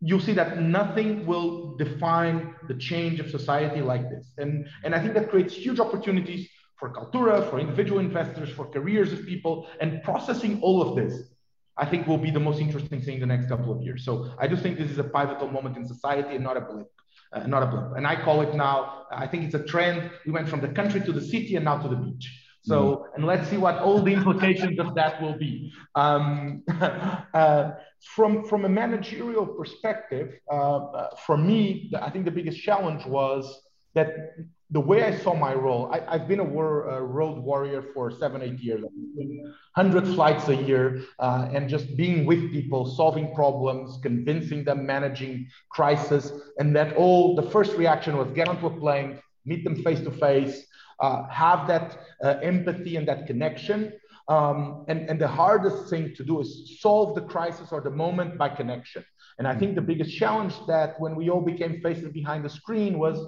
you'll 0.00 0.20
see 0.20 0.32
that 0.34 0.60
nothing 0.60 1.26
will 1.26 1.76
define 1.76 2.54
the 2.68 2.74
change 2.74 3.18
of 3.20 3.30
society 3.30 3.80
like 3.80 4.08
this. 4.08 4.32
And, 4.38 4.68
and 4.84 4.94
I 4.94 5.00
think 5.00 5.14
that 5.14 5.30
creates 5.30 5.54
huge 5.54 5.80
opportunities 5.80 6.48
for 6.76 6.92
Kaltura, 6.92 7.48
for 7.50 7.58
individual 7.58 7.98
investors, 7.98 8.48
for 8.50 8.66
careers 8.66 9.12
of 9.12 9.26
people, 9.26 9.66
and 9.80 10.02
processing 10.02 10.60
all 10.62 10.80
of 10.80 10.94
this, 10.94 11.22
I 11.76 11.86
think 11.86 12.06
will 12.06 12.18
be 12.18 12.30
the 12.30 12.40
most 12.40 12.60
interesting 12.60 13.00
thing 13.00 13.14
in 13.14 13.20
the 13.20 13.26
next 13.26 13.48
couple 13.48 13.72
of 13.72 13.82
years. 13.82 14.04
So 14.04 14.32
I 14.38 14.46
do 14.46 14.56
think 14.56 14.78
this 14.78 14.90
is 14.90 14.98
a 14.98 15.04
pivotal 15.04 15.48
moment 15.48 15.76
in 15.76 15.84
society 15.84 16.36
and 16.36 16.44
not 16.44 16.56
a 16.56 16.60
blip. 16.60 16.88
uh, 17.32 17.46
not 17.46 17.62
a 17.62 17.66
blip. 17.66 17.96
And 17.96 18.06
I 18.06 18.16
call 18.22 18.40
it 18.40 18.54
now, 18.54 19.06
I 19.10 19.26
think 19.26 19.44
it's 19.44 19.54
a 19.54 19.62
trend. 19.64 20.10
We 20.24 20.32
went 20.32 20.48
from 20.48 20.60
the 20.60 20.68
country 20.68 21.00
to 21.02 21.12
the 21.12 21.20
city 21.20 21.56
and 21.56 21.64
now 21.64 21.78
to 21.78 21.88
the 21.88 21.96
beach. 21.96 22.26
So, 22.68 23.06
and 23.14 23.24
let's 23.26 23.48
see 23.48 23.56
what 23.56 23.78
all 23.78 24.02
the 24.02 24.12
implications 24.12 24.78
of 24.78 24.94
that 24.94 25.22
will 25.22 25.38
be. 25.38 25.72
Um, 25.94 26.62
uh, 27.34 27.72
from, 28.14 28.44
from 28.44 28.64
a 28.64 28.68
managerial 28.68 29.46
perspective, 29.46 30.34
uh, 30.50 30.76
uh, 30.76 31.16
for 31.26 31.36
me, 31.36 31.90
I 32.00 32.10
think 32.10 32.24
the 32.24 32.30
biggest 32.30 32.60
challenge 32.62 33.04
was 33.06 33.62
that 33.94 34.34
the 34.70 34.80
way 34.80 35.02
I 35.02 35.16
saw 35.16 35.34
my 35.34 35.54
role, 35.54 35.90
I, 35.90 36.18
have 36.18 36.28
been 36.28 36.40
a, 36.40 36.44
war, 36.44 36.88
a, 36.90 37.02
road 37.02 37.38
warrior 37.38 37.82
for 37.94 38.10
seven, 38.10 38.42
eight 38.42 38.60
years, 38.60 38.82
100 38.82 40.06
flights 40.14 40.48
a 40.48 40.56
year, 40.56 41.04
uh, 41.18 41.48
and 41.54 41.70
just 41.70 41.96
being 41.96 42.26
with 42.26 42.52
people, 42.52 42.84
solving 42.84 43.34
problems, 43.34 43.98
convincing 44.02 44.64
them, 44.64 44.84
managing 44.84 45.48
crisis. 45.70 46.32
And 46.58 46.76
that 46.76 46.96
all 46.96 47.34
the 47.34 47.50
first 47.50 47.72
reaction 47.76 48.18
was 48.18 48.30
get 48.32 48.46
onto 48.46 48.66
a 48.66 48.78
plane, 48.78 49.20
meet 49.46 49.64
them 49.64 49.82
face 49.82 50.00
to 50.00 50.10
face, 50.10 50.66
have 51.30 51.66
that 51.68 51.98
uh, 52.22 52.36
empathy 52.42 52.96
and 52.96 53.06
that 53.08 53.26
connection. 53.26 53.92
Um, 54.28 54.84
and, 54.88 55.08
and 55.08 55.18
the 55.18 55.28
hardest 55.28 55.88
thing 55.88 56.14
to 56.16 56.24
do 56.24 56.40
is 56.40 56.78
solve 56.80 57.14
the 57.14 57.22
crisis 57.22 57.72
or 57.72 57.80
the 57.80 57.90
moment 57.90 58.36
by 58.36 58.50
connection. 58.50 59.04
And 59.38 59.46
I 59.46 59.54
think 59.56 59.74
the 59.74 59.80
biggest 59.80 60.14
challenge 60.14 60.54
that 60.66 61.00
when 61.00 61.14
we 61.16 61.30
all 61.30 61.40
became 61.40 61.80
faces 61.80 62.12
behind 62.12 62.44
the 62.44 62.50
screen 62.50 62.98
was 62.98 63.18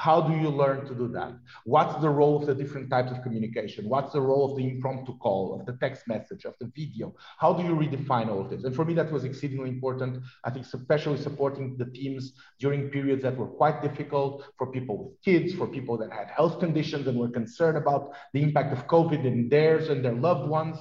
how 0.00 0.18
do 0.18 0.34
you 0.34 0.48
learn 0.48 0.86
to 0.86 0.94
do 0.94 1.08
that? 1.08 1.34
What's 1.64 2.00
the 2.00 2.08
role 2.08 2.40
of 2.40 2.46
the 2.46 2.54
different 2.54 2.88
types 2.88 3.12
of 3.12 3.22
communication? 3.22 3.86
What's 3.86 4.14
the 4.14 4.20
role 4.22 4.50
of 4.50 4.56
the 4.56 4.66
impromptu 4.66 5.18
call, 5.18 5.60
of 5.60 5.66
the 5.66 5.74
text 5.74 6.08
message, 6.08 6.46
of 6.46 6.54
the 6.58 6.72
video? 6.74 7.14
How 7.36 7.52
do 7.52 7.62
you 7.62 7.74
redefine 7.74 8.30
all 8.30 8.40
of 8.40 8.48
this? 8.48 8.64
And 8.64 8.74
for 8.74 8.86
me, 8.86 8.94
that 8.94 9.12
was 9.12 9.24
exceedingly 9.24 9.68
important. 9.68 10.22
I 10.42 10.48
think 10.48 10.64
especially 10.64 11.18
supporting 11.18 11.76
the 11.76 11.84
teams 11.84 12.32
during 12.58 12.88
periods 12.88 13.22
that 13.24 13.36
were 13.36 13.48
quite 13.48 13.82
difficult 13.82 14.46
for 14.56 14.72
people 14.72 14.96
with 15.04 15.20
kids, 15.22 15.52
for 15.52 15.66
people 15.66 15.98
that 15.98 16.10
had 16.10 16.28
health 16.28 16.60
conditions 16.60 17.06
and 17.06 17.18
were 17.18 17.28
concerned 17.28 17.76
about 17.76 18.14
the 18.32 18.42
impact 18.42 18.72
of 18.72 18.86
COVID 18.86 19.26
in 19.26 19.50
theirs 19.50 19.90
and 19.90 20.02
their 20.02 20.14
loved 20.14 20.48
ones. 20.48 20.78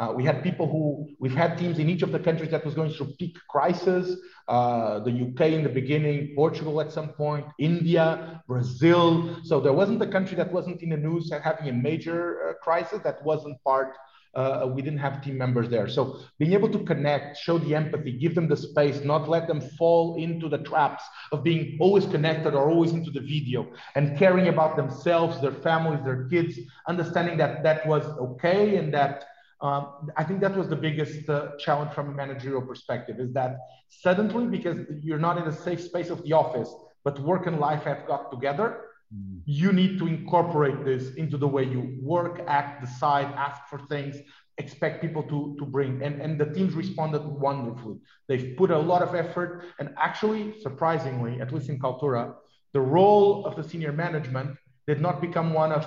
Uh, 0.00 0.10
we 0.16 0.24
had 0.24 0.42
people 0.42 0.66
who, 0.66 1.06
we've 1.18 1.34
had 1.34 1.58
teams 1.58 1.78
in 1.78 1.90
each 1.90 2.00
of 2.00 2.10
the 2.10 2.18
countries 2.18 2.50
that 2.50 2.64
was 2.64 2.72
going 2.74 2.90
through 2.90 3.12
peak 3.18 3.36
crisis. 3.50 4.16
Uh, 4.48 4.98
the 5.00 5.10
UK 5.10 5.52
in 5.52 5.62
the 5.62 5.68
beginning, 5.68 6.32
Portugal 6.34 6.80
at 6.80 6.90
some 6.90 7.08
point, 7.08 7.44
India, 7.58 8.42
Brazil. 8.48 9.36
So 9.44 9.60
there 9.60 9.74
wasn't 9.74 10.00
a 10.00 10.06
country 10.06 10.36
that 10.38 10.50
wasn't 10.50 10.80
in 10.82 10.88
the 10.88 10.96
news 10.96 11.30
having 11.44 11.68
a 11.68 11.72
major 11.72 12.48
uh, 12.48 12.54
crisis 12.64 13.00
that 13.04 13.22
wasn't 13.24 13.62
part. 13.62 13.94
Uh, 14.34 14.70
we 14.74 14.80
didn't 14.80 15.00
have 15.00 15.22
team 15.22 15.36
members 15.36 15.68
there. 15.68 15.86
So 15.86 16.20
being 16.38 16.54
able 16.54 16.70
to 16.70 16.78
connect, 16.78 17.36
show 17.36 17.58
the 17.58 17.74
empathy, 17.74 18.12
give 18.12 18.34
them 18.34 18.48
the 18.48 18.56
space, 18.56 19.04
not 19.04 19.28
let 19.28 19.48
them 19.48 19.60
fall 19.60 20.16
into 20.16 20.48
the 20.48 20.58
traps 20.58 21.04
of 21.32 21.42
being 21.42 21.76
always 21.78 22.06
connected 22.06 22.54
or 22.54 22.70
always 22.70 22.92
into 22.92 23.10
the 23.10 23.20
video 23.20 23.66
and 23.96 24.16
caring 24.16 24.48
about 24.48 24.76
themselves, 24.76 25.42
their 25.42 25.52
families, 25.52 26.02
their 26.04 26.24
kids, 26.28 26.58
understanding 26.88 27.36
that 27.38 27.62
that 27.64 27.86
was 27.86 28.04
okay 28.18 28.76
and 28.76 28.94
that 28.94 29.24
um, 29.62 30.10
I 30.16 30.24
think 30.24 30.40
that 30.40 30.56
was 30.56 30.68
the 30.68 30.76
biggest 30.76 31.28
uh, 31.28 31.50
challenge 31.58 31.92
from 31.92 32.08
a 32.08 32.12
managerial 32.12 32.62
perspective 32.62 33.20
is 33.20 33.32
that 33.34 33.58
suddenly, 33.88 34.46
because 34.46 34.78
you're 35.02 35.18
not 35.18 35.36
in 35.36 35.44
a 35.44 35.52
safe 35.52 35.82
space 35.82 36.08
of 36.08 36.22
the 36.22 36.32
office, 36.32 36.72
but 37.04 37.18
work 37.20 37.46
and 37.46 37.60
life 37.60 37.84
have 37.84 38.06
got 38.06 38.30
together, 38.30 38.84
mm. 39.14 39.40
you 39.44 39.72
need 39.72 39.98
to 39.98 40.06
incorporate 40.06 40.84
this 40.84 41.14
into 41.14 41.36
the 41.36 41.46
way 41.46 41.64
you 41.64 41.98
work, 42.00 42.40
act, 42.46 42.82
decide, 42.82 43.26
ask 43.36 43.60
for 43.68 43.80
things, 43.88 44.16
expect 44.56 45.02
people 45.02 45.22
to, 45.24 45.56
to 45.58 45.66
bring. 45.66 46.02
And, 46.02 46.22
and 46.22 46.40
the 46.40 46.46
teams 46.46 46.74
responded 46.74 47.22
wonderfully. 47.22 47.98
They've 48.28 48.54
put 48.56 48.70
a 48.70 48.78
lot 48.78 49.02
of 49.02 49.14
effort. 49.14 49.64
And 49.78 49.90
actually, 49.98 50.58
surprisingly, 50.60 51.40
at 51.40 51.52
least 51.52 51.68
in 51.68 51.78
Kaltura, 51.78 52.34
the 52.72 52.80
role 52.80 53.44
of 53.46 53.56
the 53.56 53.64
senior 53.64 53.92
management 53.92 54.56
did 54.86 55.00
not 55.00 55.20
become 55.20 55.52
one 55.52 55.72
of 55.72 55.86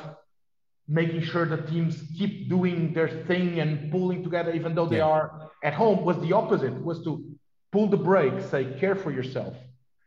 making 0.88 1.22
sure 1.22 1.46
the 1.46 1.58
teams 1.58 2.04
keep 2.18 2.50
doing 2.50 2.94
their 2.94 3.08
thing 3.26 3.60
and 3.60 3.92
pulling 3.92 4.24
together, 4.24 4.54
even 4.54 4.76
though 4.76 4.86
they 4.86 4.98
yeah. 4.98 5.06
are 5.06 5.50
at 5.64 5.74
home, 5.74 6.04
was 6.04 6.20
the 6.20 6.34
opposite, 6.34 6.74
was 6.84 7.04
to 7.04 7.24
pull 7.72 7.88
the 7.88 7.98
brake, 7.98 8.42
say, 8.52 8.66
care 8.80 8.96
for 8.96 9.12
yourself. 9.12 9.56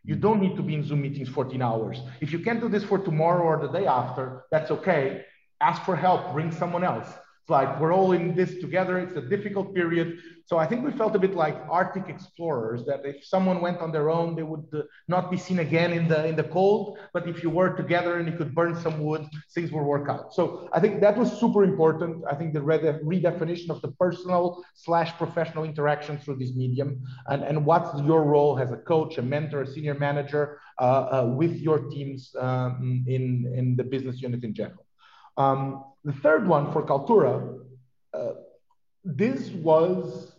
You 0.04 0.14
don't 0.14 0.40
need 0.40 0.56
to 0.56 0.62
be 0.62 0.74
in 0.74 0.84
Zoom 0.84 1.02
meetings 1.02 1.28
14 1.28 1.60
hours. 1.62 2.00
If 2.20 2.32
you 2.32 2.38
can't 2.38 2.60
do 2.60 2.68
this 2.68 2.84
for 2.84 2.98
tomorrow 2.98 3.42
or 3.42 3.58
the 3.66 3.72
day 3.76 3.86
after, 3.86 4.44
that's 4.52 4.70
okay. 4.70 5.24
Ask 5.60 5.82
for 5.84 5.96
help, 5.96 6.32
bring 6.32 6.52
someone 6.52 6.84
else. 6.84 7.08
It's 7.46 7.50
like 7.52 7.78
we're 7.78 7.94
all 7.94 8.10
in 8.10 8.34
this 8.34 8.58
together. 8.60 8.98
It's 8.98 9.14
a 9.14 9.20
difficult 9.20 9.72
period. 9.72 10.18
So 10.46 10.58
I 10.58 10.66
think 10.66 10.84
we 10.84 10.90
felt 10.90 11.14
a 11.14 11.18
bit 11.20 11.36
like 11.36 11.56
Arctic 11.70 12.08
explorers 12.08 12.84
that 12.86 13.02
if 13.04 13.24
someone 13.24 13.60
went 13.60 13.78
on 13.78 13.92
their 13.92 14.10
own, 14.10 14.34
they 14.34 14.42
would 14.42 14.66
uh, 14.74 14.82
not 15.06 15.30
be 15.30 15.36
seen 15.36 15.60
again 15.60 15.92
in 15.92 16.08
the 16.08 16.26
in 16.26 16.34
the 16.34 16.42
cold. 16.42 16.98
But 17.12 17.28
if 17.28 17.44
you 17.44 17.50
were 17.50 17.76
together 17.76 18.18
and 18.18 18.26
you 18.28 18.36
could 18.36 18.52
burn 18.52 18.74
some 18.74 18.98
wood, 18.98 19.28
things 19.54 19.70
would 19.70 19.84
work 19.84 20.08
out. 20.08 20.34
So 20.34 20.68
I 20.72 20.80
think 20.80 21.00
that 21.02 21.16
was 21.16 21.38
super 21.38 21.62
important. 21.62 22.24
I 22.28 22.34
think 22.34 22.52
the 22.52 22.64
redefinition 23.12 23.70
of 23.70 23.80
the 23.80 23.92
personal 23.92 24.60
slash 24.74 25.16
professional 25.16 25.62
interaction 25.62 26.18
through 26.18 26.38
this 26.38 26.52
medium 26.56 27.00
and, 27.28 27.44
and 27.44 27.64
what's 27.64 27.96
your 28.02 28.24
role 28.24 28.58
as 28.58 28.72
a 28.72 28.76
coach, 28.76 29.18
a 29.18 29.22
mentor, 29.22 29.62
a 29.62 29.66
senior 29.68 29.94
manager 29.94 30.58
uh, 30.80 30.82
uh, 30.82 31.26
with 31.40 31.54
your 31.58 31.78
teams 31.90 32.34
um, 32.40 33.04
in, 33.06 33.52
in 33.54 33.76
the 33.76 33.84
business 33.84 34.20
unit 34.20 34.42
in 34.42 34.52
general. 34.52 34.84
Um, 35.36 35.84
the 36.06 36.12
third 36.12 36.46
one 36.46 36.72
for 36.72 36.82
Kaltura, 36.86 37.58
uh, 38.14 38.32
this 39.04 39.50
was 39.50 40.32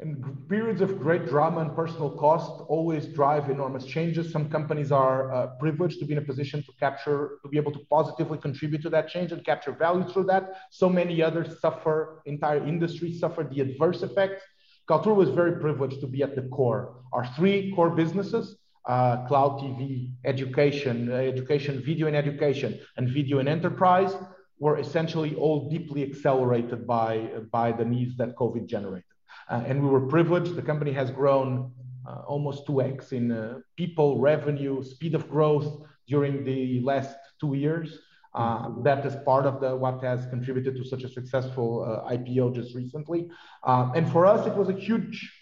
in 0.00 0.20
periods 0.48 0.80
of 0.80 0.98
great 0.98 1.26
drama 1.26 1.60
and 1.60 1.74
personal 1.76 2.10
cost 2.10 2.50
always 2.66 3.06
drive 3.06 3.48
enormous 3.48 3.84
changes. 3.86 4.32
Some 4.32 4.50
companies 4.50 4.90
are 4.90 5.32
uh, 5.32 5.46
privileged 5.60 6.00
to 6.00 6.04
be 6.04 6.14
in 6.14 6.18
a 6.18 6.26
position 6.32 6.64
to 6.64 6.72
capture, 6.80 7.38
to 7.44 7.48
be 7.48 7.58
able 7.58 7.70
to 7.70 7.78
positively 7.88 8.38
contribute 8.38 8.82
to 8.82 8.90
that 8.90 9.08
change 9.08 9.30
and 9.30 9.44
capture 9.44 9.70
value 9.70 10.06
through 10.10 10.24
that. 10.24 10.54
So 10.72 10.88
many 10.88 11.22
others 11.22 11.60
suffer, 11.60 12.20
entire 12.26 12.66
industries 12.66 13.20
suffer 13.20 13.48
the 13.48 13.60
adverse 13.60 14.02
effects. 14.02 14.42
Kaltura 14.90 15.14
was 15.14 15.30
very 15.30 15.60
privileged 15.60 16.00
to 16.00 16.08
be 16.08 16.24
at 16.24 16.34
the 16.34 16.42
core. 16.42 16.96
Our 17.12 17.24
three 17.36 17.72
core 17.76 17.90
businesses, 17.90 18.56
uh, 18.86 19.26
cloud 19.26 19.60
TV, 19.60 20.12
education, 20.24 21.10
uh, 21.10 21.14
education, 21.16 21.82
video 21.82 22.06
and 22.06 22.16
education, 22.16 22.78
and 22.96 23.08
video 23.08 23.38
and 23.38 23.48
enterprise 23.48 24.14
were 24.58 24.78
essentially 24.78 25.34
all 25.34 25.68
deeply 25.68 26.02
accelerated 26.02 26.86
by, 26.86 27.28
by 27.50 27.72
the 27.72 27.84
needs 27.84 28.16
that 28.16 28.36
COVID 28.36 28.66
generated. 28.66 29.04
Uh, 29.50 29.62
and 29.66 29.82
we 29.82 29.88
were 29.88 30.06
privileged. 30.06 30.54
The 30.54 30.62
company 30.62 30.92
has 30.92 31.10
grown 31.10 31.72
uh, 32.06 32.22
almost 32.26 32.66
2x 32.66 33.12
in 33.12 33.32
uh, 33.32 33.58
people, 33.76 34.20
revenue, 34.20 34.82
speed 34.82 35.14
of 35.14 35.28
growth 35.28 35.82
during 36.06 36.44
the 36.44 36.80
last 36.80 37.16
two 37.40 37.54
years. 37.54 37.98
Uh, 38.34 38.70
that 38.82 39.06
is 39.06 39.14
part 39.24 39.46
of 39.46 39.60
the 39.60 39.76
what 39.76 40.02
has 40.02 40.26
contributed 40.26 40.76
to 40.76 40.84
such 40.84 41.04
a 41.04 41.08
successful 41.08 41.84
uh, 41.84 42.12
IPO 42.12 42.54
just 42.54 42.74
recently. 42.74 43.28
Uh, 43.62 43.90
and 43.94 44.10
for 44.10 44.26
us, 44.26 44.44
it 44.46 44.54
was 44.54 44.68
a 44.68 44.72
huge 44.72 45.32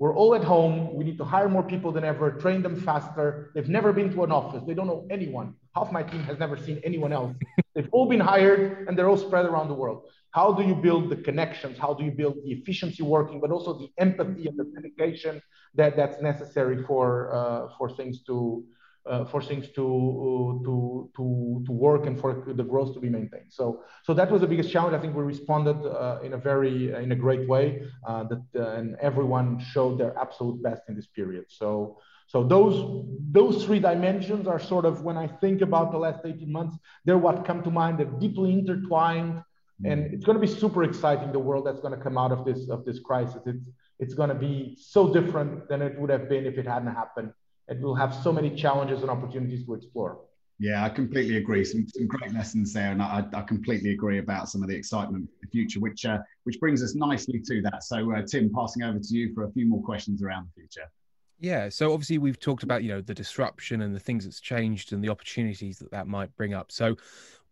we're 0.00 0.16
all 0.16 0.34
at 0.34 0.42
home. 0.42 0.94
We 0.94 1.04
need 1.04 1.18
to 1.18 1.24
hire 1.24 1.48
more 1.48 1.62
people 1.62 1.92
than 1.92 2.04
ever, 2.04 2.32
train 2.32 2.62
them 2.62 2.74
faster. 2.74 3.50
They've 3.54 3.68
never 3.68 3.92
been 3.92 4.10
to 4.14 4.24
an 4.24 4.32
office. 4.32 4.62
They 4.66 4.72
don't 4.72 4.86
know 4.86 5.06
anyone. 5.10 5.54
Half 5.76 5.92
my 5.92 6.02
team 6.02 6.22
has 6.22 6.38
never 6.38 6.56
seen 6.56 6.80
anyone 6.82 7.12
else. 7.12 7.36
They've 7.74 7.88
all 7.92 8.08
been 8.08 8.18
hired 8.20 8.88
and 8.88 8.98
they're 8.98 9.10
all 9.10 9.18
spread 9.18 9.44
around 9.44 9.68
the 9.68 9.74
world. 9.74 10.04
How 10.30 10.52
do 10.54 10.62
you 10.62 10.74
build 10.74 11.10
the 11.10 11.16
connections? 11.16 11.76
How 11.78 11.92
do 11.92 12.02
you 12.02 12.12
build 12.12 12.36
the 12.44 12.50
efficiency 12.52 13.02
working, 13.02 13.40
but 13.40 13.50
also 13.50 13.78
the 13.78 13.90
empathy 13.98 14.46
and 14.46 14.58
the 14.58 14.64
dedication 14.74 15.42
that, 15.74 15.96
that's 15.96 16.20
necessary 16.22 16.82
for, 16.84 17.34
uh, 17.34 17.68
for 17.76 17.94
things 17.94 18.22
to, 18.22 18.64
uh, 19.06 19.24
for 19.24 19.42
things 19.42 19.68
to, 19.74 19.82
uh, 19.82 20.64
to, 20.64 21.10
to, 21.16 21.62
to 21.66 21.72
work 21.72 22.06
and 22.06 22.20
for 22.20 22.44
the 22.46 22.62
growth 22.62 22.92
to 22.94 23.00
be 23.00 23.08
maintained. 23.08 23.46
So, 23.48 23.82
so 24.02 24.12
that 24.14 24.30
was 24.30 24.42
the 24.42 24.46
biggest 24.46 24.70
challenge. 24.70 24.94
I 24.94 25.00
think 25.00 25.14
we 25.14 25.22
responded 25.22 25.76
uh, 25.86 26.20
in 26.22 26.34
a 26.34 26.38
very, 26.38 26.92
in 26.92 27.12
a 27.12 27.16
great 27.16 27.48
way 27.48 27.82
uh, 28.06 28.24
that, 28.24 28.42
uh, 28.54 28.72
and 28.72 28.96
everyone 29.00 29.58
showed 29.58 29.98
their 29.98 30.16
absolute 30.18 30.62
best 30.62 30.82
in 30.88 30.94
this 30.96 31.06
period. 31.06 31.46
So, 31.48 31.98
so 32.26 32.44
those, 32.44 33.06
those 33.32 33.64
three 33.64 33.80
dimensions 33.80 34.46
are 34.46 34.60
sort 34.60 34.84
of, 34.84 35.02
when 35.02 35.16
I 35.16 35.26
think 35.26 35.62
about 35.62 35.90
the 35.90 35.98
last 35.98 36.20
18 36.24 36.50
months, 36.50 36.76
they're 37.04 37.18
what 37.18 37.44
come 37.44 37.62
to 37.64 37.70
mind. 37.70 37.98
They're 37.98 38.06
deeply 38.06 38.52
intertwined 38.52 39.42
and 39.82 40.12
it's 40.12 40.26
going 40.26 40.38
to 40.38 40.46
be 40.46 40.52
super 40.52 40.84
exciting, 40.84 41.32
the 41.32 41.38
world 41.38 41.64
that's 41.66 41.80
going 41.80 41.96
to 41.96 42.04
come 42.04 42.18
out 42.18 42.32
of 42.32 42.44
this, 42.44 42.68
of 42.68 42.84
this 42.84 42.98
crisis. 42.98 43.40
It's, 43.46 43.66
it's 43.98 44.14
going 44.14 44.28
to 44.28 44.34
be 44.34 44.76
so 44.78 45.10
different 45.10 45.68
than 45.68 45.80
it 45.80 45.98
would 45.98 46.10
have 46.10 46.28
been 46.28 46.44
if 46.44 46.58
it 46.58 46.66
hadn't 46.66 46.94
happened 46.94 47.32
it 47.70 47.80
will 47.80 47.94
have 47.94 48.14
so 48.14 48.32
many 48.32 48.50
challenges 48.54 49.02
and 49.02 49.10
opportunities 49.10 49.64
to 49.64 49.74
explore. 49.74 50.20
Yeah, 50.58 50.84
I 50.84 50.90
completely 50.90 51.38
agree. 51.38 51.64
Some, 51.64 51.86
some 51.88 52.06
great 52.06 52.34
lessons 52.34 52.74
there, 52.74 52.92
and 52.92 53.00
I, 53.00 53.24
I 53.32 53.40
completely 53.42 53.92
agree 53.92 54.18
about 54.18 54.50
some 54.50 54.62
of 54.62 54.68
the 54.68 54.76
excitement 54.76 55.26
for 55.30 55.46
the 55.46 55.50
future, 55.50 55.80
which 55.80 56.04
uh, 56.04 56.18
which 56.44 56.60
brings 56.60 56.82
us 56.82 56.94
nicely 56.94 57.40
to 57.46 57.62
that. 57.62 57.82
So, 57.82 58.12
uh, 58.12 58.20
Tim, 58.22 58.50
passing 58.54 58.82
over 58.82 58.98
to 58.98 59.14
you 59.14 59.32
for 59.32 59.44
a 59.44 59.52
few 59.52 59.66
more 59.66 59.82
questions 59.82 60.22
around 60.22 60.48
the 60.48 60.60
future. 60.60 60.90
Yeah, 61.38 61.70
so 61.70 61.94
obviously 61.94 62.18
we've 62.18 62.38
talked 62.38 62.62
about 62.62 62.82
you 62.82 62.90
know 62.90 63.00
the 63.00 63.14
disruption 63.14 63.80
and 63.80 63.96
the 63.96 64.00
things 64.00 64.24
that's 64.24 64.40
changed 64.40 64.92
and 64.92 65.02
the 65.02 65.08
opportunities 65.08 65.78
that 65.78 65.90
that 65.92 66.06
might 66.06 66.36
bring 66.36 66.52
up. 66.52 66.70
So, 66.70 66.96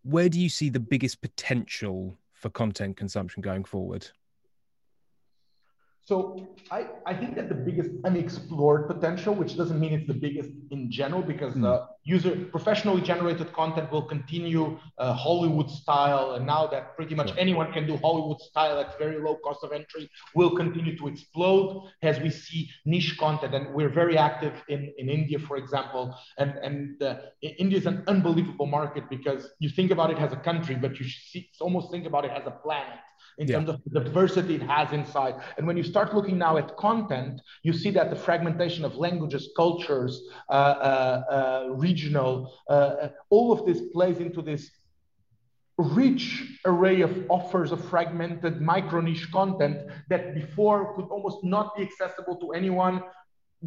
where 0.03 0.29
do 0.29 0.39
you 0.39 0.49
see 0.49 0.69
the 0.69 0.79
biggest 0.79 1.19
potential 1.21 2.15
for 2.33 2.51
content 2.51 2.95
consumption 2.95 3.41
going 3.41 3.63
forward? 3.63 4.07
So 6.09 6.47
I, 6.71 6.87
I 7.05 7.13
think 7.13 7.35
that 7.35 7.49
the 7.49 7.59
biggest 7.69 7.91
unexplored 8.03 8.87
potential, 8.87 9.35
which 9.35 9.55
doesn't 9.55 9.79
mean 9.79 9.93
it's 9.93 10.07
the 10.07 10.15
biggest 10.15 10.49
in 10.71 10.89
general, 10.89 11.21
because 11.21 11.53
mm. 11.53 11.61
User 12.03 12.45
professionally 12.51 13.01
generated 13.01 13.51
content 13.53 13.91
will 13.91 14.01
continue 14.01 14.79
uh, 14.97 15.13
Hollywood 15.13 15.69
style, 15.69 16.33
and 16.33 16.45
now 16.45 16.67
that 16.67 16.95
pretty 16.95 17.15
much 17.15 17.31
anyone 17.37 17.71
can 17.71 17.85
do 17.85 17.97
Hollywood 17.97 18.39
style 18.41 18.79
at 18.79 18.97
very 18.97 19.19
low 19.21 19.35
cost 19.43 19.63
of 19.63 19.71
entry, 19.71 20.09
will 20.35 20.55
continue 20.55 20.97
to 20.97 21.07
explode 21.07 21.89
as 22.01 22.19
we 22.19 22.29
see 22.29 22.69
niche 22.85 23.17
content, 23.17 23.53
and 23.53 23.73
we're 23.73 23.89
very 23.89 24.17
active 24.17 24.53
in, 24.67 24.93
in 24.97 25.09
India, 25.09 25.39
for 25.39 25.57
example, 25.57 26.15
and 26.37 26.51
and 26.63 27.01
uh, 27.03 27.17
India 27.41 27.77
is 27.77 27.85
an 27.85 28.03
unbelievable 28.07 28.65
market 28.65 29.09
because 29.09 29.49
you 29.59 29.69
think 29.69 29.91
about 29.91 30.09
it 30.11 30.17
as 30.17 30.31
a 30.33 30.37
country, 30.37 30.75
but 30.75 30.99
you 30.99 31.05
see, 31.07 31.49
almost 31.59 31.91
think 31.91 32.05
about 32.05 32.25
it 32.25 32.31
as 32.31 32.45
a 32.45 32.51
planet 32.51 32.99
in 33.39 33.47
yeah. 33.47 33.55
terms 33.55 33.69
of 33.69 33.81
the 33.85 33.99
diversity 33.99 34.55
it 34.55 34.61
has 34.61 34.91
inside. 34.91 35.35
And 35.57 35.65
when 35.65 35.77
you 35.77 35.83
start 35.83 36.13
looking 36.13 36.37
now 36.37 36.57
at 36.57 36.75
content, 36.77 37.41
you 37.63 37.73
see 37.73 37.89
that 37.91 38.09
the 38.09 38.15
fragmentation 38.15 38.83
of 38.85 38.95
languages, 38.95 39.49
cultures, 39.55 40.21
uh, 40.49 40.51
uh, 40.51 41.23
uh, 41.29 41.73
regional, 41.89 42.33
uh, 42.69 42.73
uh, 42.73 43.09
all 43.35 43.47
of 43.55 43.59
this 43.67 43.79
plays 43.95 44.17
into 44.25 44.41
this 44.41 44.63
rich 46.03 46.25
array 46.71 46.99
of 47.07 47.11
offers 47.37 47.71
of 47.71 47.79
fragmented 47.93 48.55
micro 48.71 48.99
niche 49.07 49.27
content 49.39 49.77
that 50.11 50.23
before 50.39 50.93
could 50.95 51.07
almost 51.15 51.39
not 51.55 51.67
be 51.75 51.81
accessible 51.87 52.35
to 52.43 52.47
anyone 52.61 52.95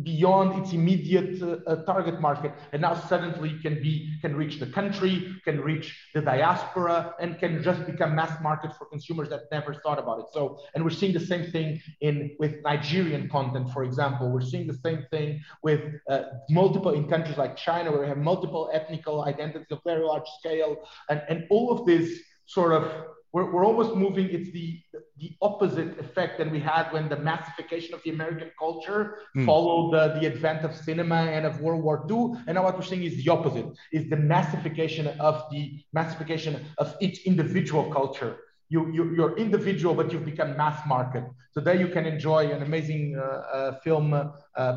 beyond 0.02 0.58
its 0.62 0.72
immediate 0.72 1.42
uh, 1.42 1.58
uh, 1.66 1.84
target 1.84 2.20
market. 2.20 2.52
And 2.72 2.80
now 2.80 2.94
suddenly 2.94 3.58
can 3.60 3.74
be 3.74 4.10
can 4.22 4.34
reach 4.34 4.58
the 4.58 4.66
country 4.66 5.36
can 5.44 5.60
reach 5.60 6.08
the 6.14 6.22
diaspora 6.22 7.14
and 7.20 7.38
can 7.38 7.62
just 7.62 7.84
become 7.84 8.14
mass 8.14 8.40
market 8.42 8.72
for 8.78 8.86
consumers 8.86 9.28
that 9.28 9.42
never 9.50 9.74
thought 9.74 9.98
about 9.98 10.20
it. 10.20 10.26
So 10.32 10.60
and 10.74 10.82
we're 10.82 10.90
seeing 10.90 11.12
the 11.12 11.20
same 11.20 11.50
thing 11.50 11.80
in 12.00 12.34
with 12.38 12.54
nigerian 12.64 13.28
content 13.28 13.70
for 13.70 13.84
example. 13.84 14.30
We're 14.30 14.40
seeing 14.40 14.66
the 14.66 14.78
same 14.78 15.04
thing 15.10 15.40
with 15.62 15.82
uh, 16.08 16.22
multiple 16.48 16.92
in 16.92 17.06
countries 17.08 17.36
like 17.36 17.56
china 17.56 17.90
where 17.90 18.00
we 18.00 18.08
have 18.08 18.18
multiple 18.18 18.70
ethnical 18.72 19.24
identities 19.24 19.66
of 19.70 19.80
very 19.84 20.04
large 20.04 20.28
scale. 20.38 20.76
And 21.10 21.22
and 21.28 21.44
all 21.50 21.70
of 21.70 21.84
this 21.86 22.18
sort 22.46 22.72
of 22.72 22.90
we're, 23.32 23.50
we're 23.50 23.64
almost 23.64 23.96
moving, 23.96 24.28
it's 24.30 24.50
the, 24.50 24.78
the 25.18 25.32
opposite 25.40 25.98
effect 25.98 26.38
than 26.38 26.50
we 26.50 26.60
had 26.60 26.92
when 26.92 27.08
the 27.08 27.16
massification 27.16 27.94
of 27.94 28.02
the 28.02 28.10
American 28.10 28.50
culture 28.58 29.18
mm. 29.36 29.46
followed 29.46 29.92
the, 29.92 30.20
the 30.20 30.26
advent 30.26 30.64
of 30.64 30.76
cinema 30.76 31.16
and 31.16 31.46
of 31.46 31.60
World 31.60 31.82
War 31.82 32.06
II. 32.10 32.34
And 32.46 32.56
now 32.56 32.64
what 32.64 32.76
we're 32.76 32.84
seeing 32.84 33.04
is 33.04 33.22
the 33.24 33.30
opposite, 33.30 33.66
is 33.90 34.10
the 34.10 34.16
massification 34.16 35.06
of 35.18 35.44
the 35.50 35.82
massification 35.92 36.64
of 36.78 36.94
each 37.00 37.24
individual 37.24 37.90
culture. 37.90 38.36
You, 38.72 38.80
you, 38.96 39.02
you're 39.16 39.34
individual, 39.36 39.94
but 39.94 40.06
you've 40.10 40.24
become 40.24 40.56
mass 40.56 40.78
market. 40.86 41.24
So 41.54 41.60
there 41.60 41.78
you 41.84 41.88
can 41.88 42.06
enjoy 42.06 42.42
an 42.56 42.62
amazing 42.62 43.04
uh, 43.16 43.22
uh, 43.22 43.80
film, 43.84 44.14
uh, 44.14 44.30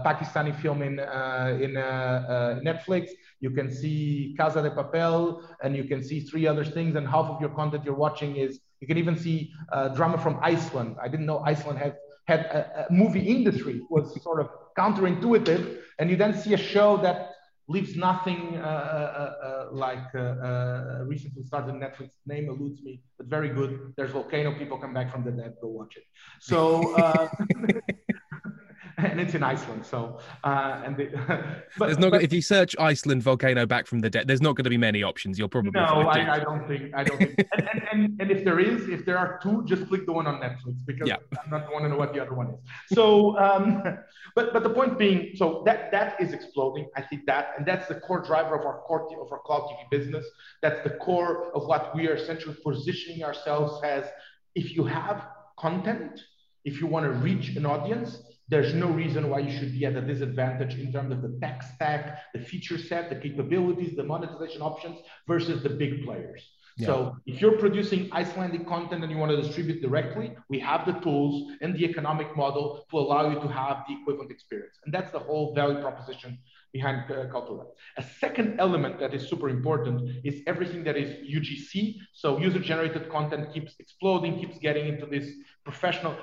Pakistani 0.07 0.53
film 0.61 0.81
in, 0.81 0.99
uh, 0.99 1.57
in 1.65 1.71
uh, 1.77 1.81
uh, 1.81 2.59
Netflix 2.69 3.03
you 3.45 3.51
can 3.51 3.71
see 3.71 4.33
Casa 4.37 4.61
de 4.61 4.71
Papel, 4.71 5.43
and 5.61 5.75
you 5.75 5.83
can 5.83 6.01
see 6.03 6.19
three 6.21 6.47
other 6.47 6.65
things. 6.65 6.95
And 6.95 7.07
half 7.07 7.25
of 7.25 7.39
your 7.39 7.51
content 7.51 7.83
you're 7.85 7.93
watching 8.07 8.37
is 8.37 8.59
you 8.79 8.87
can 8.87 8.97
even 8.97 9.17
see 9.17 9.53
drama 9.95 10.17
from 10.17 10.39
Iceland. 10.41 10.95
I 11.01 11.07
didn't 11.07 11.27
know 11.27 11.39
Iceland 11.45 11.77
had 11.77 11.95
had 12.27 12.41
a, 12.45 12.87
a 12.89 12.93
movie 12.93 13.21
industry 13.21 13.81
was 13.89 14.19
sort 14.23 14.39
of 14.39 14.49
counterintuitive, 14.77 15.77
and 15.99 16.09
you 16.09 16.15
then 16.15 16.33
see 16.33 16.53
a 16.53 16.57
show 16.57 16.97
that 16.97 17.34
leaves 17.67 17.95
nothing 17.95 18.57
uh, 18.57 18.61
uh, 18.61 19.45
uh, 19.47 19.67
like 19.71 20.07
uh, 20.13 20.19
uh, 20.19 21.03
recently 21.05 21.43
started 21.43 21.75
Netflix. 21.75 22.09
Name 22.25 22.49
eludes 22.49 22.81
me, 22.83 23.01
but 23.17 23.27
very 23.27 23.49
good. 23.49 23.93
There's 23.97 24.11
volcano. 24.11 24.57
People 24.57 24.77
come 24.77 24.93
back 24.93 25.11
from 25.11 25.23
the 25.23 25.31
dead. 25.31 25.55
Go 25.61 25.69
watch 25.69 25.97
it. 25.97 26.03
So 26.39 26.93
and 28.97 29.19
it's 29.19 29.35
in 29.35 29.43
Iceland. 29.43 29.85
So, 29.85 30.19
uh, 30.43 30.81
and 30.85 30.95
the, 30.95 31.09
but, 31.77 31.87
there's 31.87 31.99
not 31.99 32.11
but, 32.11 32.23
if 32.23 32.31
you 32.31 32.41
search 32.41 32.75
Iceland 32.79 33.23
volcano 33.23 33.65
back 33.65 33.87
from 33.87 33.99
the 33.99 34.09
dead, 34.09 34.27
there's 34.27 34.41
not 34.41 34.55
going 34.55 34.63
to 34.63 34.69
be 34.69 34.77
many 34.77 35.03
options. 35.03 35.37
You'll 35.37 35.49
probably 35.49 35.71
no, 35.71 35.81
I, 35.81 36.35
I, 36.35 36.39
don't 36.39 36.65
think 36.67 36.93
I 36.95 37.03
don't 37.03 37.17
think. 37.17 37.45
and, 37.57 37.69
and, 37.69 37.81
and, 37.91 38.21
and, 38.21 38.31
if 38.31 38.45
there 38.45 38.59
is, 38.59 38.87
if 38.87 39.05
there 39.05 39.17
are 39.17 39.39
two, 39.43 39.63
just 39.65 39.87
click 39.87 40.05
the 40.05 40.13
one 40.13 40.27
on 40.27 40.39
Netflix 40.39 40.85
because 40.85 41.07
yeah. 41.07 41.17
I'm 41.43 41.49
not 41.49 41.71
want 41.71 41.83
to 41.85 41.89
know 41.89 41.97
what 41.97 42.13
the 42.13 42.21
other 42.21 42.33
one 42.33 42.51
is. 42.51 42.59
So, 42.93 43.37
um, 43.37 43.83
but 44.35 44.53
but 44.53 44.63
the 44.63 44.69
point 44.69 44.97
being, 44.97 45.31
so 45.35 45.63
that 45.65 45.91
that 45.91 46.21
is 46.21 46.31
exploding. 46.31 46.87
I 46.95 47.01
think 47.01 47.25
that, 47.25 47.53
and 47.57 47.65
that's 47.65 47.87
the 47.87 47.95
core 47.95 48.21
driver 48.21 48.57
of 48.57 48.65
our 48.65 48.79
core 48.81 49.09
of 49.21 49.31
our 49.31 49.39
cloud 49.39 49.67
TV 49.69 49.89
business. 49.91 50.25
That's 50.61 50.81
the 50.83 50.91
core 50.91 51.51
of 51.53 51.67
what 51.67 51.93
we 51.95 52.07
are 52.07 52.15
essentially 52.15 52.55
positioning 52.63 53.23
ourselves 53.23 53.83
as. 53.83 54.05
If 54.55 54.73
you 54.73 54.85
have 54.85 55.27
content, 55.59 56.21
if 56.63 56.79
you 56.79 56.87
want 56.87 57.05
to 57.05 57.11
reach 57.11 57.57
an 57.57 57.65
audience, 57.65 58.21
there's 58.47 58.73
no 58.73 58.87
reason 58.87 59.29
why 59.29 59.39
you 59.39 59.57
should 59.57 59.71
be 59.71 59.85
at 59.85 59.95
a 59.95 60.01
disadvantage 60.01 60.75
in 60.75 60.91
terms 60.91 61.11
of 61.11 61.21
the 61.21 61.37
tech 61.41 61.63
stack, 61.63 62.19
the 62.33 62.39
feature 62.39 62.77
set, 62.77 63.09
the 63.09 63.15
capabilities, 63.15 63.95
the 63.95 64.03
monetization 64.03 64.61
options 64.61 64.99
versus 65.27 65.63
the 65.63 65.69
big 65.69 66.03
players. 66.03 66.47
Yeah. 66.77 66.87
So 66.87 67.17
if 67.25 67.41
you're 67.41 67.57
producing 67.57 68.09
Icelandic 68.11 68.67
content 68.67 69.01
and 69.01 69.11
you 69.11 69.17
want 69.17 69.31
to 69.31 69.41
distribute 69.41 69.81
directly, 69.81 70.35
we 70.49 70.59
have 70.59 70.85
the 70.85 70.93
tools 70.99 71.53
and 71.61 71.73
the 71.73 71.85
economic 71.85 72.35
model 72.35 72.85
to 72.91 72.97
allow 72.97 73.29
you 73.29 73.39
to 73.39 73.47
have 73.47 73.83
the 73.87 73.95
equivalent 74.01 74.29
experience. 74.29 74.77
And 74.83 74.93
that's 74.93 75.11
the 75.11 75.19
whole 75.19 75.55
value 75.55 75.79
proposition 75.81 76.37
behind 76.77 76.99
uh, 77.09 77.15
Kaltura. 77.33 77.65
A 77.97 78.03
second 78.23 78.49
element 78.65 78.99
that 78.99 79.13
is 79.17 79.21
super 79.31 79.49
important 79.57 79.97
is 80.29 80.35
everything 80.51 80.81
that 80.87 80.97
is 81.03 81.09
UGC. 81.37 81.69
So 82.21 82.27
user 82.47 82.59
generated 82.71 83.03
content 83.17 83.43
keeps 83.53 83.71
exploding, 83.83 84.33
keeps 84.41 84.57
getting 84.67 84.85
into 84.93 85.05
this 85.05 85.25
professional 85.63 86.13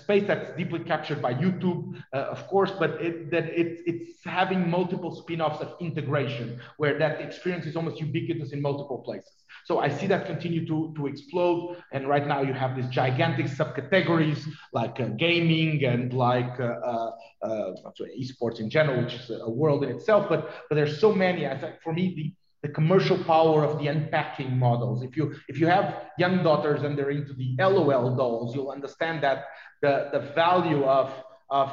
space 0.00 0.24
that's 0.30 0.48
deeply 0.60 0.80
captured 0.92 1.20
by 1.26 1.32
YouTube, 1.44 1.80
uh, 2.12 2.34
of 2.34 2.40
course, 2.52 2.72
but 2.82 2.90
it, 3.06 3.30
that 3.32 3.46
it, 3.60 3.68
it's 3.90 4.10
having 4.40 4.60
multiple 4.78 5.12
spin-offs 5.20 5.60
of 5.64 5.70
integration 5.80 6.60
where 6.76 6.94
that 7.02 7.14
experience 7.26 7.64
is 7.70 7.74
almost 7.78 7.98
ubiquitous 8.06 8.52
in 8.52 8.60
multiple 8.60 8.98
places. 8.98 9.34
So 9.64 9.78
I 9.78 9.88
see 9.88 10.06
that 10.08 10.26
continue 10.26 10.66
to, 10.66 10.92
to 10.96 11.06
explode. 11.06 11.82
And 11.92 12.06
right 12.06 12.26
now 12.26 12.40
you 12.42 12.52
have 12.52 12.76
these 12.76 12.88
gigantic 12.88 13.46
subcategories 13.46 14.40
like 14.72 15.00
uh, 15.00 15.06
gaming 15.24 15.84
and 15.84 16.12
like 16.12 16.54
uh, 16.60 17.10
uh, 17.44 17.74
esports 18.20 18.60
in 18.60 18.70
general, 18.70 19.02
which 19.02 19.14
is 19.14 19.30
a 19.30 19.50
world 19.50 19.84
in 19.84 19.90
itself. 19.90 20.26
But, 20.28 20.50
but 20.68 20.74
there's 20.76 20.98
so 21.00 21.12
many. 21.12 21.46
I 21.46 21.58
think 21.58 21.74
for 21.82 21.92
me, 21.92 22.14
the, 22.14 22.34
the 22.66 22.72
commercial 22.72 23.18
power 23.24 23.64
of 23.64 23.78
the 23.78 23.88
unpacking 23.88 24.56
models. 24.56 25.02
If 25.02 25.16
you 25.18 25.34
if 25.48 25.60
you 25.60 25.66
have 25.66 25.86
young 26.18 26.42
daughters 26.42 26.82
and 26.82 26.96
they're 26.96 27.10
into 27.10 27.34
the 27.34 27.54
LOL 27.58 28.16
dolls, 28.16 28.54
you'll 28.54 28.70
understand 28.70 29.22
that 29.22 29.44
the, 29.82 30.08
the 30.12 30.20
value 30.34 30.82
of, 30.84 31.12
of 31.50 31.70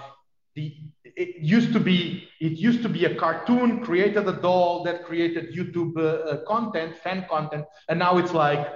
the 0.56 0.76
it 1.04 1.38
used 1.38 1.72
to 1.74 1.80
be 1.80 2.28
it 2.40 2.54
used 2.54 2.82
to 2.84 2.90
be 2.90 3.06
a 3.06 3.16
cartoon 3.16 3.82
created 3.82 4.28
a 4.28 4.34
doll 4.34 4.84
that 4.84 5.06
created 5.06 5.56
youtube 5.56 5.96
uh, 5.98 6.30
uh, 6.30 6.44
content 6.46 6.96
fan 6.98 7.26
content 7.30 7.66
and 7.90 7.98
now 7.98 8.18
it's 8.18 8.34
like 8.34 8.68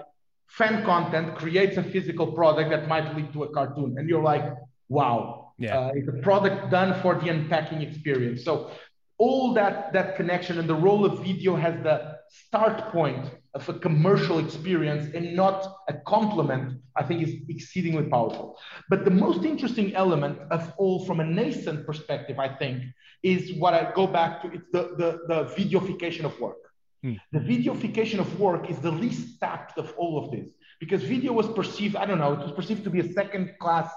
fan 0.47 0.83
content 0.85 1.35
creates 1.35 1.77
a 1.77 1.83
physical 1.83 2.27
product 2.31 2.69
that 2.69 2.87
might 2.87 3.15
lead 3.15 3.31
to 3.33 3.43
a 3.43 3.49
cartoon 3.53 3.95
and 3.97 4.09
you're 4.09 4.23
like 4.23 4.53
wow 4.89 5.44
yeah 5.57 5.77
uh, 5.77 5.91
it's 5.93 6.07
a 6.07 6.19
product 6.21 6.69
done 6.69 6.99
for 7.01 7.15
the 7.15 7.29
unpacking 7.29 7.81
experience 7.81 8.43
so 8.43 8.71
all 9.17 9.53
that 9.53 9.93
that 9.93 10.15
connection 10.15 10.59
and 10.59 10.67
the 10.67 10.75
role 10.75 11.05
of 11.05 11.23
video 11.23 11.55
has 11.55 11.75
the 11.83 12.15
start 12.27 12.91
point 12.91 13.31
of 13.53 13.67
a 13.69 13.73
commercial 13.73 14.39
experience 14.39 15.13
and 15.15 15.35
not 15.35 15.77
a 15.87 15.93
complement, 15.93 16.81
I 16.97 17.03
think 17.03 17.23
is 17.23 17.35
exceedingly 17.47 18.03
powerful. 18.03 18.57
But 18.89 19.05
the 19.05 19.11
most 19.11 19.45
interesting 19.45 19.95
element 19.95 20.39
of 20.51 20.73
all 20.77 21.05
from 21.05 21.21
a 21.21 21.23
nascent 21.23 21.85
perspective, 21.85 22.37
I 22.37 22.49
think, 22.49 22.83
is 23.23 23.57
what 23.57 23.73
I 23.73 23.91
go 23.93 24.07
back 24.07 24.41
to, 24.41 24.51
it's 24.51 24.67
the, 24.73 24.95
the, 24.97 25.09
the 25.29 25.45
videoification 25.55 26.25
of 26.25 26.37
work. 26.39 26.57
Hmm. 27.01 27.13
The 27.31 27.39
videoification 27.39 28.19
of 28.19 28.39
work 28.39 28.69
is 28.69 28.77
the 28.79 28.91
least 28.91 29.39
tapped 29.39 29.77
of 29.77 29.93
all 29.97 30.23
of 30.23 30.31
this 30.31 30.49
because 30.81 31.03
video 31.03 31.31
was 31.31 31.47
perceived, 31.47 31.95
I 31.95 32.05
don't 32.05 32.19
know, 32.19 32.33
it 32.33 32.39
was 32.39 32.51
perceived 32.51 32.83
to 32.83 32.89
be 32.89 32.99
a 32.99 33.13
second 33.13 33.53
class 33.59 33.89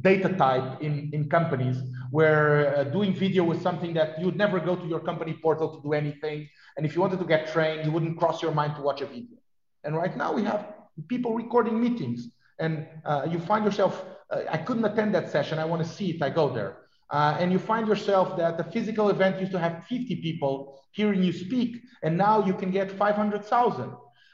data 0.00 0.28
type 0.28 0.82
in, 0.82 1.10
in 1.12 1.28
companies 1.28 1.78
where 2.10 2.76
uh, 2.76 2.84
doing 2.84 3.14
video 3.14 3.44
was 3.44 3.60
something 3.60 3.94
that 3.94 4.18
you 4.18 4.26
would 4.26 4.36
never 4.36 4.60
go 4.60 4.76
to 4.76 4.86
your 4.86 5.00
company 5.00 5.32
portal 5.32 5.74
to 5.74 5.82
do 5.82 5.92
anything. 5.92 6.48
And 6.76 6.84
if 6.84 6.94
you 6.94 7.00
wanted 7.00 7.18
to 7.18 7.24
get 7.24 7.52
trained, 7.52 7.84
you 7.84 7.92
wouldn't 7.92 8.18
cross 8.18 8.42
your 8.42 8.52
mind 8.52 8.76
to 8.76 8.82
watch 8.82 9.00
a 9.00 9.06
video. 9.06 9.36
And 9.84 9.96
right 9.96 10.16
now 10.16 10.32
we 10.32 10.44
have 10.44 10.74
people 11.08 11.34
recording 11.34 11.80
meetings 11.80 12.28
and 12.58 12.86
uh, 13.04 13.26
you 13.30 13.38
find 13.38 13.64
yourself, 13.64 14.04
uh, 14.30 14.40
I 14.50 14.58
couldn't 14.58 14.84
attend 14.84 15.14
that 15.14 15.30
session. 15.30 15.58
I 15.58 15.64
want 15.64 15.82
to 15.82 15.88
see 15.88 16.10
it. 16.10 16.22
I 16.22 16.30
go 16.30 16.48
there. 16.48 16.78
Uh, 17.10 17.36
and 17.38 17.52
you 17.52 17.58
find 17.58 17.86
yourself 17.86 18.36
that 18.36 18.56
the 18.56 18.64
physical 18.64 19.10
event 19.10 19.38
used 19.38 19.52
to 19.52 19.58
have 19.58 19.84
50 19.88 20.16
people 20.16 20.80
hearing 20.90 21.22
you 21.22 21.32
speak, 21.32 21.82
and 22.02 22.16
now 22.16 22.44
you 22.44 22.54
can 22.54 22.70
get 22.70 22.90
500,000. 22.90 23.92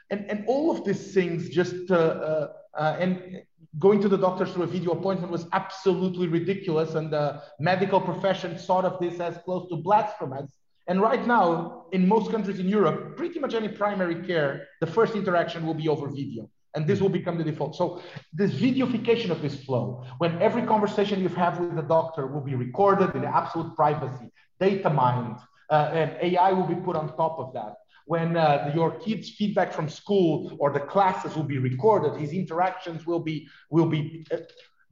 And, 0.09 0.25
and 0.29 0.43
all 0.47 0.71
of 0.71 0.83
these 0.83 1.13
things 1.13 1.49
just, 1.49 1.91
uh, 1.91 2.47
uh, 2.73 2.97
and 2.99 3.43
going 3.79 4.01
to 4.01 4.09
the 4.09 4.17
doctor 4.17 4.45
through 4.45 4.63
a 4.63 4.67
video 4.67 4.91
appointment 4.91 5.31
was 5.31 5.47
absolutely 5.53 6.27
ridiculous. 6.27 6.95
And 6.95 7.11
the 7.11 7.41
medical 7.59 7.99
profession 7.99 8.57
thought 8.57 8.85
of 8.85 8.99
this 8.99 9.19
as 9.19 9.37
close 9.45 9.67
to 9.69 9.75
blasphemous. 9.77 10.51
And 10.87 11.01
right 11.01 11.25
now, 11.25 11.85
in 11.91 12.07
most 12.07 12.29
countries 12.31 12.59
in 12.59 12.67
Europe, 12.67 13.15
pretty 13.15 13.39
much 13.39 13.53
any 13.53 13.69
primary 13.69 14.25
care, 14.27 14.67
the 14.81 14.87
first 14.87 15.15
interaction 15.15 15.65
will 15.65 15.73
be 15.73 15.87
over 15.87 16.07
video. 16.09 16.49
and 16.75 16.87
this 16.87 16.99
will 16.99 17.09
become 17.09 17.37
the 17.37 17.43
default. 17.43 17.75
So 17.75 18.01
this 18.33 18.51
videoification 18.51 19.29
of 19.29 19.41
this 19.41 19.63
flow, 19.63 20.03
when 20.17 20.41
every 20.41 20.63
conversation 20.63 21.21
you 21.21 21.29
have 21.29 21.59
with 21.59 21.75
the 21.75 21.83
doctor 21.83 22.27
will 22.27 22.41
be 22.41 22.55
recorded 22.55 23.15
in 23.15 23.23
absolute 23.23 23.75
privacy, 23.75 24.31
data 24.59 24.89
mined, 24.89 25.37
uh, 25.69 25.91
and 25.93 26.17
AI 26.21 26.51
will 26.51 26.67
be 26.67 26.75
put 26.75 26.95
on 26.95 27.15
top 27.15 27.37
of 27.39 27.53
that. 27.53 27.75
When 28.05 28.35
uh, 28.35 28.71
your 28.75 28.91
kid's 28.99 29.29
feedback 29.29 29.71
from 29.73 29.87
school 29.89 30.55
or 30.59 30.71
the 30.71 30.81
classes 30.81 31.35
will 31.35 31.43
be 31.43 31.57
recorded, 31.57 32.19
his 32.19 32.31
interactions 32.33 33.05
will 33.05 33.21
be 33.21 33.47
will 33.69 33.87
be. 33.87 34.25
Uh, 34.31 34.37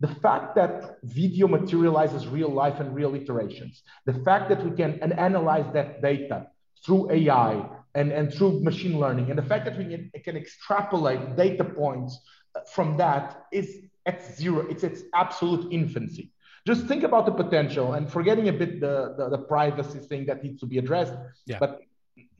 the 0.01 0.15
fact 0.15 0.55
that 0.55 0.97
video 1.03 1.47
materializes 1.47 2.27
real 2.27 2.49
life 2.49 2.79
and 2.79 2.95
real 2.95 3.13
iterations, 3.13 3.83
the 4.07 4.15
fact 4.25 4.49
that 4.49 4.63
we 4.65 4.71
can 4.75 4.97
and 5.03 5.13
analyze 5.13 5.71
that 5.73 6.01
data 6.01 6.47
through 6.83 7.11
AI 7.11 7.63
and, 7.93 8.11
and 8.11 8.33
through 8.33 8.63
machine 8.63 8.99
learning, 8.99 9.29
and 9.29 9.37
the 9.37 9.43
fact 9.43 9.63
that 9.65 9.77
we 9.77 9.85
can, 9.85 10.11
can 10.23 10.35
extrapolate 10.35 11.35
data 11.35 11.63
points 11.63 12.19
uh, 12.55 12.61
from 12.61 12.97
that 12.97 13.45
is 13.51 13.77
at 14.07 14.25
zero, 14.35 14.65
it's 14.69 14.83
its 14.83 15.03
absolute 15.13 15.71
infancy. 15.71 16.31
Just 16.65 16.87
think 16.87 17.03
about 17.03 17.25
the 17.25 17.31
potential 17.31 17.93
and 17.93 18.11
forgetting 18.11 18.49
a 18.49 18.53
bit 18.53 18.79
the, 18.79 19.15
the, 19.17 19.29
the 19.29 19.37
privacy 19.37 19.99
thing 19.99 20.25
that 20.25 20.43
needs 20.43 20.59
to 20.59 20.65
be 20.65 20.77
addressed. 20.77 21.13
Yeah. 21.45 21.57
But 21.59 21.81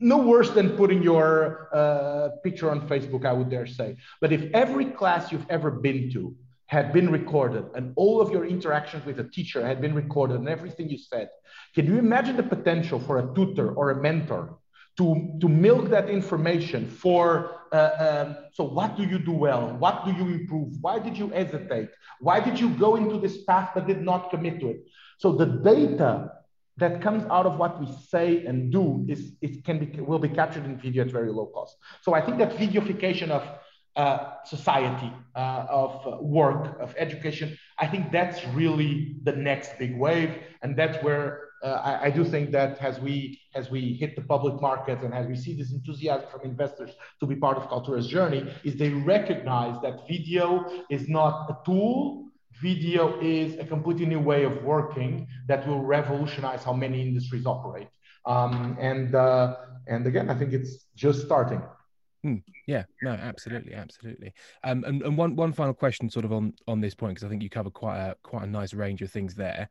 no 0.00 0.18
worse 0.18 0.50
than 0.50 0.70
putting 0.70 1.02
your 1.02 1.68
uh, 1.72 2.30
picture 2.42 2.70
on 2.70 2.88
Facebook, 2.88 3.24
I 3.24 3.32
would 3.32 3.50
dare 3.50 3.66
say. 3.66 3.96
But 4.20 4.32
if 4.32 4.52
every 4.52 4.86
class 4.86 5.30
you've 5.30 5.46
ever 5.48 5.70
been 5.70 6.10
to 6.12 6.34
had 6.66 6.92
been 6.92 7.10
recorded 7.10 7.64
and 7.74 7.92
all 7.96 8.20
of 8.20 8.30
your 8.30 8.46
interactions 8.46 9.04
with 9.04 9.20
a 9.20 9.24
teacher 9.24 9.64
had 9.64 9.80
been 9.80 9.94
recorded 9.94 10.38
and 10.38 10.48
everything 10.48 10.88
you 10.88 10.98
said, 10.98 11.28
can 11.74 11.86
you 11.86 11.98
imagine 11.98 12.36
the 12.36 12.42
potential 12.42 12.98
for 12.98 13.18
a 13.18 13.34
tutor 13.34 13.72
or 13.72 13.90
a 13.90 14.02
mentor 14.02 14.58
to, 14.96 15.38
to 15.40 15.48
milk 15.48 15.88
that 15.90 16.10
information 16.10 16.88
for 16.88 17.62
uh, 17.72 18.26
um, 18.26 18.36
so 18.52 18.64
what 18.64 18.96
do 18.96 19.04
you 19.04 19.18
do 19.18 19.32
well? 19.32 19.74
What 19.78 20.04
do 20.04 20.12
you 20.12 20.26
improve? 20.28 20.76
Why 20.82 20.98
did 20.98 21.16
you 21.16 21.28
hesitate? 21.28 21.88
Why 22.20 22.38
did 22.38 22.60
you 22.60 22.68
go 22.68 22.96
into 22.96 23.18
this 23.18 23.44
path 23.44 23.70
but 23.74 23.86
did 23.86 24.02
not 24.02 24.30
commit 24.30 24.60
to 24.60 24.68
it? 24.68 24.84
So 25.18 25.32
the 25.32 25.46
data 25.46 26.30
that 26.82 27.00
comes 27.00 27.24
out 27.30 27.46
of 27.46 27.58
what 27.58 27.80
we 27.80 27.86
say 28.12 28.44
and 28.46 28.72
do 28.72 29.04
is 29.08 29.32
it 29.40 29.64
can 29.64 29.78
be 29.78 29.86
will 30.00 30.18
be 30.18 30.28
captured 30.28 30.64
in 30.64 30.76
video 30.76 31.04
at 31.04 31.10
very 31.10 31.30
low 31.30 31.46
cost 31.46 31.76
so 32.02 32.14
i 32.14 32.20
think 32.20 32.38
that 32.38 32.50
videoification 32.56 33.30
of 33.30 33.44
uh, 33.94 34.36
society 34.46 35.12
uh, 35.36 35.66
of 35.68 35.90
work 36.22 36.62
of 36.80 36.94
education 36.98 37.56
i 37.78 37.86
think 37.86 38.10
that's 38.10 38.38
really 38.60 39.16
the 39.24 39.32
next 39.32 39.78
big 39.78 39.96
wave 39.98 40.32
and 40.62 40.76
that's 40.76 41.02
where 41.04 41.52
uh, 41.62 41.80
I, 41.84 42.06
I, 42.06 42.10
do 42.10 42.24
think 42.24 42.50
that 42.50 42.78
as 42.80 42.98
we 42.98 43.40
as 43.54 43.70
we 43.70 43.94
hit 43.94 44.16
the 44.16 44.22
public 44.22 44.60
market 44.60 45.00
and 45.02 45.14
as 45.14 45.26
we 45.28 45.36
see 45.36 45.54
this 45.54 45.70
enthusiasm 45.70 46.26
from 46.28 46.40
investors 46.42 46.90
to 47.20 47.26
be 47.26 47.36
part 47.36 47.56
of 47.56 47.68
Kaltura's 47.68 48.08
journey, 48.08 48.52
is 48.64 48.74
they 48.74 48.90
recognize 48.90 49.80
that 49.82 50.08
video 50.08 50.66
is 50.90 51.08
not 51.08 51.48
a 51.50 51.56
tool. 51.64 52.31
Video 52.60 53.18
is 53.20 53.58
a 53.58 53.64
completely 53.64 54.06
new 54.06 54.20
way 54.20 54.44
of 54.44 54.62
working 54.62 55.26
that 55.48 55.66
will 55.66 55.80
revolutionize 55.80 56.62
how 56.62 56.72
many 56.72 57.00
industries 57.00 57.46
operate. 57.46 57.88
Um, 58.26 58.76
and 58.80 59.14
uh, 59.14 59.56
and 59.86 60.06
again, 60.06 60.30
I 60.30 60.34
think 60.34 60.52
it's 60.52 60.86
just 60.94 61.22
starting. 61.22 61.62
Hmm. 62.22 62.36
Yeah, 62.66 62.84
no, 63.02 63.10
absolutely, 63.10 63.74
absolutely. 63.74 64.32
Um, 64.62 64.84
and, 64.84 65.02
and 65.02 65.18
one 65.18 65.34
one 65.34 65.52
final 65.52 65.74
question, 65.74 66.08
sort 66.08 66.24
of 66.24 66.32
on 66.32 66.54
on 66.68 66.80
this 66.80 66.94
point, 66.94 67.14
because 67.14 67.24
I 67.24 67.28
think 67.28 67.42
you 67.42 67.50
covered 67.50 67.72
quite 67.72 67.98
a 67.98 68.16
quite 68.22 68.44
a 68.44 68.50
nice 68.50 68.74
range 68.74 69.02
of 69.02 69.10
things 69.10 69.34
there 69.34 69.68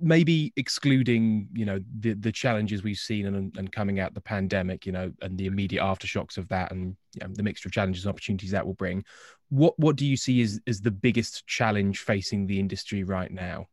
maybe 0.00 0.52
excluding 0.56 1.48
you 1.52 1.64
know 1.64 1.80
the 2.00 2.14
the 2.14 2.32
challenges 2.32 2.82
we've 2.82 2.96
seen 2.98 3.26
and, 3.26 3.56
and 3.56 3.72
coming 3.72 4.00
out 4.00 4.14
the 4.14 4.20
pandemic 4.20 4.84
you 4.84 4.92
know 4.92 5.12
and 5.22 5.38
the 5.38 5.46
immediate 5.46 5.82
aftershocks 5.82 6.36
of 6.36 6.48
that 6.48 6.72
and 6.72 6.96
you 7.14 7.26
know, 7.26 7.32
the 7.34 7.42
mixture 7.42 7.68
of 7.68 7.72
challenges 7.72 8.04
and 8.04 8.10
opportunities 8.10 8.50
that 8.50 8.66
will 8.66 8.74
bring 8.74 9.04
what 9.48 9.78
what 9.78 9.96
do 9.96 10.04
you 10.04 10.16
see 10.16 10.42
as, 10.42 10.60
as 10.66 10.80
the 10.80 10.90
biggest 10.90 11.46
challenge 11.46 12.00
facing 12.00 12.46
the 12.46 12.58
industry 12.58 13.04
right 13.04 13.30
now? 13.30 13.66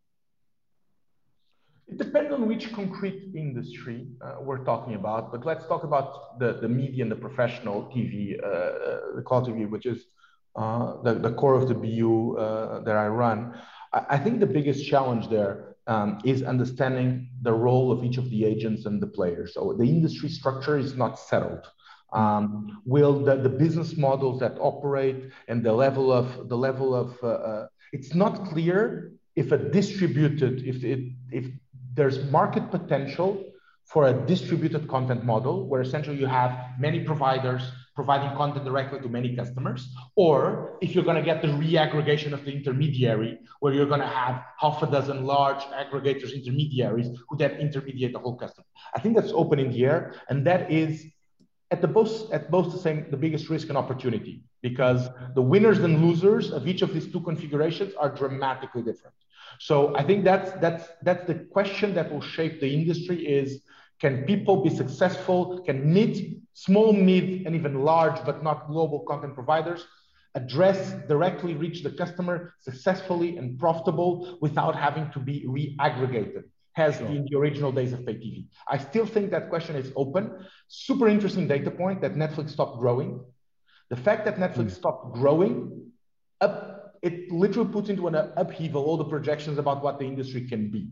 It 1.88 1.98
depends 1.98 2.32
on 2.32 2.48
which 2.48 2.72
concrete 2.72 3.32
industry 3.36 4.08
uh, 4.22 4.36
we're 4.40 4.64
talking 4.64 4.96
about 4.96 5.32
but 5.32 5.46
let's 5.46 5.66
talk 5.66 5.84
about 5.84 6.40
the, 6.40 6.54
the 6.54 6.70
media 6.70 7.04
and 7.04 7.12
the 7.12 7.16
professional 7.16 7.92
tv 7.94 8.42
uh, 8.42 8.48
uh, 8.48 9.16
the 9.16 9.22
cloud 9.22 9.48
tv 9.48 9.70
which 9.70 9.86
is 9.86 10.06
uh, 10.56 11.02
the, 11.02 11.16
the 11.16 11.34
core 11.34 11.56
of 11.56 11.68
the 11.68 11.76
bu 11.76 12.38
uh, 12.38 12.80
that 12.82 12.96
i 12.96 13.08
run 13.08 13.54
I 13.94 14.18
think 14.18 14.40
the 14.40 14.48
biggest 14.48 14.88
challenge 14.88 15.30
there 15.30 15.76
um, 15.88 16.20
is 16.24 16.44
understanding 16.44 17.30
the 17.42 17.54
role 17.54 17.92
of 17.92 18.04
each 18.04 18.18
of 18.18 18.30
the 18.30 18.46
agents 18.46 18.86
and 18.86 19.02
the 19.02 19.08
players. 19.08 19.54
So 19.54 19.76
the 19.78 19.84
industry 19.84 20.30
structure 20.30 20.78
is 20.78 20.96
not 20.96 21.20
settled. 21.20 21.66
Um, 22.12 22.82
will 22.86 23.24
the, 23.24 23.36
the 23.36 23.50
business 23.50 23.98
models 23.98 24.40
that 24.40 24.56
operate 24.60 25.32
and 25.48 25.64
the 25.64 25.74
level 25.74 26.12
of 26.12 26.48
the 26.48 26.58
level 26.58 26.94
of 26.96 27.18
uh, 27.24 27.28
uh, 27.28 27.68
it's 27.92 28.14
not 28.14 28.46
clear 28.50 29.12
if 29.36 29.52
a 29.52 29.58
distributed 29.58 30.64
if 30.64 30.84
it 30.84 31.00
if 31.32 31.46
there's 31.96 32.24
market 32.26 32.70
potential 32.70 33.44
for 33.86 34.08
a 34.08 34.14
distributed 34.28 34.88
content 34.88 35.24
model 35.24 35.68
where 35.68 35.82
essentially 35.82 36.18
you 36.18 36.28
have 36.28 36.56
many 36.80 37.04
providers 37.04 37.64
providing 37.96 38.36
content 38.36 38.66
directly 38.66 39.00
to 39.00 39.10
many 39.10 39.36
customers, 39.36 39.94
or 40.16 40.78
if 40.82 40.96
you're 40.96 41.04
going 41.04 41.16
to 41.16 41.22
get 41.22 41.42
the 41.42 41.48
reaggregation 41.48 42.34
of 42.34 42.44
the 42.46 42.52
intermediary, 42.52 43.40
where 43.60 43.74
you're 43.74 43.86
going 43.86 44.00
to 44.00 44.08
have 44.08 44.44
half 44.60 44.82
a 44.82 44.88
dozen 44.88 45.26
large 45.26 45.64
aggregators, 45.82 46.34
intermediaries, 46.34 47.08
who 47.30 47.38
then 47.38 47.52
intermediate 47.52 48.14
the 48.14 48.20
whole 48.20 48.36
customer. 48.36 48.66
I 48.96 49.00
think 49.00 49.16
that's 49.16 49.32
open 49.32 49.60
in 49.60 49.72
the 49.72 49.86
air, 49.86 50.16
and 50.30 50.46
that 50.48 50.72
is 50.72 51.06
at 51.72 51.82
the 51.82 51.88
both 51.88 52.32
at 52.32 52.52
both 52.52 52.72
the 52.72 52.78
same 52.78 53.06
the 53.10 53.18
biggest 53.18 53.50
risk 53.50 53.70
and 53.70 53.78
opportunity 53.78 54.44
because 54.62 55.10
the 55.34 55.42
winners 55.42 55.80
and 55.80 56.04
losers 56.06 56.52
of 56.52 56.68
each 56.68 56.82
of 56.84 56.94
these 56.94 57.12
two 57.12 57.22
configurations 57.22 57.94
are 57.96 58.10
dramatically 58.10 58.84
different. 58.84 59.16
So 59.60 59.96
I 59.96 60.04
think 60.04 60.24
that's 60.24 60.52
that's 60.64 60.86
that's 61.02 61.26
the 61.26 61.36
question 61.56 61.94
that 61.96 62.12
will 62.12 62.22
shape 62.22 62.60
the 62.60 62.72
industry 62.80 63.26
is 63.26 63.62
can 64.00 64.24
people 64.24 64.64
be 64.64 64.70
successful? 64.70 65.62
Can 65.64 65.94
mid, 65.94 66.42
small, 66.54 66.94
mid, 66.94 67.46
and 67.46 67.56
even 67.56 67.84
large, 67.84 68.24
but 68.26 68.44
not 68.44 68.68
global 68.68 69.00
content 69.02 69.34
providers 69.36 69.86
address, 70.36 70.96
directly 71.08 71.54
reach 71.54 71.84
the 71.84 71.92
customer 71.92 72.56
successfully 72.60 73.38
and 73.38 73.60
profitable 73.60 74.38
without 74.42 74.76
having 74.76 75.10
to 75.12 75.20
be 75.20 75.46
re-aggregated? 75.48 76.44
Has 76.74 76.98
sure. 76.98 77.06
in 77.06 77.28
the 77.30 77.38
original 77.38 77.72
days 77.72 77.94
of 77.94 78.04
pay 78.04 78.16
TV. 78.16 78.48
I 78.68 78.80
still 78.80 79.06
think 79.06 79.30
that 79.30 79.50
question 79.50 79.76
is 79.76 79.94
open. 79.96 80.44
Super 80.70 81.08
interesting 81.08 81.48
data 81.48 81.70
point 81.70 82.02
that 82.02 82.16
Netflix 82.16 82.50
stopped 82.50 82.80
growing. 82.80 83.24
The 83.92 83.96
fact 83.96 84.26
that 84.26 84.38
Netflix 84.38 84.72
mm. 84.72 84.72
stopped 84.72 85.14
growing, 85.14 85.92
up, 86.42 86.96
it 87.04 87.32
literally 87.32 87.72
puts 87.72 87.90
into 87.90 88.08
an 88.08 88.16
upheaval 88.16 88.84
all 88.86 88.98
the 88.98 89.06
projections 89.06 89.60
about 89.60 89.84
what 89.84 90.00
the 90.00 90.06
industry 90.06 90.48
can 90.48 90.72
be. 90.72 90.90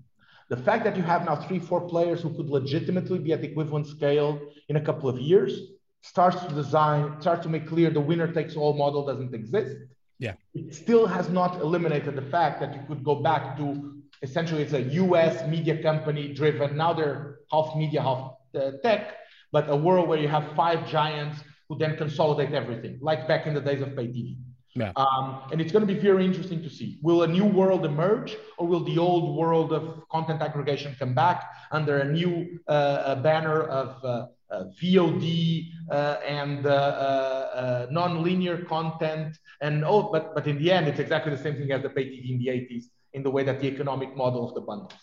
The 0.52 0.58
fact 0.58 0.84
that 0.84 0.98
you 0.98 1.04
have 1.04 1.24
now 1.24 1.38
three, 1.38 1.60
four 1.60 1.80
players 1.80 2.22
who 2.22 2.30
could 2.36 2.50
legitimately 2.50 3.20
be 3.20 3.32
at 3.32 3.42
equivalent 3.42 3.88
scale 3.88 4.38
in 4.68 4.76
a 4.76 4.82
couple 4.82 5.08
of 5.08 5.18
years 5.18 5.58
starts 6.02 6.44
to 6.44 6.54
design, 6.54 7.22
starts 7.22 7.44
to 7.44 7.50
make 7.50 7.66
clear 7.66 7.90
the 7.90 8.02
winner 8.02 8.30
takes 8.34 8.58
all 8.58 8.74
model 8.74 9.06
doesn't 9.06 9.34
exist. 9.34 9.78
Yeah. 10.20 10.34
It 10.54 10.76
still 10.76 11.08
has 11.08 11.30
not 11.30 11.62
eliminated 11.62 12.18
the 12.18 12.28
fact 12.36 12.60
that 12.60 12.74
you 12.74 12.82
could 12.86 13.02
go 13.02 13.16
back 13.16 13.56
to 13.60 14.02
essentially 14.22 14.62
it's 14.64 14.74
a 14.74 14.82
US 15.04 15.48
media 15.48 15.82
company 15.82 16.34
driven. 16.34 16.76
Now 16.76 16.92
they're 16.92 17.38
half 17.50 17.74
media, 17.78 18.02
half 18.02 18.34
uh, 18.54 18.72
tech, 18.84 19.16
but 19.54 19.70
a 19.70 19.76
world 19.78 20.10
where 20.10 20.20
you 20.20 20.28
have 20.28 20.54
five 20.54 20.86
giants 20.90 21.42
who 21.70 21.78
then 21.78 21.96
consolidate 21.96 22.54
everything, 22.54 23.00
like 23.02 23.26
back 23.26 23.48
in 23.48 23.54
the 23.54 23.62
days 23.62 23.82
of 23.82 23.96
pay 23.96 24.08
TV. 24.08 24.36
Yeah. 24.74 24.94
Um, 24.96 25.42
and 25.52 25.60
it's 25.60 25.72
going 25.72 25.86
to 25.86 25.94
be 25.94 26.00
very 26.00 26.26
interesting 26.26 26.64
to 26.64 26.70
see. 26.70 26.98
Will 27.02 27.24
a 27.24 27.28
new 27.28 27.44
world 27.44 27.86
emerge, 27.86 28.38
or 28.58 28.68
will 28.68 28.84
the 28.84 28.98
old 28.98 29.36
world 29.36 29.74
of 29.74 30.08
content 30.10 30.42
aggregation 30.42 30.96
come 30.98 31.14
back 31.14 31.50
under 31.72 32.00
a 32.00 32.12
new 32.12 32.60
uh, 32.68 33.16
banner 33.16 33.64
of 33.64 34.04
uh, 34.04 34.28
uh, 34.50 34.66
VOD 34.82 35.72
uh, 35.90 36.18
and 36.26 36.66
uh, 36.66 36.70
uh, 36.70 37.88
non-linear 37.92 38.64
content? 38.64 39.38
And 39.60 39.84
oh, 39.84 40.10
but 40.12 40.34
but 40.34 40.48
in 40.48 40.58
the 40.58 40.72
end, 40.72 40.88
it's 40.88 41.00
exactly 41.00 41.36
the 41.36 41.42
same 41.42 41.56
thing 41.56 41.72
as 41.72 41.82
the 41.82 41.90
pay 41.90 42.06
TV 42.06 42.32
in 42.32 42.40
the 42.40 42.48
80s 42.48 42.86
in 43.14 43.24
the 43.24 43.30
way 43.30 43.44
that 43.44 43.60
the 43.60 43.68
economic 43.68 44.16
model 44.16 44.48
of 44.48 44.56
the 44.56 44.62
bundles. 44.62 44.94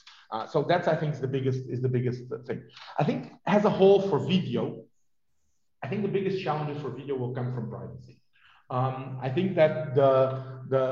so 0.50 0.62
that's 0.62 0.88
I 0.88 0.96
think 0.96 1.12
is 1.12 1.20
the 1.20 1.28
biggest 1.28 1.60
is 1.68 1.82
the 1.82 1.90
biggest 1.90 2.22
thing. 2.46 2.62
I 2.98 3.04
think 3.04 3.32
as 3.44 3.66
a 3.66 3.70
whole 3.70 4.00
for 4.08 4.18
video, 4.18 4.84
I 5.82 5.88
think 5.88 6.00
the 6.02 6.08
biggest 6.08 6.42
challenges 6.42 6.80
for 6.80 6.88
video 6.88 7.16
will 7.16 7.34
come 7.34 7.54
from 7.54 7.68
privacy. 7.68 8.17
Um, 8.70 9.18
I 9.22 9.28
think 9.28 9.56
that 9.56 9.94
the, 9.94 10.42
the, 10.68 10.84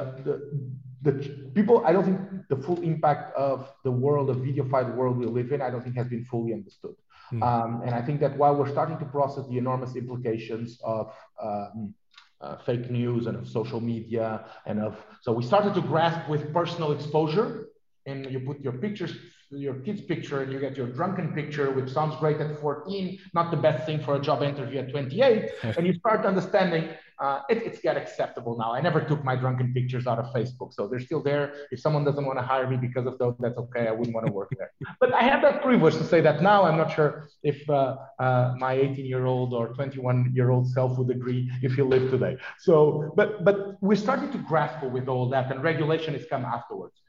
the, 1.03 1.13
the 1.13 1.13
people, 1.55 1.85
I 1.85 1.93
don't 1.93 2.05
think 2.05 2.21
the 2.49 2.57
full 2.57 2.81
impact 2.83 3.37
of 3.37 3.71
the 3.85 3.91
world, 3.91 4.31
of 4.31 4.41
the 4.41 4.53
videofied 4.53 4.95
world 4.95 5.19
we 5.19 5.27
live 5.27 5.53
in, 5.53 5.61
I 5.61 5.71
don't 5.71 5.83
think 5.83 5.97
has 5.97 6.09
been 6.09 6.25
fully 6.25 6.53
understood. 6.53 6.95
Hmm. 7.31 7.43
Um, 7.43 7.83
and 7.85 7.95
I 7.95 8.03
think 8.03 8.21
that 8.21 8.37
while 8.37 8.55
we're 8.57 8.71
starting 8.71 8.99
to 8.99 9.05
process 9.05 9.47
the 9.49 9.59
enormous 9.59 9.97
implications 9.97 10.79
of 10.85 11.13
um, 11.43 11.95
uh, 12.41 12.57
fake 12.59 12.91
news 12.91 13.27
and 13.27 13.37
of 13.37 13.49
social 13.49 13.81
media 13.81 14.45
and 14.67 14.81
of, 14.81 14.97
so 15.23 15.33
we 15.33 15.43
started 15.43 15.75
to 15.75 15.81
grasp 15.81 16.29
with 16.29 16.53
personal 16.53 16.93
exposure 16.93 17.69
and 18.07 18.31
you 18.31 18.41
put 18.41 18.61
your 18.61 18.75
pictures 18.75 19.13
your 19.57 19.75
kid's 19.75 20.01
picture 20.01 20.43
and 20.43 20.53
you 20.53 20.59
get 20.61 20.77
your 20.77 20.87
drunken 20.87 21.33
picture, 21.33 21.71
which 21.71 21.91
sounds 21.91 22.17
great 22.17 22.39
at 22.39 22.61
14, 22.61 23.19
not 23.35 23.51
the 23.51 23.57
best 23.57 23.87
thing 23.87 24.03
for 24.03 24.17
a 24.17 24.21
job 24.21 24.43
interview 24.43 24.79
at 24.81 24.91
28, 24.91 25.51
and 25.77 25.87
you 25.87 25.95
start 25.95 26.25
understanding 26.27 26.89
uh, 27.19 27.41
it, 27.49 27.59
it's 27.59 27.81
get 27.81 27.97
acceptable 27.97 28.57
now. 28.59 28.73
I 28.73 28.81
never 28.81 29.01
took 29.01 29.25
my 29.25 29.37
drunken 29.37 29.73
pictures 29.73 30.07
out 30.07 30.19
of 30.19 30.27
Facebook, 30.35 30.75
so 30.75 30.87
they're 30.87 31.01
still 31.01 31.23
there. 31.23 31.55
If 31.71 31.81
someone 31.81 32.05
doesn't 32.05 32.25
want 32.25 32.39
to 32.39 32.45
hire 32.45 32.69
me 32.69 32.77
because 32.77 33.07
of 33.07 33.19
those, 33.19 33.35
that's 33.39 33.57
okay. 33.57 33.89
I 33.89 33.93
wouldn't 33.93 34.15
want 34.15 34.27
to 34.27 34.33
work 34.33 34.53
there. 34.59 34.73
but 35.01 35.15
I 35.15 35.23
have 35.23 35.41
that 35.43 35.63
privilege 35.63 35.95
to 35.95 36.05
say 36.05 36.21
that 36.21 36.43
now. 36.43 36.65
I'm 36.65 36.77
not 36.77 36.95
sure 36.95 37.29
if 37.43 37.69
uh, 37.71 37.97
uh, 38.19 38.55
my 38.59 38.75
18 38.75 39.07
year 39.07 39.25
old 39.25 39.55
or 39.55 39.69
21 39.69 40.33
year 40.35 40.51
old 40.51 40.69
self 40.69 40.99
would 40.99 41.11
agree 41.11 41.51
if 41.63 41.75
he 41.75 41.83
lived 41.83 42.11
today. 42.11 42.37
So, 42.59 43.13
but 43.17 43.45
but 43.45 43.83
we're 43.83 43.97
starting 43.97 44.31
to 44.33 44.39
grapple 44.39 44.91
with 44.91 45.09
all 45.09 45.29
that, 45.31 45.51
and 45.51 45.63
regulation 45.63 46.13
has 46.15 46.27
come 46.29 46.45
afterwards. 46.45 47.01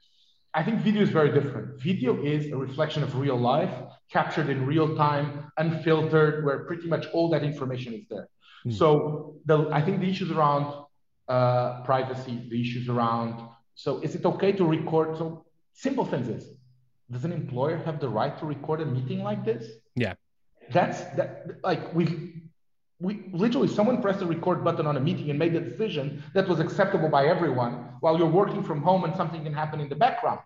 I 0.54 0.62
think 0.62 0.80
video 0.80 1.02
is 1.02 1.10
very 1.10 1.32
different. 1.32 1.80
Video 1.80 2.22
is 2.22 2.50
a 2.52 2.56
reflection 2.56 3.02
of 3.02 3.16
real 3.16 3.36
life, 3.36 3.72
captured 4.10 4.48
in 4.48 4.64
real 4.66 4.96
time, 4.96 5.52
unfiltered, 5.58 6.44
where 6.44 6.64
pretty 6.64 6.88
much 6.88 7.06
all 7.12 7.28
that 7.30 7.42
information 7.44 7.94
is 7.94 8.04
there. 8.08 8.28
Mm. 8.66 8.74
So 8.74 9.36
the, 9.44 9.68
I 9.70 9.82
think 9.82 10.00
the 10.00 10.08
issues 10.08 10.30
around 10.30 10.84
uh, 11.28 11.82
privacy, 11.82 12.46
the 12.48 12.60
issues 12.60 12.88
around, 12.88 13.46
so 13.74 14.00
is 14.00 14.14
it 14.14 14.24
okay 14.24 14.52
to 14.52 14.64
record? 14.64 15.16
So 15.18 15.44
simple 15.74 16.04
things 16.04 16.28
is, 16.28 16.48
does 17.10 17.24
an 17.24 17.32
employer 17.32 17.76
have 17.76 18.00
the 18.00 18.08
right 18.08 18.36
to 18.38 18.46
record 18.46 18.80
a 18.80 18.86
meeting 18.86 19.22
like 19.22 19.44
this? 19.44 19.64
Yeah. 19.94 20.14
That's 20.72 21.00
that 21.16 21.46
like 21.62 21.94
we've 21.94 22.42
we 23.00 23.30
literally 23.32 23.68
someone 23.68 24.02
pressed 24.02 24.18
the 24.18 24.26
record 24.26 24.64
button 24.64 24.86
on 24.86 24.96
a 24.96 25.00
meeting 25.00 25.30
and 25.30 25.38
made 25.38 25.54
a 25.54 25.60
decision 25.60 26.22
that 26.34 26.48
was 26.48 26.58
acceptable 26.60 27.08
by 27.08 27.26
everyone 27.26 27.87
while 28.00 28.18
you're 28.18 28.26
working 28.42 28.62
from 28.62 28.82
home 28.82 29.04
and 29.04 29.14
something 29.16 29.42
can 29.44 29.54
happen 29.54 29.80
in 29.80 29.88
the 29.88 29.96
background 29.96 30.40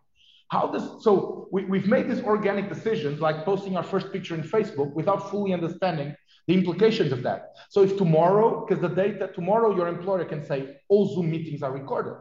how 0.49 0.67
does 0.67 1.03
so 1.05 1.49
we, 1.51 1.65
we've 1.65 1.87
made 1.87 2.09
these 2.11 2.23
organic 2.23 2.69
decisions 2.69 3.21
like 3.21 3.45
posting 3.45 3.77
our 3.77 3.83
first 3.83 4.13
picture 4.13 4.35
in 4.35 4.43
facebook 4.43 4.93
without 4.95 5.31
fully 5.31 5.53
understanding 5.53 6.15
the 6.47 6.55
implications 6.55 7.13
of 7.13 7.23
that. 7.23 7.55
So 7.71 7.83
if 7.83 7.97
tomorrow, 7.97 8.67
because 8.67 8.83
the 8.83 8.89
data, 8.89 9.31
tomorrow 9.35 9.75
your 9.75 9.89
employer 9.89 10.25
can 10.25 10.45
say 10.45 10.77
all 10.89 11.15
Zoom 11.15 11.31
meetings 11.31 11.63
are 11.63 11.73
recorded. 11.73 12.15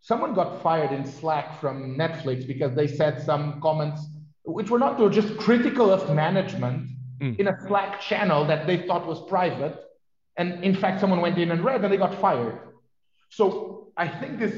Someone 0.00 0.32
got 0.32 0.62
fired 0.62 0.92
in 0.92 1.04
Slack 1.04 1.60
from 1.60 1.96
Netflix 1.96 2.46
because 2.46 2.74
they 2.74 2.86
said 2.86 3.22
some 3.22 3.60
comments 3.60 4.06
which 4.44 4.70
were 4.70 4.78
not, 4.78 4.98
were 4.98 5.10
just 5.10 5.36
critical 5.36 5.90
of 5.90 6.14
management 6.14 6.88
mm. 7.20 7.38
in 7.38 7.48
a 7.48 7.56
Slack 7.66 8.00
channel 8.00 8.46
that 8.46 8.66
they 8.66 8.86
thought 8.86 9.06
was 9.06 9.20
private. 9.28 9.78
And 10.38 10.64
in 10.64 10.74
fact, 10.74 11.00
someone 11.00 11.20
went 11.20 11.36
in 11.36 11.50
and 11.50 11.62
read 11.62 11.84
and 11.84 11.92
they 11.92 11.98
got 11.98 12.18
fired. 12.18 12.58
So 13.30 13.92
I 13.96 14.06
think 14.06 14.38
this 14.38 14.54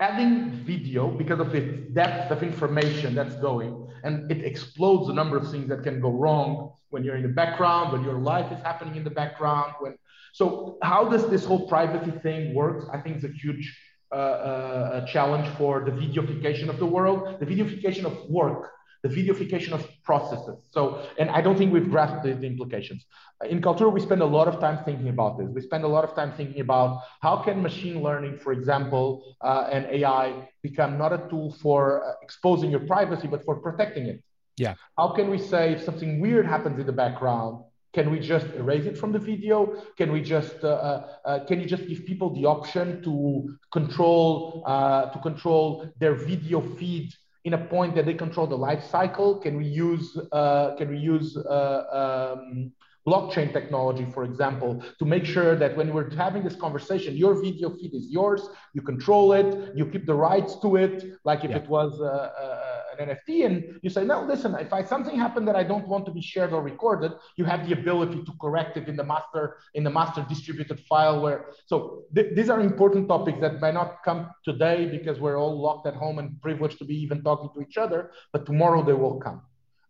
adding 0.00 0.50
video 0.64 1.08
because 1.08 1.38
of 1.38 1.54
its 1.54 1.92
depth 1.94 2.32
of 2.32 2.42
information 2.42 3.14
that's 3.14 3.36
going 3.36 3.88
and 4.02 4.30
it 4.32 4.44
explodes 4.44 5.06
the 5.06 5.14
number 5.14 5.36
of 5.36 5.48
things 5.48 5.68
that 5.68 5.84
can 5.84 6.00
go 6.00 6.10
wrong 6.10 6.72
when 6.90 7.04
you're 7.04 7.14
in 7.14 7.22
the 7.22 7.28
background 7.28 7.92
when 7.92 8.02
your 8.02 8.18
life 8.18 8.50
is 8.50 8.60
happening 8.64 8.96
in 8.96 9.04
the 9.04 9.10
background 9.10 9.72
when 9.78 9.96
so 10.32 10.78
how 10.82 11.08
does 11.08 11.28
this 11.28 11.44
whole 11.44 11.68
privacy 11.68 12.10
thing 12.22 12.54
work? 12.54 12.88
I 12.92 12.98
think 12.98 13.16
it's 13.16 13.24
a 13.24 13.28
huge 13.28 13.78
uh, 14.10 14.14
uh, 14.14 15.06
challenge 15.06 15.48
for 15.58 15.84
the 15.84 15.90
videoification 15.90 16.68
of 16.68 16.78
the 16.78 16.86
world. 16.86 17.38
The 17.38 17.46
videoification 17.46 18.04
of 18.04 18.28
work 18.30 18.72
the 19.02 19.08
videoification 19.08 19.72
of 19.72 19.86
processes. 20.04 20.58
So, 20.70 21.04
and 21.18 21.28
I 21.30 21.40
don't 21.40 21.58
think 21.58 21.72
we've 21.72 21.90
grasped 21.90 22.22
the, 22.22 22.34
the, 22.34 22.46
implications. 22.46 23.04
In 23.48 23.60
Kaltura, 23.60 23.92
we 23.92 24.00
spend 24.00 24.22
a 24.22 24.26
lot 24.26 24.46
of 24.46 24.60
time 24.60 24.84
thinking 24.84 25.08
about 25.08 25.38
this. 25.38 25.48
We 25.48 25.60
spend 25.60 25.82
a 25.82 25.88
lot 25.88 26.04
of 26.04 26.14
time 26.14 26.32
thinking 26.36 26.60
about 26.60 27.02
how 27.20 27.38
can 27.38 27.60
machine 27.62 28.00
learning, 28.00 28.38
for 28.38 28.52
example, 28.52 29.36
uh, 29.40 29.68
and 29.72 29.86
AI 29.86 30.48
become 30.62 30.98
not 30.98 31.12
a 31.12 31.26
tool 31.28 31.52
for 31.60 32.04
uh, 32.04 32.12
exposing 32.22 32.70
your 32.70 32.86
privacy, 32.86 33.26
but 33.26 33.44
for 33.44 33.56
protecting 33.56 34.06
it. 34.06 34.22
Yeah. 34.56 34.74
How 34.96 35.08
can 35.08 35.30
we 35.30 35.38
say 35.38 35.72
if 35.72 35.82
something 35.82 36.20
weird 36.20 36.46
happens 36.46 36.78
in 36.78 36.86
the 36.86 36.92
background, 36.92 37.64
can 37.92 38.10
we 38.10 38.20
just 38.20 38.46
erase 38.54 38.86
it 38.86 38.96
from 38.96 39.12
the 39.12 39.18
video? 39.18 39.82
Can 39.98 40.12
we 40.12 40.22
just 40.22 40.62
uh, 40.62 40.68
uh, 40.68 41.06
uh 41.24 41.44
can 41.44 41.60
you 41.60 41.66
just 41.66 41.86
give 41.88 42.06
people 42.06 42.34
the 42.34 42.46
option 42.46 43.02
to 43.02 43.56
control 43.70 44.62
uh, 44.66 45.10
to 45.10 45.18
control 45.18 45.90
their 45.98 46.14
video 46.14 46.60
feed 46.76 47.12
in 47.44 47.54
a 47.54 47.58
point 47.58 47.94
that 47.96 48.06
they 48.06 48.14
control 48.14 48.46
the 48.46 48.56
life 48.56 48.84
cycle? 48.84 49.36
Can 49.36 49.56
we 49.56 49.66
use 49.66 50.16
uh, 50.32 50.74
can 50.76 50.88
we 50.88 50.98
use 50.98 51.36
uh, 51.36 52.34
um, 52.36 52.72
blockchain 53.06 53.52
technology, 53.52 54.06
for 54.14 54.24
example, 54.24 54.82
to 54.98 55.04
make 55.04 55.24
sure 55.24 55.56
that 55.56 55.76
when 55.76 55.92
we're 55.92 56.10
having 56.14 56.44
this 56.44 56.54
conversation, 56.54 57.16
your 57.16 57.34
video 57.40 57.70
feed 57.70 57.94
is 57.94 58.06
yours, 58.08 58.48
you 58.74 58.82
control 58.82 59.32
it, 59.32 59.76
you 59.76 59.84
keep 59.86 60.06
the 60.06 60.14
rights 60.14 60.56
to 60.60 60.76
it, 60.76 61.18
like 61.24 61.44
if 61.44 61.50
yeah. 61.50 61.56
it 61.56 61.68
was 61.68 62.00
uh, 62.00 62.04
uh 62.04 62.61
an 62.92 63.08
NFT, 63.08 63.46
and 63.46 63.78
you 63.82 63.90
say, 63.90 64.04
no, 64.04 64.22
listen, 64.22 64.54
if 64.54 64.72
I 64.72 64.82
something 64.82 65.16
happened 65.18 65.46
that 65.48 65.56
I 65.56 65.64
don't 65.64 65.86
want 65.88 66.06
to 66.06 66.12
be 66.12 66.20
shared 66.20 66.52
or 66.52 66.62
recorded, 66.62 67.12
you 67.36 67.44
have 67.44 67.68
the 67.68 67.72
ability 67.72 68.22
to 68.24 68.32
correct 68.40 68.76
it 68.76 68.88
in 68.88 68.96
the 68.96 69.04
master 69.04 69.58
in 69.74 69.84
the 69.84 69.90
master 69.90 70.24
distributed 70.28 70.80
file. 70.80 71.20
Where 71.20 71.46
so 71.66 72.04
th- 72.14 72.34
these 72.34 72.50
are 72.50 72.60
important 72.60 73.08
topics 73.08 73.40
that 73.40 73.60
may 73.60 73.72
not 73.72 74.02
come 74.04 74.30
today 74.44 74.86
because 74.86 75.20
we're 75.20 75.38
all 75.38 75.60
locked 75.60 75.86
at 75.86 75.94
home 75.94 76.18
and 76.18 76.40
privileged 76.40 76.78
to 76.78 76.84
be 76.84 76.96
even 76.96 77.22
talking 77.22 77.50
to 77.54 77.60
each 77.66 77.76
other, 77.76 78.10
but 78.32 78.46
tomorrow 78.46 78.82
they 78.84 78.94
will 78.94 79.18
come. 79.20 79.42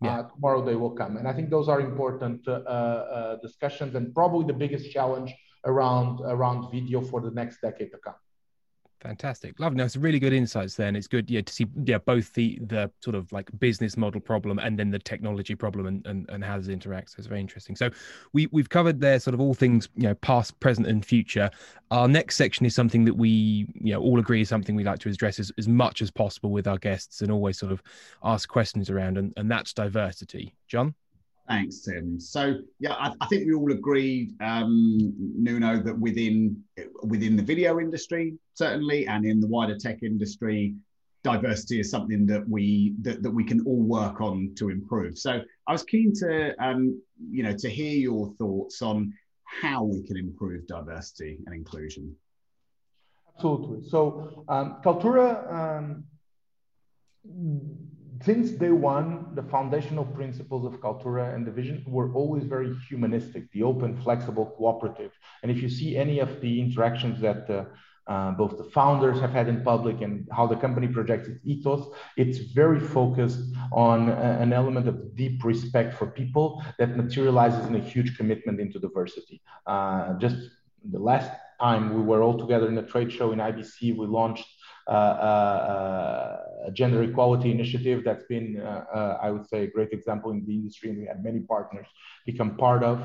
Yeah. 0.02 0.18
Uh, 0.18 0.22
tomorrow 0.34 0.64
they 0.64 0.74
will 0.74 0.90
come, 0.90 1.16
and 1.16 1.28
I 1.28 1.32
think 1.32 1.48
those 1.48 1.68
are 1.68 1.80
important 1.80 2.48
uh, 2.48 2.52
uh, 2.52 3.36
discussions 3.36 3.94
and 3.94 4.12
probably 4.12 4.44
the 4.46 4.58
biggest 4.64 4.90
challenge 4.90 5.32
around 5.64 6.20
around 6.24 6.70
video 6.70 7.00
for 7.00 7.20
the 7.20 7.30
next 7.30 7.60
decade 7.60 7.92
to 7.92 7.98
come. 7.98 8.16
Fantastic, 9.02 9.58
Love. 9.58 9.74
No, 9.74 9.84
it's 9.84 9.96
really 9.96 10.20
good 10.20 10.32
insights 10.32 10.76
there, 10.76 10.86
and 10.86 10.96
it's 10.96 11.08
good, 11.08 11.28
yeah, 11.28 11.40
to 11.40 11.52
see 11.52 11.66
yeah 11.84 11.98
both 11.98 12.32
the 12.34 12.60
the 12.66 12.88
sort 13.00 13.16
of 13.16 13.32
like 13.32 13.50
business 13.58 13.96
model 13.96 14.20
problem 14.20 14.60
and 14.60 14.78
then 14.78 14.90
the 14.90 14.98
technology 14.98 15.56
problem 15.56 15.86
and 15.86 16.06
and, 16.06 16.30
and 16.30 16.44
how 16.44 16.56
this 16.56 16.68
interacts. 16.68 17.10
So 17.10 17.16
it's 17.18 17.26
very 17.26 17.40
interesting. 17.40 17.74
So 17.74 17.90
we 18.32 18.46
we've 18.52 18.68
covered 18.68 19.00
there 19.00 19.18
sort 19.18 19.34
of 19.34 19.40
all 19.40 19.54
things 19.54 19.88
you 19.96 20.04
know 20.04 20.14
past, 20.14 20.58
present, 20.60 20.86
and 20.86 21.04
future. 21.04 21.50
Our 21.90 22.06
next 22.06 22.36
section 22.36 22.64
is 22.64 22.76
something 22.76 23.04
that 23.04 23.14
we 23.14 23.66
you 23.74 23.92
know 23.92 24.00
all 24.00 24.20
agree 24.20 24.42
is 24.42 24.48
something 24.48 24.76
we 24.76 24.84
like 24.84 25.00
to 25.00 25.08
address 25.08 25.40
as, 25.40 25.50
as 25.58 25.66
much 25.66 26.00
as 26.00 26.12
possible 26.12 26.52
with 26.52 26.68
our 26.68 26.78
guests 26.78 27.22
and 27.22 27.32
always 27.32 27.58
sort 27.58 27.72
of 27.72 27.82
ask 28.22 28.48
questions 28.48 28.88
around, 28.88 29.18
and, 29.18 29.32
and 29.36 29.50
that's 29.50 29.72
diversity. 29.72 30.54
John. 30.68 30.94
Thanks, 31.48 31.80
Tim. 31.80 32.20
So 32.20 32.60
yeah, 32.78 32.94
I, 32.94 33.12
I 33.20 33.26
think 33.26 33.46
we 33.46 33.54
all 33.54 33.72
agreed, 33.72 34.40
um, 34.40 35.12
Nuno, 35.18 35.82
that 35.82 35.98
within 35.98 36.62
within 37.02 37.36
the 37.36 37.42
video 37.42 37.80
industry, 37.80 38.34
certainly, 38.54 39.06
and 39.06 39.26
in 39.26 39.40
the 39.40 39.48
wider 39.48 39.76
tech 39.76 40.02
industry, 40.02 40.74
diversity 41.24 41.80
is 41.80 41.90
something 41.90 42.26
that 42.26 42.48
we 42.48 42.94
that, 43.02 43.22
that 43.22 43.30
we 43.30 43.44
can 43.44 43.64
all 43.66 43.82
work 43.82 44.20
on 44.20 44.54
to 44.56 44.70
improve. 44.70 45.18
So 45.18 45.42
I 45.66 45.72
was 45.72 45.82
keen 45.82 46.12
to 46.16 46.54
um, 46.64 47.00
you 47.30 47.42
know 47.42 47.56
to 47.56 47.68
hear 47.68 47.94
your 47.94 48.32
thoughts 48.34 48.80
on 48.80 49.12
how 49.44 49.82
we 49.82 50.02
can 50.02 50.16
improve 50.16 50.66
diversity 50.66 51.38
and 51.46 51.54
inclusion. 51.54 52.14
Absolutely. 53.34 53.88
So 53.88 54.44
um, 54.48 54.76
Kaltura 54.84 55.52
um, 55.52 56.04
since 58.24 58.50
day 58.50 58.70
one, 58.70 59.34
the 59.34 59.42
foundational 59.42 60.04
principles 60.04 60.64
of 60.64 60.80
Kaltura 60.80 61.34
and 61.34 61.46
the 61.46 61.50
vision 61.50 61.84
were 61.86 62.12
always 62.14 62.44
very 62.44 62.74
humanistic, 62.88 63.50
the 63.52 63.62
open, 63.62 64.00
flexible, 64.02 64.54
cooperative. 64.56 65.12
And 65.42 65.50
if 65.50 65.60
you 65.62 65.68
see 65.68 65.96
any 65.96 66.20
of 66.20 66.40
the 66.40 66.60
interactions 66.60 67.20
that 67.20 67.50
uh, 67.50 67.64
uh, 68.06 68.32
both 68.32 68.58
the 68.58 68.64
founders 68.70 69.20
have 69.20 69.30
had 69.30 69.48
in 69.48 69.62
public 69.62 70.00
and 70.02 70.28
how 70.32 70.46
the 70.46 70.56
company 70.56 70.88
projects 70.88 71.28
its 71.28 71.40
ethos, 71.44 71.94
it's 72.16 72.38
very 72.38 72.80
focused 72.80 73.40
on 73.72 74.10
uh, 74.10 74.38
an 74.40 74.52
element 74.52 74.88
of 74.88 75.16
deep 75.16 75.42
respect 75.44 75.94
for 75.94 76.06
people 76.06 76.62
that 76.78 76.96
materializes 76.96 77.64
in 77.66 77.76
a 77.76 77.80
huge 77.80 78.16
commitment 78.16 78.60
into 78.60 78.78
diversity. 78.78 79.40
Uh, 79.66 80.14
just 80.18 80.36
the 80.90 80.98
last 80.98 81.30
time 81.60 81.94
we 81.94 82.02
were 82.02 82.22
all 82.22 82.36
together 82.36 82.68
in 82.68 82.76
a 82.78 82.82
trade 82.82 83.12
show 83.12 83.32
in 83.32 83.38
IBC, 83.38 83.96
we 83.96 84.06
launched 84.06 84.46
Uh, 84.88 84.90
uh, 84.90 86.38
uh, 86.66 86.70
gender 86.70 87.02
equality 87.02 87.50
initiative 87.50 88.02
that's 88.04 88.24
been, 88.24 88.60
I 88.60 89.30
would 89.30 89.48
say, 89.48 89.64
a 89.64 89.66
great 89.66 89.92
example 89.92 90.30
in 90.30 90.44
the 90.44 90.54
industry, 90.54 90.90
and 90.90 90.98
we 90.98 91.06
had 91.06 91.22
many 91.22 91.40
partners 91.40 91.86
become 92.26 92.56
part 92.56 92.82
of. 92.82 92.98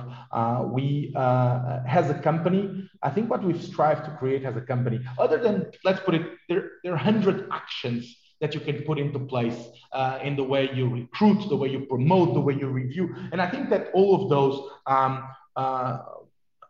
we, 0.72 1.13
as 1.16 2.10
a 2.10 2.20
company, 2.24 2.90
I 3.04 3.10
think 3.10 3.30
what 3.30 3.44
we've 3.44 3.62
strived 3.62 4.06
to 4.06 4.12
create 4.12 4.44
as 4.44 4.56
a 4.58 4.62
company, 4.62 5.00
other 5.20 5.38
than, 5.38 5.72
let's 5.84 6.00
put 6.00 6.16
it, 6.16 6.22
there, 6.50 6.72
there 6.84 6.94
are 6.94 7.04
100 7.04 7.50
actions 7.52 8.16
that 8.42 8.54
you 8.54 8.60
can 8.60 8.84
put 8.84 9.00
into 9.00 9.20
place 9.20 9.58
uh, 9.94 10.20
in 10.24 10.36
the 10.36 10.44
way 10.44 10.70
you 10.74 10.88
recruit, 10.88 11.48
the 11.50 11.56
way 11.56 11.70
you 11.70 11.82
promote, 11.88 12.34
the 12.34 12.40
way 12.40 12.54
you 12.54 12.68
review. 12.68 13.15
And 13.32 13.42
I 13.42 13.50
think 13.50 13.69
that 13.71 13.90
all 13.94 14.23
of 14.23 14.30
those 14.30 14.69
um, 14.86 15.28
uh, 15.56 16.00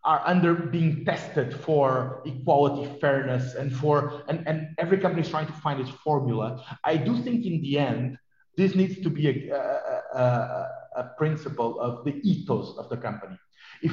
are 0.08 0.22
under 0.26 0.54
being 0.56 1.04
tested 1.04 1.54
for 1.54 2.22
equality, 2.26 2.90
fairness, 3.02 3.56
and 3.56 3.76
for 3.76 4.24
and, 4.30 4.42
and 4.48 4.70
every 4.78 4.98
company 4.98 5.22
is 5.22 5.30
trying 5.30 5.48
to 5.48 5.58
find 5.66 5.82
its 5.82 5.90
formula. 6.06 6.64
I 6.86 6.96
do 6.96 7.22
think 7.24 7.46
in 7.46 7.62
the 7.62 7.78
end, 7.78 8.18
this 8.56 8.74
needs 8.74 9.02
to 9.02 9.10
be 9.10 9.24
a, 9.30 9.54
a, 9.54 10.68
a, 10.96 11.04
principle 11.18 11.80
of 11.82 12.06
the 12.06 12.16
ethos 12.24 12.78
of 12.78 12.88
the 12.90 12.96
company. 12.96 13.38
If, 13.82 13.92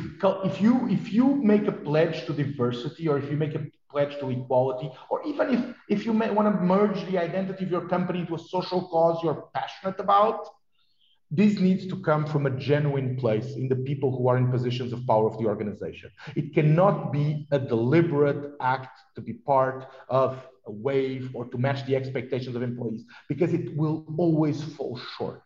if 0.51 0.63
you 0.63 0.89
if 0.89 1.13
you 1.13 1.27
make 1.53 1.67
a 1.67 1.73
pledge 1.73 2.25
to 2.27 2.33
diversity 2.33 3.09
or 3.09 3.19
if 3.19 3.29
you 3.29 3.37
make 3.37 3.57
a 3.57 3.67
pledge 3.91 4.15
to 4.21 4.31
equality, 4.31 4.91
or 5.11 5.19
even 5.27 5.47
if, 5.55 5.61
if 5.89 6.07
you 6.07 6.13
want 6.13 6.47
to 6.49 6.63
merge 6.63 7.05
the 7.11 7.19
identity 7.19 7.65
of 7.65 7.71
your 7.73 7.89
company 7.89 8.21
into 8.21 8.37
a 8.37 8.39
social 8.39 8.83
cause 8.89 9.17
you're 9.23 9.49
passionate 9.53 9.99
about, 9.99 10.47
this 11.37 11.59
needs 11.59 11.87
to 11.89 11.97
come 11.97 12.27
from 12.27 12.47
a 12.47 12.51
genuine 12.51 13.17
place 13.17 13.57
in 13.57 13.69
the 13.69 13.77
people 13.77 14.17
who 14.17 14.29
are 14.29 14.37
in 14.37 14.51
positions 14.51 14.93
of 14.93 15.07
power 15.07 15.27
of 15.27 15.39
the 15.39 15.47
organization. 15.47 16.11
It 16.37 16.55
cannot 16.55 17.13
be 17.13 17.47
a 17.51 17.59
deliberate 17.59 18.53
act 18.61 18.99
to 19.17 19.21
be 19.21 19.33
part 19.33 19.87
of 20.09 20.47
a 20.67 20.71
wave 20.71 21.31
or 21.35 21.47
to 21.47 21.59
match 21.59 21.85
the 21.87 21.97
expectations 21.97 22.55
of 22.57 22.63
employees 22.63 23.05
because 23.29 23.53
it 23.53 23.77
will 23.77 24.05
always 24.17 24.63
fall 24.63 24.99
short. 25.19 25.43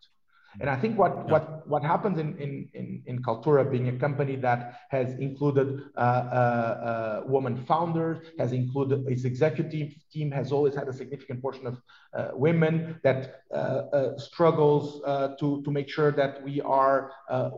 And 0.61 0.69
I 0.69 0.77
think 0.77 0.99
what, 0.99 1.15
yeah. 1.15 1.33
what, 1.33 1.69
what 1.69 1.83
happens 1.83 2.19
in, 2.19 2.37
in, 2.39 2.69
in, 2.75 3.03
in 3.07 3.23
Kaltura, 3.23 3.71
being 3.71 3.89
a 3.89 3.99
company 3.99 4.37
that 4.37 4.81
has 4.91 5.13
included 5.19 5.83
uh, 5.97 6.01
uh, 6.01 6.03
uh, 6.03 7.23
women 7.27 7.57
founders, 7.57 8.19
has 8.39 8.53
included 8.53 9.07
its 9.07 9.25
executive 9.25 9.95
team, 10.11 10.31
has 10.31 10.51
always 10.51 10.75
had 10.75 10.89
a 10.89 10.93
significant 10.93 11.43
portion 11.43 11.67
of 11.67 11.81
uh, 12.15 12.31
women 12.35 12.99
that 13.05 13.43
uh, 13.53 13.55
uh, 13.55 14.19
struggles 14.19 15.03
to, 15.39 15.63
to 15.63 15.71
make 15.71 15.89
sure 15.89 16.11
that 16.11 16.43
we 16.43 16.61
are 16.63 17.13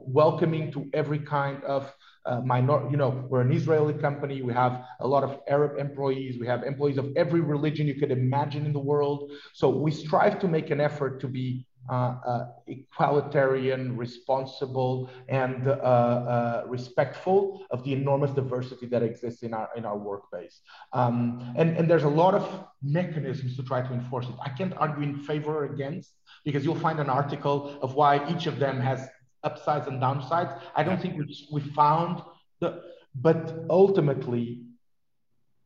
welcoming 0.07 0.72
to 0.72 0.91
every 0.93 1.18
kind 1.18 1.62
of 1.64 1.93
uh, 2.26 2.41
minor, 2.41 2.88
you 2.91 2.97
know, 2.97 3.26
we're 3.30 3.41
an 3.41 3.53
Israeli 3.53 3.95
company. 3.95 4.43
We 4.43 4.53
have 4.53 4.84
a 5.01 5.07
lot 5.07 5.24
of 5.24 5.41
Arab 5.49 5.78
employees. 5.78 6.38
We 6.38 6.47
have 6.47 6.64
employees 6.64 6.99
of 6.99 7.12
every 7.16 7.41
religion 7.41 7.86
you 7.86 7.95
could 7.95 8.11
imagine 8.11 8.66
in 8.66 8.72
the 8.72 8.80
world. 8.80 9.30
So 9.55 9.70
we 9.70 9.91
strive 9.91 10.38
to 10.41 10.49
make 10.49 10.70
an 10.70 10.80
effort 10.80 11.20
to 11.22 11.28
be 11.28 11.66
equalitarian, 11.88 13.96
responsible, 13.96 15.10
and 15.28 15.66
uh, 15.66 15.70
uh, 15.70 16.64
respectful 16.66 17.64
of 17.70 17.82
the 17.84 17.92
enormous 17.92 18.30
diversity 18.30 18.86
that 18.86 19.02
exists 19.02 19.42
in 19.42 19.54
our 19.54 19.68
in 19.76 19.84
our 19.84 19.96
workplace. 19.96 20.60
Um, 20.92 21.52
and 21.56 21.76
and 21.76 21.90
there's 21.90 22.04
a 22.04 22.08
lot 22.08 22.34
of 22.34 22.64
mechanisms 22.82 23.56
to 23.56 23.62
try 23.62 23.82
to 23.82 23.92
enforce 23.92 24.26
it. 24.26 24.34
I 24.42 24.50
can't 24.50 24.74
argue 24.76 25.02
in 25.02 25.22
favor 25.22 25.58
or 25.58 25.64
against 25.72 26.12
because 26.44 26.64
you'll 26.64 26.82
find 26.88 27.00
an 27.00 27.10
article 27.10 27.78
of 27.82 27.94
why 27.94 28.28
each 28.30 28.46
of 28.46 28.58
them 28.58 28.80
has 28.80 29.08
upsides 29.42 29.86
and 29.86 30.00
downsides. 30.00 30.60
I 30.74 30.82
don't 30.82 31.00
think 31.00 31.18
we 31.18 31.24
we 31.50 31.60
found 31.60 32.22
the, 32.60 32.82
but 33.14 33.64
ultimately 33.68 34.62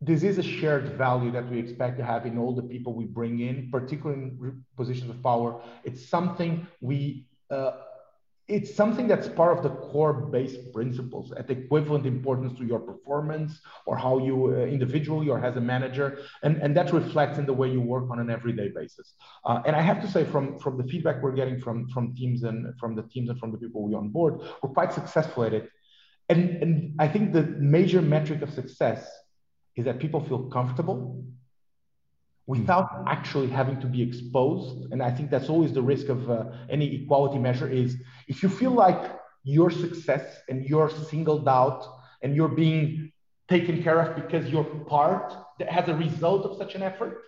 this 0.01 0.23
is 0.23 0.39
a 0.39 0.43
shared 0.43 0.99
value 0.99 1.31
that 1.31 1.49
we 1.49 1.59
expect 1.59 1.99
to 1.99 2.05
have 2.05 2.27
in 2.27 2.39
all 2.39 2.55
the 2.55 2.63
people 2.63 2.93
we 2.93 3.05
bring 3.05 3.41
in, 3.41 3.71
particularly 3.71 4.23
in 4.23 4.65
positions 4.77 5.11
of 5.11 5.23
power. 5.23 5.63
It's 5.85 6.07
something 6.07 6.67
we, 6.81 7.27
uh, 7.51 7.73
it's 8.47 8.75
something 8.75 9.09
that's 9.09 9.27
part 9.27 9.57
of 9.57 9.63
the 9.63 9.71
core 9.71 10.13
base 10.13 10.57
principles 10.75 11.33
at 11.33 11.49
equivalent 11.51 12.05
importance 12.05 12.59
to 12.59 12.67
your 12.67 12.81
performance 12.81 13.61
or 13.87 13.97
how 13.97 14.19
you 14.19 14.49
uh, 14.49 14.67
individually 14.67 15.31
or 15.31 15.43
as 15.43 15.57
a 15.57 15.61
manager. 15.61 16.19
And, 16.43 16.59
and 16.59 16.77
that 16.77 16.93
reflects 16.93 17.39
in 17.39 17.47
the 17.47 17.55
way 17.55 17.71
you 17.71 17.81
work 17.81 18.11
on 18.11 18.19
an 18.19 18.29
everyday 18.29 18.69
basis. 18.69 19.15
Uh, 19.47 19.63
and 19.65 19.75
I 19.75 19.81
have 19.81 20.03
to 20.03 20.09
say 20.09 20.25
from, 20.25 20.59
from 20.59 20.77
the 20.77 20.85
feedback 20.85 21.23
we're 21.23 21.33
getting 21.33 21.59
from, 21.59 21.89
from 21.89 22.15
teams 22.15 22.43
and 22.43 22.79
from 22.79 22.95
the 22.95 23.03
teams 23.05 23.31
and 23.31 23.39
from 23.39 23.53
the 23.53 23.59
people 23.59 23.83
we 23.83 23.95
on 23.95 24.11
board, 24.11 24.41
we're 24.63 24.71
quite 24.71 24.93
successful 24.93 25.45
at 25.45 25.55
it. 25.55 25.71
And, 26.29 26.63
and 26.63 26.95
I 26.99 27.09
think 27.09 27.33
the 27.33 27.43
major 27.43 28.03
metric 28.03 28.43
of 28.43 28.53
success 28.53 29.09
is 29.77 29.85
that 29.85 29.99
people 29.99 30.21
feel 30.21 30.45
comfortable 30.51 31.25
without 32.47 33.05
actually 33.07 33.49
having 33.49 33.81
to 33.81 33.87
be 33.87 34.03
exposed. 34.03 34.93
And 34.93 35.03
i 35.03 35.11
think 35.11 35.31
that's 35.31 35.49
always 35.49 35.73
the 35.73 35.83
risk 35.83 36.09
of 36.09 36.31
uh, 36.31 36.45
any 36.71 37.03
equality 37.03 37.39
measure 37.39 37.69
is 37.69 37.97
if 38.29 38.43
you 38.43 38.49
feel 38.49 38.73
like 38.73 39.03
your 39.45 39.71
success 39.71 40.25
and 40.49 40.65
you're 40.65 40.91
singled 41.11 41.49
out 41.49 41.87
and 42.23 42.35
you're 42.35 42.57
being 42.67 43.13
taken 43.49 43.83
care 43.83 44.01
of 44.01 44.17
because 44.17 44.49
you're 44.49 44.65
part 44.65 45.35
that 45.59 45.69
has 45.69 45.89
a 45.89 45.95
result 45.95 46.47
of 46.47 46.57
such 46.57 46.75
an 46.75 46.83
effort 46.83 47.23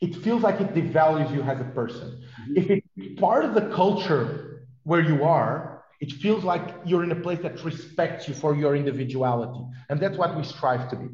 it 0.00 0.14
feels 0.14 0.42
like 0.42 0.60
it 0.60 0.74
devalues 0.74 1.34
you 1.34 1.42
as 1.42 1.58
a 1.58 1.64
person. 1.64 2.08
Mm-hmm. 2.10 2.56
if 2.56 2.70
it's 2.70 3.20
part 3.20 3.44
of 3.44 3.54
the 3.54 3.66
culture 3.74 4.66
where 4.84 5.00
you 5.00 5.24
are 5.24 5.76
it 6.00 6.12
feels 6.12 6.44
like 6.44 6.74
you're 6.84 7.04
in 7.04 7.12
a 7.12 7.16
place 7.16 7.40
that 7.42 7.64
respects 7.64 8.28
you 8.28 8.34
for 8.34 8.54
your 8.54 8.76
individuality. 8.76 9.64
And 9.88 9.98
that's 9.98 10.18
what 10.18 10.36
we 10.36 10.44
strive 10.44 10.90
to 10.90 10.96
be 10.96 11.06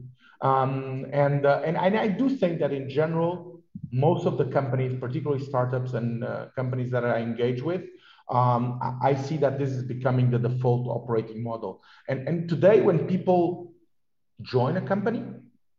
um, 0.43 1.07
and, 1.13 1.47
uh, 1.47 1.63
and, 1.65 1.77
and 1.77 1.97
I 1.97 2.09
do 2.09 2.29
think 2.29 2.59
that 2.61 2.73
in 2.73 2.91
general, 2.91 3.63
most 3.93 4.27
of 4.27 4.39
the 4.39 4.47
companies, 4.47 4.99
particularly 4.99 5.45
startups 5.45 5.93
and 5.93 6.25
uh, 6.25 6.47
companies 6.57 6.91
that 6.91 7.05
I 7.05 7.19
engage 7.19 7.63
with, 7.63 7.83
um, 8.29 8.79
I 9.03 9.15
see 9.15 9.37
that 9.39 9.59
this 9.59 9.71
is 9.71 9.85
becoming 9.85 10.31
the 10.31 10.39
default 10.39 10.87
operating 10.89 11.43
model. 11.43 11.83
And, 12.09 12.27
and 12.27 12.49
today, 12.49 12.81
when 12.81 13.07
people 13.07 13.73
join 14.41 14.77
a 14.77 14.81
company, 14.81 15.23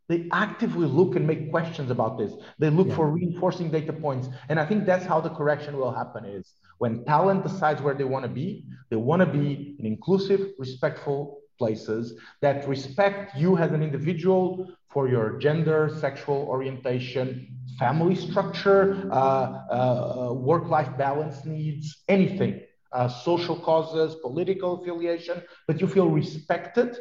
they 0.08 0.30
actively 0.32 0.88
look 0.88 1.16
and 1.16 1.26
make 1.26 1.50
questions 1.50 1.90
about 1.90 2.18
this. 2.18 2.34
They 2.60 2.70
look 2.70 2.90
yeah. 2.90 2.96
for 2.96 3.10
reinforcing 3.10 3.72
data 3.72 3.94
points. 3.94 4.28
And 4.50 4.60
I 4.60 4.66
think 4.66 4.86
that's 4.86 5.06
how 5.06 5.20
the 5.22 5.30
correction 5.30 5.78
will 5.78 5.94
happen 5.94 6.26
is 6.26 6.54
when 6.78 7.04
talent 7.06 7.44
decides 7.44 7.82
where 7.82 7.94
they 7.94 8.04
want 8.04 8.24
to 8.24 8.30
be, 8.30 8.66
they 8.90 8.98
want 8.98 9.22
to 9.22 9.26
be 9.26 9.76
an 9.80 9.86
inclusive, 9.86 10.52
respectful, 10.60 11.40
places 11.58 12.20
that 12.42 12.68
respect 12.68 13.36
you 13.36 13.58
as 13.58 13.72
an 13.72 13.82
individual 13.84 14.72
for 14.90 15.08
your 15.08 15.38
gender, 15.40 15.90
sexual 16.00 16.46
orientation, 16.48 17.48
family 17.80 18.16
structure, 18.16 19.10
uh, 19.12 19.16
uh, 19.16 20.30
uh 20.30 20.34
work-life 20.34 20.96
balance 20.98 21.46
needs, 21.46 22.04
anything, 22.08 22.62
uh, 22.92 23.08
social 23.08 23.58
causes, 23.60 24.16
political 24.22 24.82
affiliation, 24.82 25.42
but 25.68 25.82
you 25.82 25.88
feel 25.88 26.10
respected, 26.10 26.96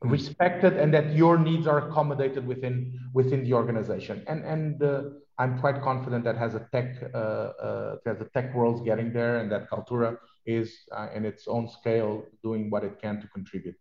respected, 0.00 0.72
and 0.78 0.92
that 0.94 1.14
your 1.14 1.38
needs 1.38 1.66
are 1.66 1.88
accommodated 1.88 2.46
within 2.46 2.98
within 3.12 3.44
the 3.44 3.52
organization. 3.52 4.24
And 4.26 4.44
and 4.44 4.82
uh, 4.82 5.02
I'm 5.38 5.58
quite 5.60 5.82
confident 5.82 6.24
that 6.24 6.36
has 6.36 6.54
a 6.54 6.66
tech 6.72 6.96
uh, 7.14 7.96
as 8.06 8.20
a 8.20 8.28
tech 8.32 8.54
world's 8.54 8.80
getting 8.80 9.12
there, 9.12 9.36
and 9.38 9.52
that 9.52 9.68
Kaltura 9.70 10.16
is 10.46 10.74
uh, 10.92 11.08
in 11.14 11.24
its 11.24 11.48
own 11.48 11.68
scale 11.68 12.24
doing 12.42 12.70
what 12.70 12.84
it 12.84 13.00
can 13.00 13.20
to 13.20 13.26
contribute. 13.28 13.76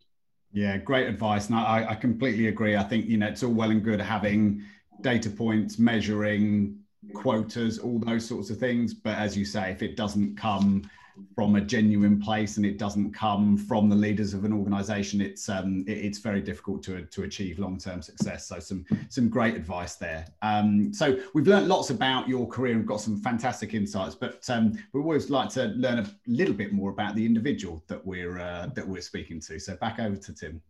Yeah, 0.53 0.78
great 0.78 1.07
advice. 1.07 1.47
And 1.47 1.55
I, 1.55 1.88
I 1.89 1.95
completely 1.95 2.47
agree. 2.47 2.76
I 2.76 2.84
think, 2.84 3.05
you 3.05 3.18
know, 3.18 3.28
it's 3.28 3.43
all 3.43 3.53
well 3.53 3.72
and 3.72 3.84
good 3.84 4.01
having 4.01 4.64
data 5.01 5.30
points, 5.30 5.80
measuring 5.80 6.78
quotas, 7.14 7.80
all 7.80 7.99
those 7.99 8.26
sorts 8.26 8.49
of 8.49 8.57
things. 8.57 8.93
But 8.93 9.18
as 9.18 9.38
you 9.38 9.45
say, 9.45 9.72
if 9.72 9.82
it 9.82 9.95
doesn't 9.95 10.36
come 10.38 10.89
from 11.36 11.55
a 11.55 11.62
genuine 11.62 12.20
place 12.20 12.57
and 12.57 12.66
it 12.66 12.78
doesn't 12.78 13.14
come 13.14 13.57
from 13.57 13.89
the 13.89 13.95
leaders 13.95 14.34
of 14.34 14.45
an 14.45 14.53
organization 14.53 15.22
it's 15.22 15.49
um, 15.49 15.84
it, 15.88 15.97
it's 15.97 16.20
very 16.20 16.41
difficult 16.41 16.84
to, 16.84 17.03
to 17.05 17.24
achieve 17.24 17.59
long-term 17.59 18.01
success. 18.01 18.47
So 18.47 18.59
some 18.59 18.86
some 19.09 19.30
great 19.30 19.55
advice 19.55 19.95
there. 19.95 20.26
Um, 20.41 20.93
so 20.93 21.18
we've 21.34 21.47
learned 21.47 21.68
lots 21.68 21.89
about 21.89 22.28
your 22.28 22.47
career 22.47 22.76
and 22.76 22.86
got 22.86 23.01
some 23.01 23.18
fantastic 23.22 23.74
insights 23.74 24.16
but 24.16 24.49
um, 24.49 24.74
we 24.93 25.01
always 25.01 25.30
like 25.30 25.49
to 25.49 25.66
learn 25.68 25.99
a 25.99 26.05
little 26.28 26.53
bit 26.53 26.74
more 26.74 26.91
about 26.91 27.16
the 27.16 27.26
individual 27.26 27.84
that 27.88 28.05
we're 28.05 28.39
uh, 28.39 28.68
that 28.76 28.88
we're 28.88 29.01
speaking 29.01 29.39
to. 29.41 29.59
So 29.59 29.76
back 29.76 29.99
over 29.99 30.16
to 30.16 30.34
tim. 30.34 30.62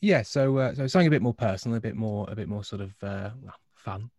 Yeah 0.00 0.22
so 0.22 0.58
uh, 0.58 0.74
so 0.74 0.86
something 0.86 1.08
a 1.08 1.10
bit 1.10 1.22
more 1.22 1.34
personal 1.34 1.76
a 1.76 1.80
bit 1.80 1.96
more 1.96 2.26
a 2.30 2.34
bit 2.34 2.48
more 2.48 2.64
sort 2.64 2.82
of 2.82 2.92
uh, 3.02 3.30
fun 3.74 4.10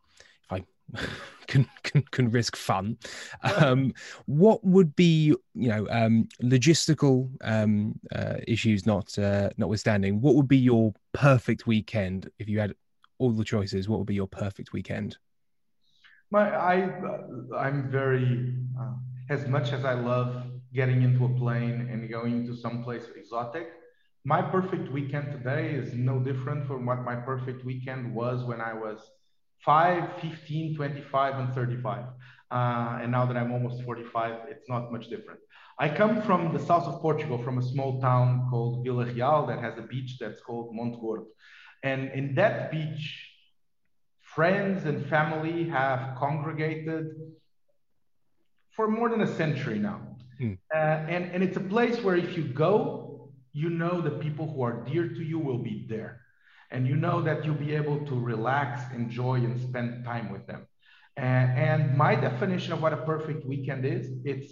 i 0.50 0.64
can, 1.48 1.68
can 1.84 2.04
can 2.12 2.30
risk 2.30 2.56
fun. 2.56 2.98
Um, 3.42 3.94
what 4.26 4.64
would 4.64 4.96
be 4.96 5.34
you 5.54 5.70
know 5.70 5.88
um, 5.90 6.28
logistical 6.44 7.30
um, 7.44 8.00
uh, 8.14 8.36
issues 8.48 8.86
not 8.86 9.18
uh, 9.18 9.50
notwithstanding? 9.58 10.22
What 10.22 10.36
would 10.36 10.48
be 10.48 10.58
your 10.58 10.94
perfect 11.14 11.66
weekend 11.68 12.30
if 12.40 12.48
you 12.48 12.60
had 12.60 12.76
all 13.18 13.32
the 13.32 13.44
choices? 13.44 13.90
What 13.90 14.00
would 14.00 14.08
be 14.08 14.16
your 14.16 14.28
perfect 14.28 14.74
weekend? 14.74 15.18
My 16.32 16.56
I 16.56 16.76
I'm 17.58 17.90
very 17.90 18.56
uh, 18.80 18.94
as 19.30 19.48
much 19.48 19.74
as 19.74 19.86
I 19.86 19.94
love 19.94 20.44
getting 20.74 21.02
into 21.04 21.26
a 21.26 21.30
plane 21.30 21.88
and 21.92 22.10
going 22.10 22.46
to 22.48 22.56
someplace 22.56 23.06
exotic. 23.16 23.70
My 24.28 24.42
perfect 24.42 24.92
weekend 24.92 25.32
today 25.32 25.76
is 25.76 25.94
no 25.94 26.20
different 26.20 26.68
from 26.68 26.86
what 26.86 27.04
my 27.04 27.16
perfect 27.16 27.64
weekend 27.64 28.14
was 28.14 28.44
when 28.44 28.60
I 28.60 28.74
was 28.74 29.00
5, 29.64 30.22
15, 30.22 30.76
25, 30.76 31.40
and 31.40 31.54
35. 31.54 32.06
Uh, 32.52 33.00
and 33.02 33.12
now 33.12 33.26
that 33.26 33.36
I'm 33.36 33.52
almost 33.52 33.84
45, 33.84 34.50
it's 34.50 34.70
not 34.70 34.92
much 34.92 35.10
different. 35.10 35.40
I 35.80 35.90
come 35.90 36.22
from 36.22 36.54
the 36.54 36.60
south 36.60 36.84
of 36.84 37.02
Portugal, 37.02 37.42
from 37.44 37.58
a 37.58 37.62
small 37.62 38.00
town 38.00 38.48
called 38.50 38.84
Vila 38.84 39.06
Real 39.06 39.46
that 39.48 39.60
has 39.60 39.78
a 39.78 39.82
beach 39.82 40.18
that's 40.20 40.40
called 40.42 40.74
Monte 40.74 40.98
Gordo. 41.00 41.26
And 41.84 42.12
in 42.12 42.36
that 42.36 42.72
beach, 42.72 43.30
friends 44.22 44.86
and 44.86 45.06
family 45.08 45.68
have 45.70 46.16
congregated 46.18 47.08
for 48.76 48.88
more 48.88 49.10
than 49.10 49.22
a 49.22 49.36
century 49.36 49.80
now. 49.80 50.02
Hmm. 50.38 50.54
Uh, 50.74 50.78
and, 50.78 51.32
and 51.32 51.44
it's 51.44 51.58
a 51.58 51.62
place 51.62 52.02
where 52.02 52.16
if 52.16 52.38
you 52.38 52.44
go, 52.44 53.32
you 53.54 53.70
know 53.70 54.02
the 54.02 54.12
people 54.12 54.52
who 54.52 54.62
are 54.64 54.84
dear 54.84 55.08
to 55.08 55.24
you 55.24 55.40
will 55.40 55.60
be 55.60 55.86
there 55.90 56.25
and 56.72 56.88
you 56.88 56.96
know 56.96 57.22
that 57.22 57.46
you'll 57.46 57.56
be 57.56 57.76
able 57.76 58.06
to 58.06 58.20
relax, 58.20 58.82
enjoy, 58.94 59.36
and 59.36 59.60
spend 59.60 60.04
time 60.04 60.32
with 60.32 60.46
them. 60.48 60.68
And, 61.18 61.58
and 61.58 61.98
my 61.98 62.16
definition 62.16 62.74
of 62.74 62.82
what 62.82 62.94
a 62.94 62.98
perfect 62.98 63.46
weekend 63.46 63.86
is, 63.86 64.10
it's 64.26 64.52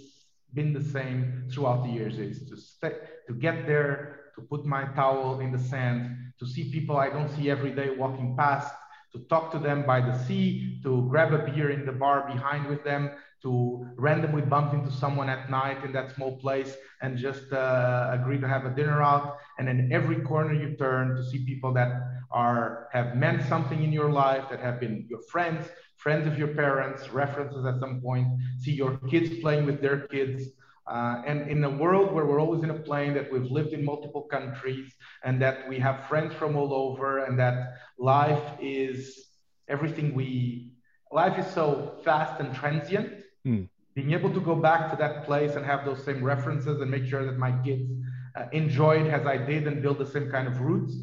been 0.53 0.73
the 0.73 0.83
same 0.83 1.49
throughout 1.51 1.83
the 1.83 1.91
years, 1.91 2.19
is 2.19 2.47
to 2.49 2.55
stay, 2.57 2.93
to 3.27 3.33
get 3.33 3.67
there, 3.67 4.31
to 4.35 4.41
put 4.41 4.65
my 4.65 4.85
towel 4.93 5.39
in 5.39 5.51
the 5.51 5.59
sand, 5.59 6.15
to 6.39 6.45
see 6.47 6.71
people 6.71 6.97
I 6.97 7.09
don't 7.09 7.29
see 7.35 7.49
every 7.49 7.71
day 7.71 7.89
walking 7.95 8.35
past, 8.37 8.73
to 9.13 9.19
talk 9.29 9.51
to 9.51 9.59
them 9.59 9.85
by 9.85 10.01
the 10.01 10.17
sea, 10.25 10.79
to 10.83 11.07
grab 11.09 11.33
a 11.33 11.39
beer 11.39 11.69
in 11.69 11.85
the 11.85 11.91
bar 11.91 12.27
behind 12.27 12.67
with 12.67 12.83
them, 12.83 13.11
to 13.43 13.85
randomly 13.95 14.41
bump 14.41 14.73
into 14.73 14.89
someone 14.91 15.29
at 15.29 15.49
night 15.49 15.83
in 15.83 15.91
that 15.91 16.15
small 16.15 16.37
place 16.37 16.75
and 17.01 17.17
just 17.17 17.51
uh, 17.51 18.09
agree 18.11 18.39
to 18.39 18.47
have 18.47 18.65
a 18.65 18.69
dinner 18.69 19.03
out. 19.03 19.37
And 19.59 19.67
in 19.69 19.91
every 19.91 20.21
corner 20.21 20.53
you 20.53 20.75
turn 20.77 21.15
to 21.15 21.23
see 21.23 21.45
people 21.45 21.73
that 21.73 21.91
are 22.31 22.87
have 22.91 23.15
meant 23.15 23.47
something 23.47 23.83
in 23.83 23.91
your 23.91 24.09
life, 24.09 24.45
that 24.49 24.59
have 24.61 24.79
been 24.79 25.05
your 25.09 25.21
friends, 25.29 25.67
friends 25.97 26.25
of 26.25 26.37
your 26.37 26.49
parents, 26.49 27.09
references 27.09 27.65
at 27.65 27.79
some 27.79 28.01
point. 28.01 28.27
See 28.59 28.71
your 28.71 28.97
kids 29.09 29.39
playing 29.41 29.65
with 29.65 29.81
their 29.81 29.99
kids. 30.07 30.49
Uh, 30.85 31.21
and 31.25 31.49
in 31.49 31.63
a 31.63 31.69
world 31.69 32.13
where 32.13 32.25
we're 32.25 32.41
always 32.41 32.63
in 32.63 32.69
a 32.69 32.79
plane, 32.79 33.13
that 33.13 33.31
we've 33.31 33.49
lived 33.49 33.73
in 33.73 33.83
multiple 33.85 34.23
countries, 34.23 34.93
and 35.23 35.41
that 35.41 35.67
we 35.69 35.79
have 35.79 36.05
friends 36.07 36.33
from 36.33 36.55
all 36.55 36.73
over, 36.73 37.25
and 37.25 37.39
that 37.39 37.75
life 37.97 38.43
is 38.61 39.27
everything 39.69 40.13
we 40.13 40.73
life 41.11 41.37
is 41.37 41.47
so 41.53 41.99
fast 42.03 42.39
and 42.41 42.53
transient. 42.55 43.23
Mm. 43.45 43.69
Being 43.95 44.11
able 44.11 44.33
to 44.33 44.41
go 44.41 44.55
back 44.55 44.89
to 44.89 44.97
that 44.97 45.25
place 45.25 45.55
and 45.55 45.65
have 45.65 45.85
those 45.85 46.03
same 46.03 46.23
references 46.23 46.81
and 46.81 46.89
make 46.89 47.05
sure 47.05 47.23
that 47.25 47.37
my 47.37 47.51
kids 47.63 47.91
uh, 48.35 48.45
enjoy 48.51 49.03
it 49.03 49.07
as 49.07 49.25
I 49.27 49.37
did 49.37 49.67
and 49.67 49.81
build 49.81 49.99
the 49.99 50.07
same 50.07 50.31
kind 50.31 50.47
of 50.47 50.59
roots 50.61 50.95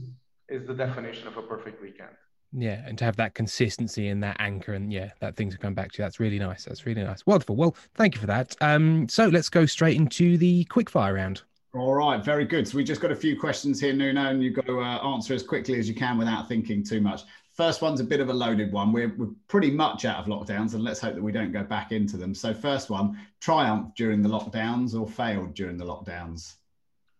is 0.48 0.66
the 0.66 0.74
definition 0.74 1.28
of 1.28 1.36
a 1.36 1.42
perfect 1.42 1.80
weekend. 1.80 2.10
Yeah, 2.52 2.82
and 2.84 2.98
to 2.98 3.04
have 3.04 3.16
that 3.16 3.34
consistency 3.34 4.08
and 4.08 4.22
that 4.24 4.36
anchor, 4.40 4.72
and 4.72 4.92
yeah, 4.92 5.10
that 5.20 5.36
things 5.36 5.54
to 5.54 5.58
come 5.58 5.74
back 5.74 5.92
to 5.92 6.02
you. 6.02 6.04
That's 6.04 6.18
really 6.18 6.38
nice. 6.38 6.64
That's 6.64 6.84
really 6.84 7.02
nice. 7.02 7.24
Wonderful. 7.24 7.54
Well, 7.54 7.76
thank 7.94 8.14
you 8.14 8.20
for 8.20 8.26
that. 8.26 8.56
Um, 8.60 9.08
so 9.08 9.28
let's 9.28 9.48
go 9.48 9.66
straight 9.66 9.96
into 9.96 10.36
the 10.36 10.64
quick 10.64 10.90
fire 10.90 11.14
round. 11.14 11.42
All 11.72 11.94
right, 11.94 12.24
very 12.24 12.44
good. 12.44 12.66
So 12.66 12.76
we 12.76 12.82
just 12.82 13.00
got 13.00 13.12
a 13.12 13.16
few 13.16 13.38
questions 13.38 13.80
here, 13.80 13.92
Nuno, 13.92 14.30
and 14.30 14.42
you've 14.42 14.56
got 14.56 14.66
to 14.66 14.80
uh, 14.80 15.14
answer 15.14 15.34
as 15.34 15.44
quickly 15.44 15.78
as 15.78 15.88
you 15.88 15.94
can 15.94 16.18
without 16.18 16.48
thinking 16.48 16.84
too 16.84 17.00
much. 17.00 17.22
First 17.54 17.82
one's 17.82 18.00
a 18.00 18.04
bit 18.04 18.18
of 18.18 18.28
a 18.28 18.32
loaded 18.32 18.72
one. 18.72 18.92
We're, 18.92 19.14
we're 19.16 19.30
pretty 19.46 19.70
much 19.70 20.04
out 20.04 20.18
of 20.18 20.26
lockdowns, 20.26 20.74
and 20.74 20.82
let's 20.82 20.98
hope 20.98 21.14
that 21.14 21.22
we 21.22 21.30
don't 21.30 21.52
go 21.52 21.62
back 21.62 21.92
into 21.92 22.16
them. 22.16 22.34
So, 22.34 22.52
first 22.52 22.90
one: 22.90 23.16
triumph 23.40 23.94
during 23.96 24.22
the 24.22 24.28
lockdowns 24.28 24.98
or 24.98 25.06
failed 25.06 25.54
during 25.54 25.76
the 25.76 25.84
lockdowns? 25.84 26.54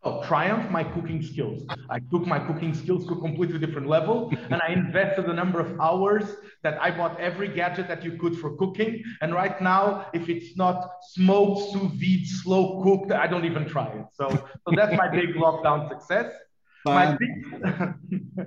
Oh, 0.02 0.22
triumph 0.22 0.70
my 0.70 0.82
cooking 0.82 1.22
skills. 1.22 1.62
I 1.90 1.98
took 1.98 2.26
my 2.26 2.38
cooking 2.38 2.72
skills 2.72 3.06
to 3.08 3.12
a 3.12 3.20
completely 3.20 3.58
different 3.58 3.86
level 3.86 4.32
and 4.50 4.60
I 4.66 4.72
invested 4.72 5.26
a 5.26 5.34
number 5.34 5.60
of 5.60 5.78
hours 5.78 6.24
that 6.62 6.80
I 6.80 6.90
bought 6.90 7.20
every 7.20 7.48
gadget 7.48 7.86
that 7.88 8.02
you 8.02 8.12
could 8.12 8.38
for 8.38 8.56
cooking. 8.56 9.02
And 9.20 9.34
right 9.34 9.60
now, 9.60 10.06
if 10.14 10.30
it's 10.30 10.56
not 10.56 10.90
smoked, 11.12 11.72
sous 11.72 11.92
vide, 12.00 12.26
slow 12.26 12.82
cooked, 12.82 13.12
I 13.12 13.26
don't 13.26 13.44
even 13.44 13.66
try 13.68 13.88
it. 13.88 14.06
So, 14.14 14.30
so 14.30 14.74
that's 14.74 14.96
my 14.96 15.08
big 15.08 15.34
lockdown 15.44 15.90
success. 15.90 16.32
My 16.86 17.14
big, 17.16 17.62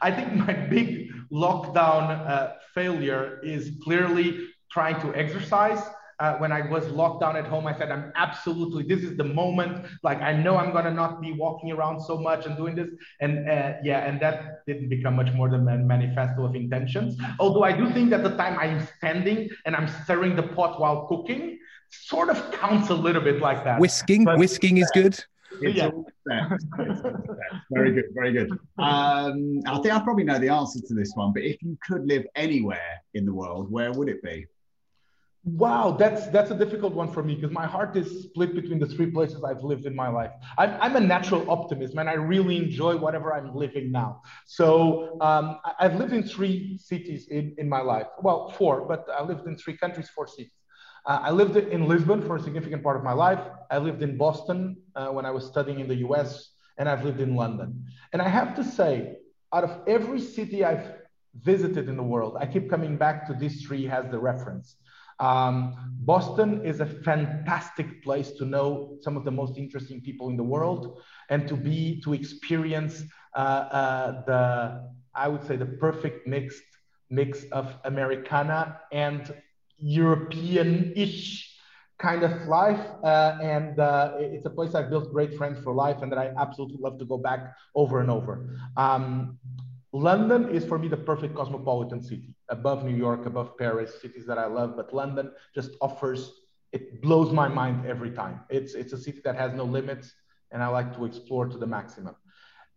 I 0.00 0.12
think 0.12 0.34
my 0.34 0.52
big 0.52 1.10
lockdown 1.32 2.28
uh, 2.28 2.52
failure 2.74 3.40
is 3.42 3.72
clearly 3.82 4.46
trying 4.70 5.00
to 5.00 5.12
exercise 5.16 5.82
uh, 6.18 6.36
when 6.36 6.52
I 6.52 6.68
was 6.68 6.86
locked 6.88 7.20
down 7.20 7.36
at 7.36 7.46
home, 7.46 7.66
I 7.66 7.76
said, 7.76 7.90
I'm 7.90 8.12
absolutely, 8.14 8.82
this 8.84 9.02
is 9.04 9.16
the 9.16 9.24
moment. 9.24 9.86
Like, 10.02 10.20
I 10.20 10.32
know 10.32 10.56
I'm 10.56 10.72
going 10.72 10.84
to 10.84 10.90
not 10.90 11.20
be 11.20 11.32
walking 11.32 11.72
around 11.72 12.00
so 12.00 12.18
much 12.18 12.46
and 12.46 12.56
doing 12.56 12.74
this. 12.74 12.88
And 13.20 13.48
uh, 13.48 13.74
yeah, 13.82 14.08
and 14.08 14.20
that 14.20 14.64
didn't 14.66 14.88
become 14.88 15.16
much 15.16 15.32
more 15.32 15.48
than 15.48 15.66
a 15.68 15.78
manifesto 15.78 16.44
of 16.44 16.54
intentions. 16.54 17.16
Although 17.38 17.64
I 17.64 17.72
do 17.72 17.90
think 17.92 18.10
that 18.10 18.22
the 18.22 18.36
time 18.36 18.58
I'm 18.58 18.86
standing 18.98 19.48
and 19.66 19.74
I'm 19.74 19.88
stirring 20.04 20.36
the 20.36 20.42
pot 20.42 20.80
while 20.80 21.06
cooking 21.06 21.58
sort 21.90 22.30
of 22.30 22.50
counts 22.52 22.90
a 22.90 22.94
little 22.94 23.22
bit 23.22 23.40
like 23.40 23.64
that. 23.64 23.80
Whisking, 23.80 24.24
but, 24.24 24.38
whisking 24.38 24.78
is 24.78 24.90
good. 24.94 25.22
yeah. 25.60 25.90
very 27.70 27.92
good, 27.92 28.04
very 28.14 28.32
good. 28.32 28.50
Um, 28.78 29.60
I 29.66 29.78
think 29.80 29.94
I 29.94 30.00
probably 30.00 30.24
know 30.24 30.38
the 30.38 30.48
answer 30.48 30.80
to 30.80 30.94
this 30.94 31.12
one, 31.14 31.32
but 31.32 31.42
if 31.42 31.62
you 31.62 31.76
could 31.86 32.06
live 32.06 32.24
anywhere 32.34 33.02
in 33.14 33.26
the 33.26 33.34
world, 33.34 33.70
where 33.70 33.92
would 33.92 34.08
it 34.08 34.22
be? 34.22 34.46
Wow, 35.44 35.96
that's 35.98 36.28
that's 36.28 36.52
a 36.52 36.54
difficult 36.56 36.94
one 36.94 37.10
for 37.12 37.20
me 37.20 37.34
because 37.34 37.50
my 37.50 37.66
heart 37.66 37.96
is 37.96 38.22
split 38.22 38.54
between 38.54 38.78
the 38.78 38.86
three 38.86 39.10
places 39.10 39.42
I've 39.42 39.64
lived 39.64 39.86
in 39.86 39.94
my 39.94 40.06
life. 40.06 40.30
I'm, 40.56 40.70
I'm 40.80 40.94
a 40.94 41.00
natural 41.00 41.50
optimist, 41.50 41.96
man. 41.96 42.06
I 42.06 42.12
really 42.12 42.58
enjoy 42.58 42.96
whatever 42.96 43.34
I'm 43.34 43.52
living 43.52 43.90
now. 43.90 44.22
So 44.46 45.18
um, 45.20 45.58
I've 45.80 45.96
lived 45.96 46.12
in 46.12 46.22
three 46.22 46.78
cities 46.78 47.26
in, 47.26 47.56
in 47.58 47.68
my 47.68 47.80
life. 47.80 48.06
Well, 48.22 48.50
four, 48.50 48.86
but 48.86 49.04
I 49.12 49.24
lived 49.24 49.48
in 49.48 49.56
three 49.56 49.76
countries, 49.76 50.08
four 50.10 50.28
cities. 50.28 50.52
Uh, 51.06 51.18
I 51.22 51.32
lived 51.32 51.56
in 51.56 51.88
Lisbon 51.88 52.22
for 52.22 52.36
a 52.36 52.40
significant 52.40 52.84
part 52.84 52.96
of 52.96 53.02
my 53.02 53.12
life. 53.12 53.40
I 53.68 53.78
lived 53.78 54.04
in 54.04 54.16
Boston 54.16 54.76
uh, 54.94 55.08
when 55.08 55.26
I 55.26 55.32
was 55.32 55.44
studying 55.46 55.80
in 55.80 55.88
the 55.88 55.96
US, 56.06 56.50
and 56.78 56.88
I've 56.88 57.04
lived 57.04 57.20
in 57.20 57.34
London. 57.34 57.84
And 58.12 58.22
I 58.22 58.28
have 58.28 58.54
to 58.54 58.62
say, 58.62 59.16
out 59.52 59.64
of 59.64 59.80
every 59.88 60.20
city 60.20 60.64
I've 60.64 60.92
visited 61.34 61.88
in 61.88 61.96
the 61.96 62.02
world, 62.04 62.36
I 62.38 62.46
keep 62.46 62.70
coming 62.70 62.96
back 62.96 63.26
to 63.26 63.34
these 63.34 63.66
three 63.66 63.88
as 63.88 64.08
the 64.08 64.20
reference. 64.20 64.76
Um, 65.22 65.76
Boston 66.00 66.66
is 66.66 66.80
a 66.80 66.86
fantastic 66.86 68.02
place 68.02 68.32
to 68.32 68.44
know 68.44 68.98
some 69.00 69.16
of 69.16 69.24
the 69.24 69.30
most 69.30 69.56
interesting 69.56 70.00
people 70.00 70.28
in 70.28 70.36
the 70.36 70.42
world 70.42 71.00
and 71.30 71.46
to 71.46 71.56
be, 71.56 72.00
to 72.02 72.12
experience 72.12 73.04
uh, 73.36 73.38
uh, 73.38 74.24
the, 74.26 74.90
I 75.14 75.28
would 75.28 75.46
say, 75.46 75.54
the 75.54 75.66
perfect 75.86 76.26
mixed 76.26 76.64
mix 77.08 77.44
of 77.52 77.72
Americana 77.84 78.80
and 78.90 79.32
European-ish 79.78 81.56
kind 81.98 82.24
of 82.24 82.48
life. 82.48 82.84
Uh, 83.04 83.38
and 83.40 83.78
uh, 83.78 84.14
it's 84.18 84.46
a 84.46 84.50
place 84.50 84.74
I've 84.74 84.90
built 84.90 85.12
great 85.12 85.34
friends 85.36 85.62
for 85.62 85.72
life 85.72 86.02
and 86.02 86.10
that 86.10 86.18
I 86.18 86.32
absolutely 86.36 86.78
love 86.80 86.98
to 86.98 87.04
go 87.04 87.16
back 87.16 87.54
over 87.76 88.00
and 88.00 88.10
over. 88.10 88.58
Um, 88.76 89.38
London 89.92 90.48
is 90.50 90.64
for 90.64 90.78
me 90.78 90.88
the 90.88 90.96
perfect 90.96 91.34
cosmopolitan 91.34 92.02
city, 92.02 92.34
above 92.48 92.84
New 92.84 92.96
York, 92.96 93.26
above 93.26 93.58
Paris, 93.58 94.00
cities 94.00 94.26
that 94.26 94.38
I 94.38 94.46
love. 94.46 94.74
But 94.74 94.94
London 94.94 95.32
just 95.54 95.72
offers, 95.82 96.32
it 96.72 97.02
blows 97.02 97.30
my 97.30 97.46
mind 97.46 97.86
every 97.86 98.10
time. 98.10 98.40
It's, 98.48 98.74
it's 98.74 98.94
a 98.94 98.98
city 98.98 99.20
that 99.24 99.36
has 99.36 99.52
no 99.52 99.64
limits, 99.64 100.14
and 100.50 100.62
I 100.62 100.68
like 100.68 100.96
to 100.96 101.04
explore 101.04 101.46
to 101.46 101.58
the 101.58 101.66
maximum. 101.66 102.16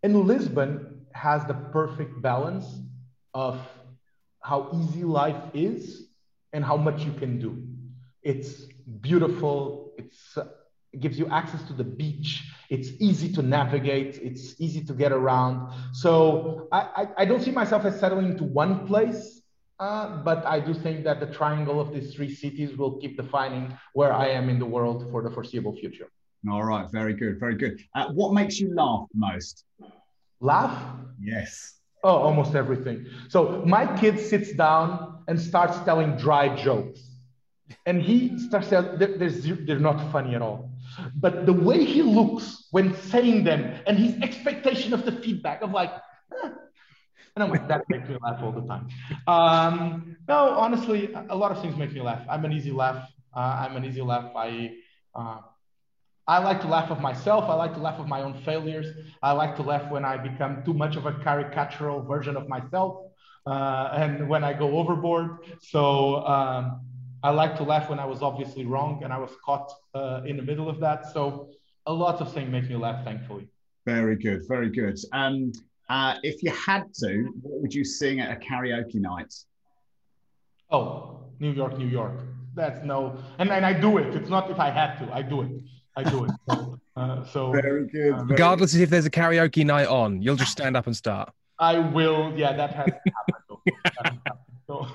And 0.02 0.26
Lisbon 0.26 1.06
has 1.12 1.44
the 1.46 1.54
perfect 1.54 2.20
balance 2.20 2.66
of 3.32 3.58
how 4.42 4.70
easy 4.74 5.02
life 5.02 5.42
is 5.54 6.08
and 6.52 6.64
how 6.64 6.76
much 6.76 7.02
you 7.02 7.12
can 7.12 7.38
do. 7.38 7.66
It's 8.22 8.66
beautiful, 9.00 9.92
it's, 9.96 10.36
it 10.92 11.00
gives 11.00 11.18
you 11.18 11.26
access 11.28 11.62
to 11.64 11.72
the 11.72 11.84
beach 11.84 12.44
it's 12.70 12.90
easy 13.00 13.32
to 13.32 13.42
navigate. 13.42 14.18
It's 14.22 14.60
easy 14.60 14.82
to 14.84 14.92
get 14.92 15.12
around. 15.12 15.72
So 15.92 16.68
I, 16.72 16.80
I, 16.80 17.08
I 17.18 17.24
don't 17.24 17.42
see 17.42 17.50
myself 17.50 17.84
as 17.84 17.98
settling 17.98 18.32
into 18.32 18.44
one 18.44 18.86
place, 18.86 19.42
uh, 19.78 20.22
but 20.22 20.44
I 20.46 20.60
do 20.60 20.74
think 20.74 21.04
that 21.04 21.20
the 21.20 21.26
triangle 21.26 21.80
of 21.80 21.92
these 21.92 22.14
three 22.14 22.34
cities 22.34 22.76
will 22.76 22.96
keep 22.98 23.16
defining 23.16 23.76
where 23.92 24.12
I 24.12 24.28
am 24.28 24.48
in 24.48 24.58
the 24.58 24.66
world 24.66 25.08
for 25.10 25.22
the 25.22 25.30
foreseeable 25.30 25.76
future. 25.76 26.08
All 26.50 26.64
right, 26.64 26.90
very 26.90 27.14
good, 27.14 27.40
very 27.40 27.56
good. 27.56 27.80
Uh, 27.94 28.08
what 28.12 28.32
makes 28.32 28.60
you 28.60 28.74
laugh 28.74 29.06
most? 29.14 29.64
Laugh? 30.40 30.96
Yes. 31.20 31.80
Oh, 32.04 32.16
almost 32.16 32.54
everything. 32.54 33.06
So 33.28 33.64
my 33.66 33.98
kid 33.98 34.20
sits 34.20 34.52
down 34.52 35.24
and 35.28 35.40
starts 35.40 35.78
telling 35.80 36.16
dry 36.16 36.54
jokes, 36.54 37.00
and 37.84 38.00
he 38.00 38.38
starts 38.38 38.68
telling 38.68 38.96
they're, 38.98 39.30
they're 39.30 39.78
not 39.80 40.12
funny 40.12 40.34
at 40.34 40.42
all 40.42 40.70
but 41.16 41.46
the 41.46 41.52
way 41.52 41.84
he 41.84 42.02
looks 42.02 42.68
when 42.70 42.94
saying 42.94 43.44
them 43.44 43.74
and 43.86 43.98
his 43.98 44.20
expectation 44.22 44.92
of 44.92 45.04
the 45.04 45.12
feedback 45.12 45.62
of 45.62 45.72
like, 45.72 45.92
eh. 45.92 46.50
and 47.34 47.44
I'm 47.44 47.50
like, 47.50 47.68
that 47.68 47.82
makes 47.88 48.08
me 48.08 48.16
laugh 48.22 48.42
all 48.42 48.52
the 48.52 48.66
time. 48.66 48.88
Um, 49.26 50.16
no, 50.28 50.50
honestly, 50.50 51.12
a 51.28 51.36
lot 51.36 51.52
of 51.52 51.60
things 51.60 51.76
make 51.76 51.92
me 51.92 52.00
laugh. 52.00 52.26
I'm 52.28 52.44
an 52.44 52.52
easy 52.52 52.70
laugh. 52.70 53.08
Uh, 53.34 53.66
I'm 53.68 53.76
an 53.76 53.84
easy 53.84 54.00
laugh. 54.00 54.32
I, 54.34 54.76
uh, 55.14 55.38
I 56.26 56.38
like 56.38 56.60
to 56.62 56.68
laugh 56.68 56.90
of 56.90 57.00
myself. 57.00 57.44
I 57.44 57.54
like 57.54 57.74
to 57.74 57.80
laugh 57.80 58.00
of 58.00 58.08
my 58.08 58.22
own 58.22 58.34
failures. 58.42 58.86
I 59.22 59.32
like 59.32 59.54
to 59.56 59.62
laugh 59.62 59.90
when 59.90 60.04
I 60.04 60.16
become 60.16 60.64
too 60.64 60.74
much 60.74 60.96
of 60.96 61.06
a 61.06 61.12
caricatural 61.12 62.06
version 62.06 62.36
of 62.36 62.48
myself 62.48 63.06
uh, 63.46 63.90
and 63.92 64.28
when 64.28 64.42
I 64.42 64.52
go 64.52 64.78
overboard. 64.78 65.38
So 65.60 66.26
um, 66.26 66.80
I 67.22 67.30
like 67.30 67.56
to 67.56 67.62
laugh 67.62 67.88
when 67.88 67.98
I 67.98 68.04
was 68.04 68.22
obviously 68.22 68.64
wrong 68.64 69.02
and 69.02 69.12
I 69.12 69.18
was 69.18 69.30
caught 69.44 69.72
uh, 69.94 70.22
in 70.26 70.36
the 70.36 70.42
middle 70.42 70.68
of 70.68 70.80
that. 70.80 71.12
So 71.12 71.50
a 71.86 71.92
lot 71.92 72.20
of 72.20 72.32
things 72.32 72.50
make 72.50 72.68
me 72.68 72.76
laugh, 72.76 73.04
thankfully. 73.04 73.48
Very 73.84 74.16
good, 74.16 74.46
very 74.48 74.70
good. 74.70 74.98
And 75.12 75.56
uh, 75.88 76.16
if 76.22 76.42
you 76.42 76.50
had 76.50 76.92
to, 77.00 77.32
what 77.42 77.62
would 77.62 77.74
you 77.74 77.84
sing 77.84 78.20
at 78.20 78.36
a 78.36 78.40
karaoke 78.40 78.96
night? 78.96 79.32
Oh, 80.70 81.20
New 81.38 81.52
York, 81.52 81.78
New 81.78 81.86
York. 81.86 82.14
That's 82.54 82.84
no, 82.84 83.18
and, 83.38 83.50
and 83.50 83.64
I 83.66 83.72
do 83.72 83.98
it. 83.98 84.14
It's 84.14 84.30
not 84.30 84.50
if 84.50 84.58
I 84.58 84.70
had 84.70 84.96
to, 84.98 85.14
I 85.14 85.22
do 85.22 85.42
it. 85.42 85.50
I 85.94 86.02
do 86.02 86.24
it. 86.24 86.30
So, 86.48 86.80
uh, 86.96 87.24
so 87.26 87.52
very 87.52 87.86
good. 87.86 88.14
Um, 88.14 88.28
regardless 88.28 88.74
if 88.74 88.90
there's 88.90 89.06
a 89.06 89.10
karaoke 89.10 89.64
night 89.64 89.86
on, 89.88 90.22
you'll 90.22 90.36
just 90.36 90.52
stand 90.52 90.76
up 90.76 90.86
and 90.86 90.96
start. 90.96 91.30
I 91.58 91.78
will. 91.78 92.32
Yeah, 92.36 92.54
that 92.54 92.72
has 92.72 92.90
happened. 94.04 94.20
So. 94.66 94.86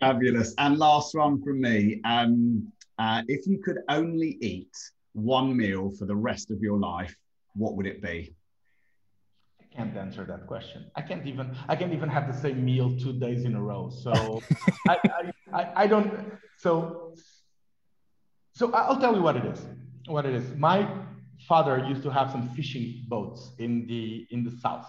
Fabulous. 0.00 0.54
And 0.58 0.78
last 0.78 1.14
one 1.14 1.42
from 1.42 1.60
me. 1.60 2.00
Um, 2.04 2.72
uh, 2.98 3.22
if 3.28 3.46
you 3.46 3.58
could 3.58 3.78
only 3.88 4.38
eat 4.40 4.74
one 5.12 5.56
meal 5.56 5.92
for 5.98 6.06
the 6.06 6.16
rest 6.16 6.50
of 6.50 6.60
your 6.60 6.78
life, 6.78 7.14
what 7.54 7.74
would 7.76 7.86
it 7.86 8.02
be? 8.02 8.34
I 9.60 9.76
can't 9.76 9.96
answer 9.96 10.24
that 10.24 10.46
question. 10.46 10.90
I 10.96 11.02
can't 11.02 11.26
even 11.26 11.56
I 11.68 11.76
can't 11.76 11.92
even 11.92 12.08
have 12.08 12.26
the 12.26 12.38
same 12.38 12.64
meal 12.64 12.96
two 12.98 13.12
days 13.12 13.44
in 13.44 13.54
a 13.54 13.62
row. 13.62 13.90
So 13.90 14.42
I, 14.88 14.96
I, 14.96 15.32
I, 15.52 15.72
I 15.76 15.86
don't 15.86 16.32
so 16.58 17.14
so 18.52 18.72
I'll 18.72 19.00
tell 19.00 19.14
you 19.14 19.22
what 19.22 19.36
it 19.36 19.44
is. 19.44 19.66
What 20.06 20.26
it 20.26 20.34
is. 20.34 20.54
My 20.56 20.88
father 21.48 21.84
used 21.88 22.02
to 22.02 22.10
have 22.10 22.30
some 22.30 22.50
fishing 22.50 23.04
boats 23.08 23.52
in 23.58 23.86
the 23.86 24.26
in 24.30 24.44
the 24.44 24.50
south, 24.60 24.86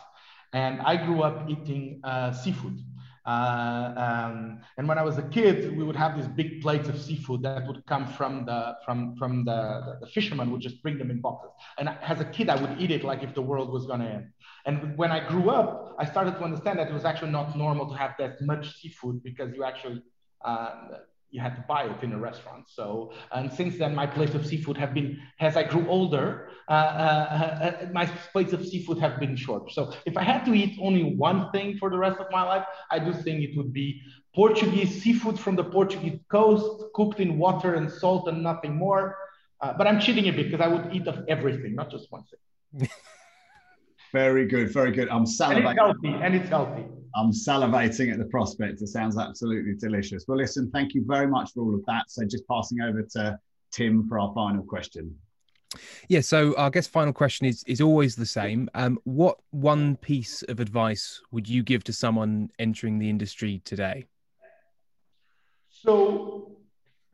and 0.53 0.81
I 0.81 0.95
grew 1.05 1.21
up 1.21 1.49
eating 1.49 2.01
uh, 2.03 2.31
seafood. 2.33 2.79
Uh, 3.25 3.93
um, 3.97 4.61
and 4.77 4.87
when 4.87 4.97
I 4.97 5.03
was 5.03 5.17
a 5.19 5.23
kid, 5.23 5.77
we 5.77 5.83
would 5.83 5.95
have 5.95 6.15
these 6.15 6.27
big 6.27 6.61
plates 6.61 6.89
of 6.89 6.99
seafood 6.99 7.43
that 7.43 7.67
would 7.67 7.85
come 7.85 8.07
from 8.07 8.45
the 8.45 8.75
from 8.83 9.15
from 9.15 9.45
the, 9.45 9.97
the, 10.01 10.07
fishermen 10.07 10.49
would 10.51 10.61
just 10.61 10.81
bring 10.81 10.97
them 10.97 11.11
in 11.11 11.21
boxes. 11.21 11.51
And 11.77 11.89
as 12.01 12.19
a 12.19 12.25
kid, 12.25 12.49
I 12.49 12.59
would 12.59 12.81
eat 12.81 12.89
it 12.89 13.03
like 13.03 13.21
if 13.21 13.35
the 13.35 13.41
world 13.41 13.71
was 13.71 13.85
gonna 13.85 14.07
end. 14.07 14.27
And 14.65 14.97
when 14.97 15.11
I 15.11 15.27
grew 15.27 15.51
up, 15.51 15.95
I 15.99 16.05
started 16.05 16.31
to 16.31 16.43
understand 16.43 16.79
that 16.79 16.87
it 16.87 16.93
was 16.93 17.05
actually 17.05 17.31
not 17.31 17.55
normal 17.55 17.87
to 17.89 17.95
have 17.95 18.15
that 18.17 18.41
much 18.41 18.81
seafood 18.81 19.21
because 19.23 19.53
you 19.53 19.63
actually 19.63 20.01
uh, 20.43 20.71
you 21.31 21.39
had 21.39 21.55
to 21.55 21.63
buy 21.67 21.83
it 21.85 22.03
in 22.03 22.11
a 22.11 22.19
restaurant. 22.19 22.65
So, 22.67 23.13
and 23.31 23.51
since 23.51 23.77
then, 23.77 23.95
my 23.95 24.05
plates 24.05 24.35
of 24.35 24.45
seafood 24.45 24.77
have 24.77 24.93
been, 24.93 25.19
as 25.39 25.55
I 25.55 25.63
grew 25.63 25.87
older, 25.87 26.49
uh, 26.67 26.71
uh, 26.71 27.71
uh, 27.85 27.89
my 27.93 28.05
plates 28.05 28.53
of 28.53 28.65
seafood 28.65 28.99
have 28.99 29.19
been 29.19 29.35
short. 29.35 29.71
So, 29.71 29.93
if 30.05 30.17
I 30.17 30.23
had 30.23 30.43
to 30.45 30.53
eat 30.53 30.77
only 30.81 31.03
one 31.03 31.49
thing 31.51 31.77
for 31.77 31.89
the 31.89 31.97
rest 31.97 32.19
of 32.19 32.27
my 32.31 32.43
life, 32.43 32.65
I 32.91 32.99
do 32.99 33.13
think 33.13 33.41
it 33.41 33.55
would 33.57 33.71
be 33.71 34.01
Portuguese 34.35 35.01
seafood 35.01 35.39
from 35.39 35.55
the 35.55 35.63
Portuguese 35.63 36.19
coast, 36.29 36.83
cooked 36.93 37.19
in 37.19 37.37
water 37.37 37.75
and 37.75 37.89
salt 37.89 38.27
and 38.27 38.43
nothing 38.43 38.75
more. 38.75 39.17
Uh, 39.61 39.73
but 39.77 39.87
I'm 39.87 39.99
cheating 39.99 40.27
a 40.27 40.31
bit 40.31 40.51
because 40.51 40.65
I 40.65 40.67
would 40.67 40.93
eat 40.93 41.07
of 41.07 41.23
everything, 41.29 41.75
not 41.75 41.89
just 41.91 42.11
one 42.11 42.23
thing. 42.29 42.89
very 44.11 44.47
good, 44.47 44.73
very 44.73 44.91
good. 44.91 45.07
I'm 45.09 45.25
salivating. 45.25 45.55
And 45.55 45.67
it's 45.67 45.79
healthy. 45.79 46.23
And 46.25 46.35
it's 46.35 46.49
healthy. 46.49 46.85
I'm 47.15 47.31
salivating 47.31 48.11
at 48.11 48.19
the 48.19 48.25
prospect. 48.25 48.81
It 48.81 48.87
sounds 48.87 49.17
absolutely 49.17 49.75
delicious. 49.75 50.25
Well, 50.27 50.37
listen, 50.37 50.71
thank 50.71 50.93
you 50.93 51.03
very 51.05 51.27
much 51.27 51.51
for 51.53 51.61
all 51.61 51.75
of 51.75 51.85
that. 51.85 52.09
So, 52.09 52.23
just 52.25 52.47
passing 52.47 52.81
over 52.81 53.03
to 53.13 53.39
Tim 53.71 54.07
for 54.07 54.19
our 54.19 54.33
final 54.33 54.63
question. 54.63 55.15
Yeah, 56.09 56.21
so 56.21 56.55
I 56.57 56.69
guess 56.69 56.87
final 56.87 57.13
question 57.13 57.45
is 57.45 57.63
is 57.65 57.79
always 57.79 58.15
the 58.15 58.25
same. 58.25 58.69
Um, 58.73 58.99
what 59.05 59.37
one 59.51 59.95
piece 59.97 60.41
of 60.43 60.59
advice 60.59 61.21
would 61.31 61.47
you 61.47 61.63
give 61.63 61.83
to 61.85 61.93
someone 61.93 62.49
entering 62.59 62.99
the 62.99 63.09
industry 63.09 63.61
today? 63.63 64.05
So 65.69 66.57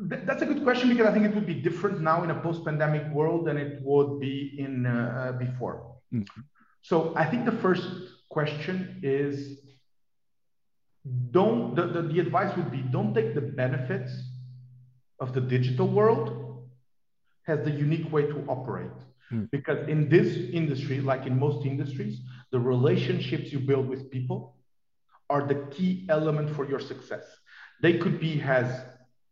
th- 0.10 0.22
that's 0.26 0.42
a 0.42 0.46
good 0.46 0.64
question 0.64 0.90
because 0.90 1.06
I 1.06 1.14
think 1.14 1.26
it 1.26 1.36
would 1.36 1.46
be 1.46 1.54
different 1.54 2.02
now 2.02 2.24
in 2.24 2.32
a 2.32 2.40
post-pandemic 2.42 3.12
world 3.12 3.46
than 3.46 3.58
it 3.58 3.80
would 3.84 4.20
be 4.20 4.56
in 4.58 4.86
uh, 4.86 5.34
before. 5.38 5.96
Mm-hmm. 6.14 6.42
So 6.82 7.14
I 7.16 7.26
think 7.26 7.46
the 7.46 7.52
first 7.52 7.88
question 8.30 9.00
is 9.04 9.60
don't 11.32 11.76
the, 11.76 11.88
the, 11.88 12.02
the 12.02 12.20
advice 12.20 12.56
would 12.58 12.72
be 12.72 12.80
don't 12.80 13.14
take 13.14 13.36
the 13.36 13.42
benefits 13.42 14.12
of 15.20 15.34
the 15.34 15.42
digital 15.42 15.88
world 15.88 16.68
as 17.48 17.64
the 17.64 17.72
unique 17.72 18.12
way 18.12 18.24
to 18.24 18.44
operate 18.48 18.92
mm. 19.32 19.50
because 19.52 19.88
in 19.88 20.10
this 20.10 20.36
industry 20.52 21.00
like 21.00 21.26
in 21.26 21.38
most 21.40 21.66
industries 21.66 22.22
the 22.52 22.60
relationships 22.60 23.52
you 23.52 23.60
build 23.60 23.88
with 23.88 24.10
people 24.12 24.56
are 25.30 25.46
the 25.46 25.56
key 25.72 26.06
element 26.10 26.50
for 26.56 26.68
your 26.68 26.80
success 26.80 27.24
they 27.82 27.98
could 27.98 28.20
be 28.20 28.42
as 28.42 28.82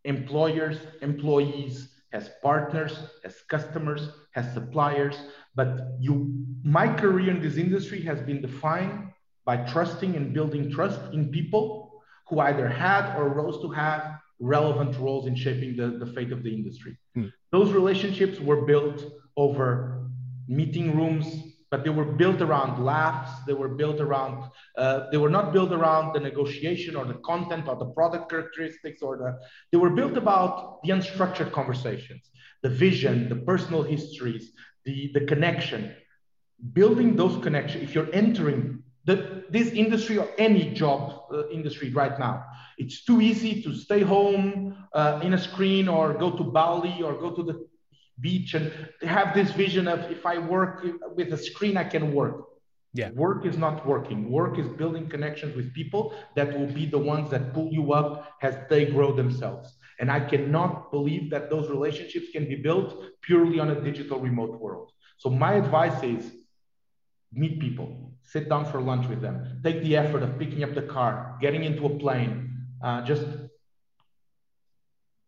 employers 0.04 0.78
employees 1.02 1.90
as 2.14 2.30
partners 2.42 2.98
as 3.24 3.36
customers 3.50 4.10
as 4.36 4.52
suppliers 4.54 5.16
but 5.56 5.70
you 6.00 6.16
my 6.64 6.88
career 6.88 7.30
in 7.32 7.42
this 7.42 7.58
industry 7.58 8.02
has 8.02 8.20
been 8.22 8.42
defined 8.42 9.12
by 9.46 9.58
trusting 9.58 10.16
and 10.16 10.34
building 10.34 10.72
trust 10.72 11.00
in 11.14 11.30
people 11.30 12.02
who 12.28 12.40
either 12.40 12.68
had 12.68 13.16
or 13.16 13.30
rose 13.30 13.62
to 13.62 13.70
have 13.70 14.20
relevant 14.40 14.98
roles 14.98 15.28
in 15.28 15.36
shaping 15.36 15.76
the, 15.78 16.04
the 16.04 16.12
fate 16.14 16.32
of 16.32 16.44
the 16.44 16.54
industry. 16.54 16.98
Mm. 17.16 17.32
Those 17.52 17.72
relationships 17.72 18.40
were 18.40 18.66
built 18.66 19.04
over 19.38 20.10
meeting 20.48 20.96
rooms, 20.96 21.28
but 21.72 21.84
they 21.84 21.90
were 21.90 22.06
built 22.06 22.42
around 22.42 22.84
laughs. 22.84 23.32
They 23.46 23.54
were 23.54 23.70
built 23.70 24.00
around, 24.00 24.50
uh, 24.78 25.10
they 25.12 25.18
were 25.18 25.30
not 25.30 25.54
built 25.54 25.72
around 25.72 26.14
the 26.14 26.20
negotiation 26.20 26.96
or 26.96 27.06
the 27.06 27.16
content 27.16 27.68
or 27.68 27.76
the 27.76 27.86
product 27.86 28.30
characteristics 28.30 29.02
or 29.02 29.18
the, 29.18 29.40
they 29.72 29.78
were 29.78 29.92
built 29.92 30.18
about 30.18 30.82
the 30.84 30.90
unstructured 30.90 31.52
conversations, 31.52 32.30
the 32.62 32.70
vision, 32.70 33.30
the 33.30 33.36
personal 33.36 33.84
histories, 33.84 34.52
the, 34.84 35.12
the 35.14 35.22
connection. 35.26 35.96
Building 36.74 37.16
those 37.16 37.42
connections, 37.44 37.84
if 37.84 37.94
you're 37.94 38.14
entering 38.14 38.82
the, 39.06 39.44
this 39.50 39.70
industry 39.70 40.18
or 40.18 40.28
any 40.38 40.74
job 40.74 41.22
uh, 41.32 41.48
industry 41.50 41.92
right 41.92 42.18
now. 42.20 42.44
It's 42.78 43.06
too 43.06 43.22
easy 43.22 43.62
to 43.62 43.74
stay 43.74 44.02
home 44.02 44.76
uh, 44.94 45.22
in 45.24 45.34
a 45.34 45.38
screen 45.38 45.88
or 45.88 46.14
go 46.14 46.32
to 46.32 46.44
Bali 46.44 47.02
or 47.02 47.14
go 47.14 47.32
to 47.32 47.44
the 47.44 47.68
beach 48.20 48.54
and 48.54 48.72
have 49.02 49.34
this 49.34 49.52
vision 49.52 49.88
of 49.88 50.00
if 50.12 50.26
I 50.26 50.38
work 50.38 50.86
with 51.16 51.32
a 51.34 51.38
screen, 51.38 51.78
I 51.78 51.84
can 51.84 52.14
work. 52.14 52.46
Yeah. 52.94 53.12
Work 53.12 53.46
is 53.46 53.58
not 53.58 53.86
working. 53.86 54.32
Work 54.32 54.58
is 54.58 54.68
building 54.70 55.10
connections 55.10 55.56
with 55.56 55.74
people 55.74 56.14
that 56.36 56.58
will 56.58 56.68
be 56.68 56.86
the 56.86 56.98
ones 56.98 57.30
that 57.32 57.54
pull 57.54 57.70
you 57.72 57.94
up 57.94 58.34
as 58.42 58.56
they 58.70 58.86
grow 58.86 59.14
themselves. 59.14 59.78
And 60.00 60.10
I 60.10 60.22
cannot 60.22 60.92
believe 60.92 61.30
that 61.32 61.50
those 61.50 61.70
relationships 61.70 62.28
can 62.32 62.48
be 62.48 62.56
built 62.56 62.96
purely 63.22 63.60
on 63.60 63.70
a 63.70 63.82
digital 63.82 64.20
remote 64.20 64.60
world. 64.60 64.92
So 65.18 65.30
my 65.30 65.54
advice 65.54 66.02
is 66.04 66.32
meet 67.34 67.60
people, 67.60 68.14
sit 68.24 68.50
down 68.50 68.66
for 68.66 68.82
lunch 68.82 69.08
with 69.08 69.22
them, 69.22 69.62
take 69.64 69.82
the 69.82 69.96
effort 69.98 70.24
of 70.24 70.38
picking 70.40 70.64
up 70.64 70.74
the 70.74 70.82
car, 70.82 71.38
getting 71.42 71.64
into 71.64 71.86
a 71.86 71.90
plane, 71.90 72.56
uh, 72.84 73.02
just 73.02 73.26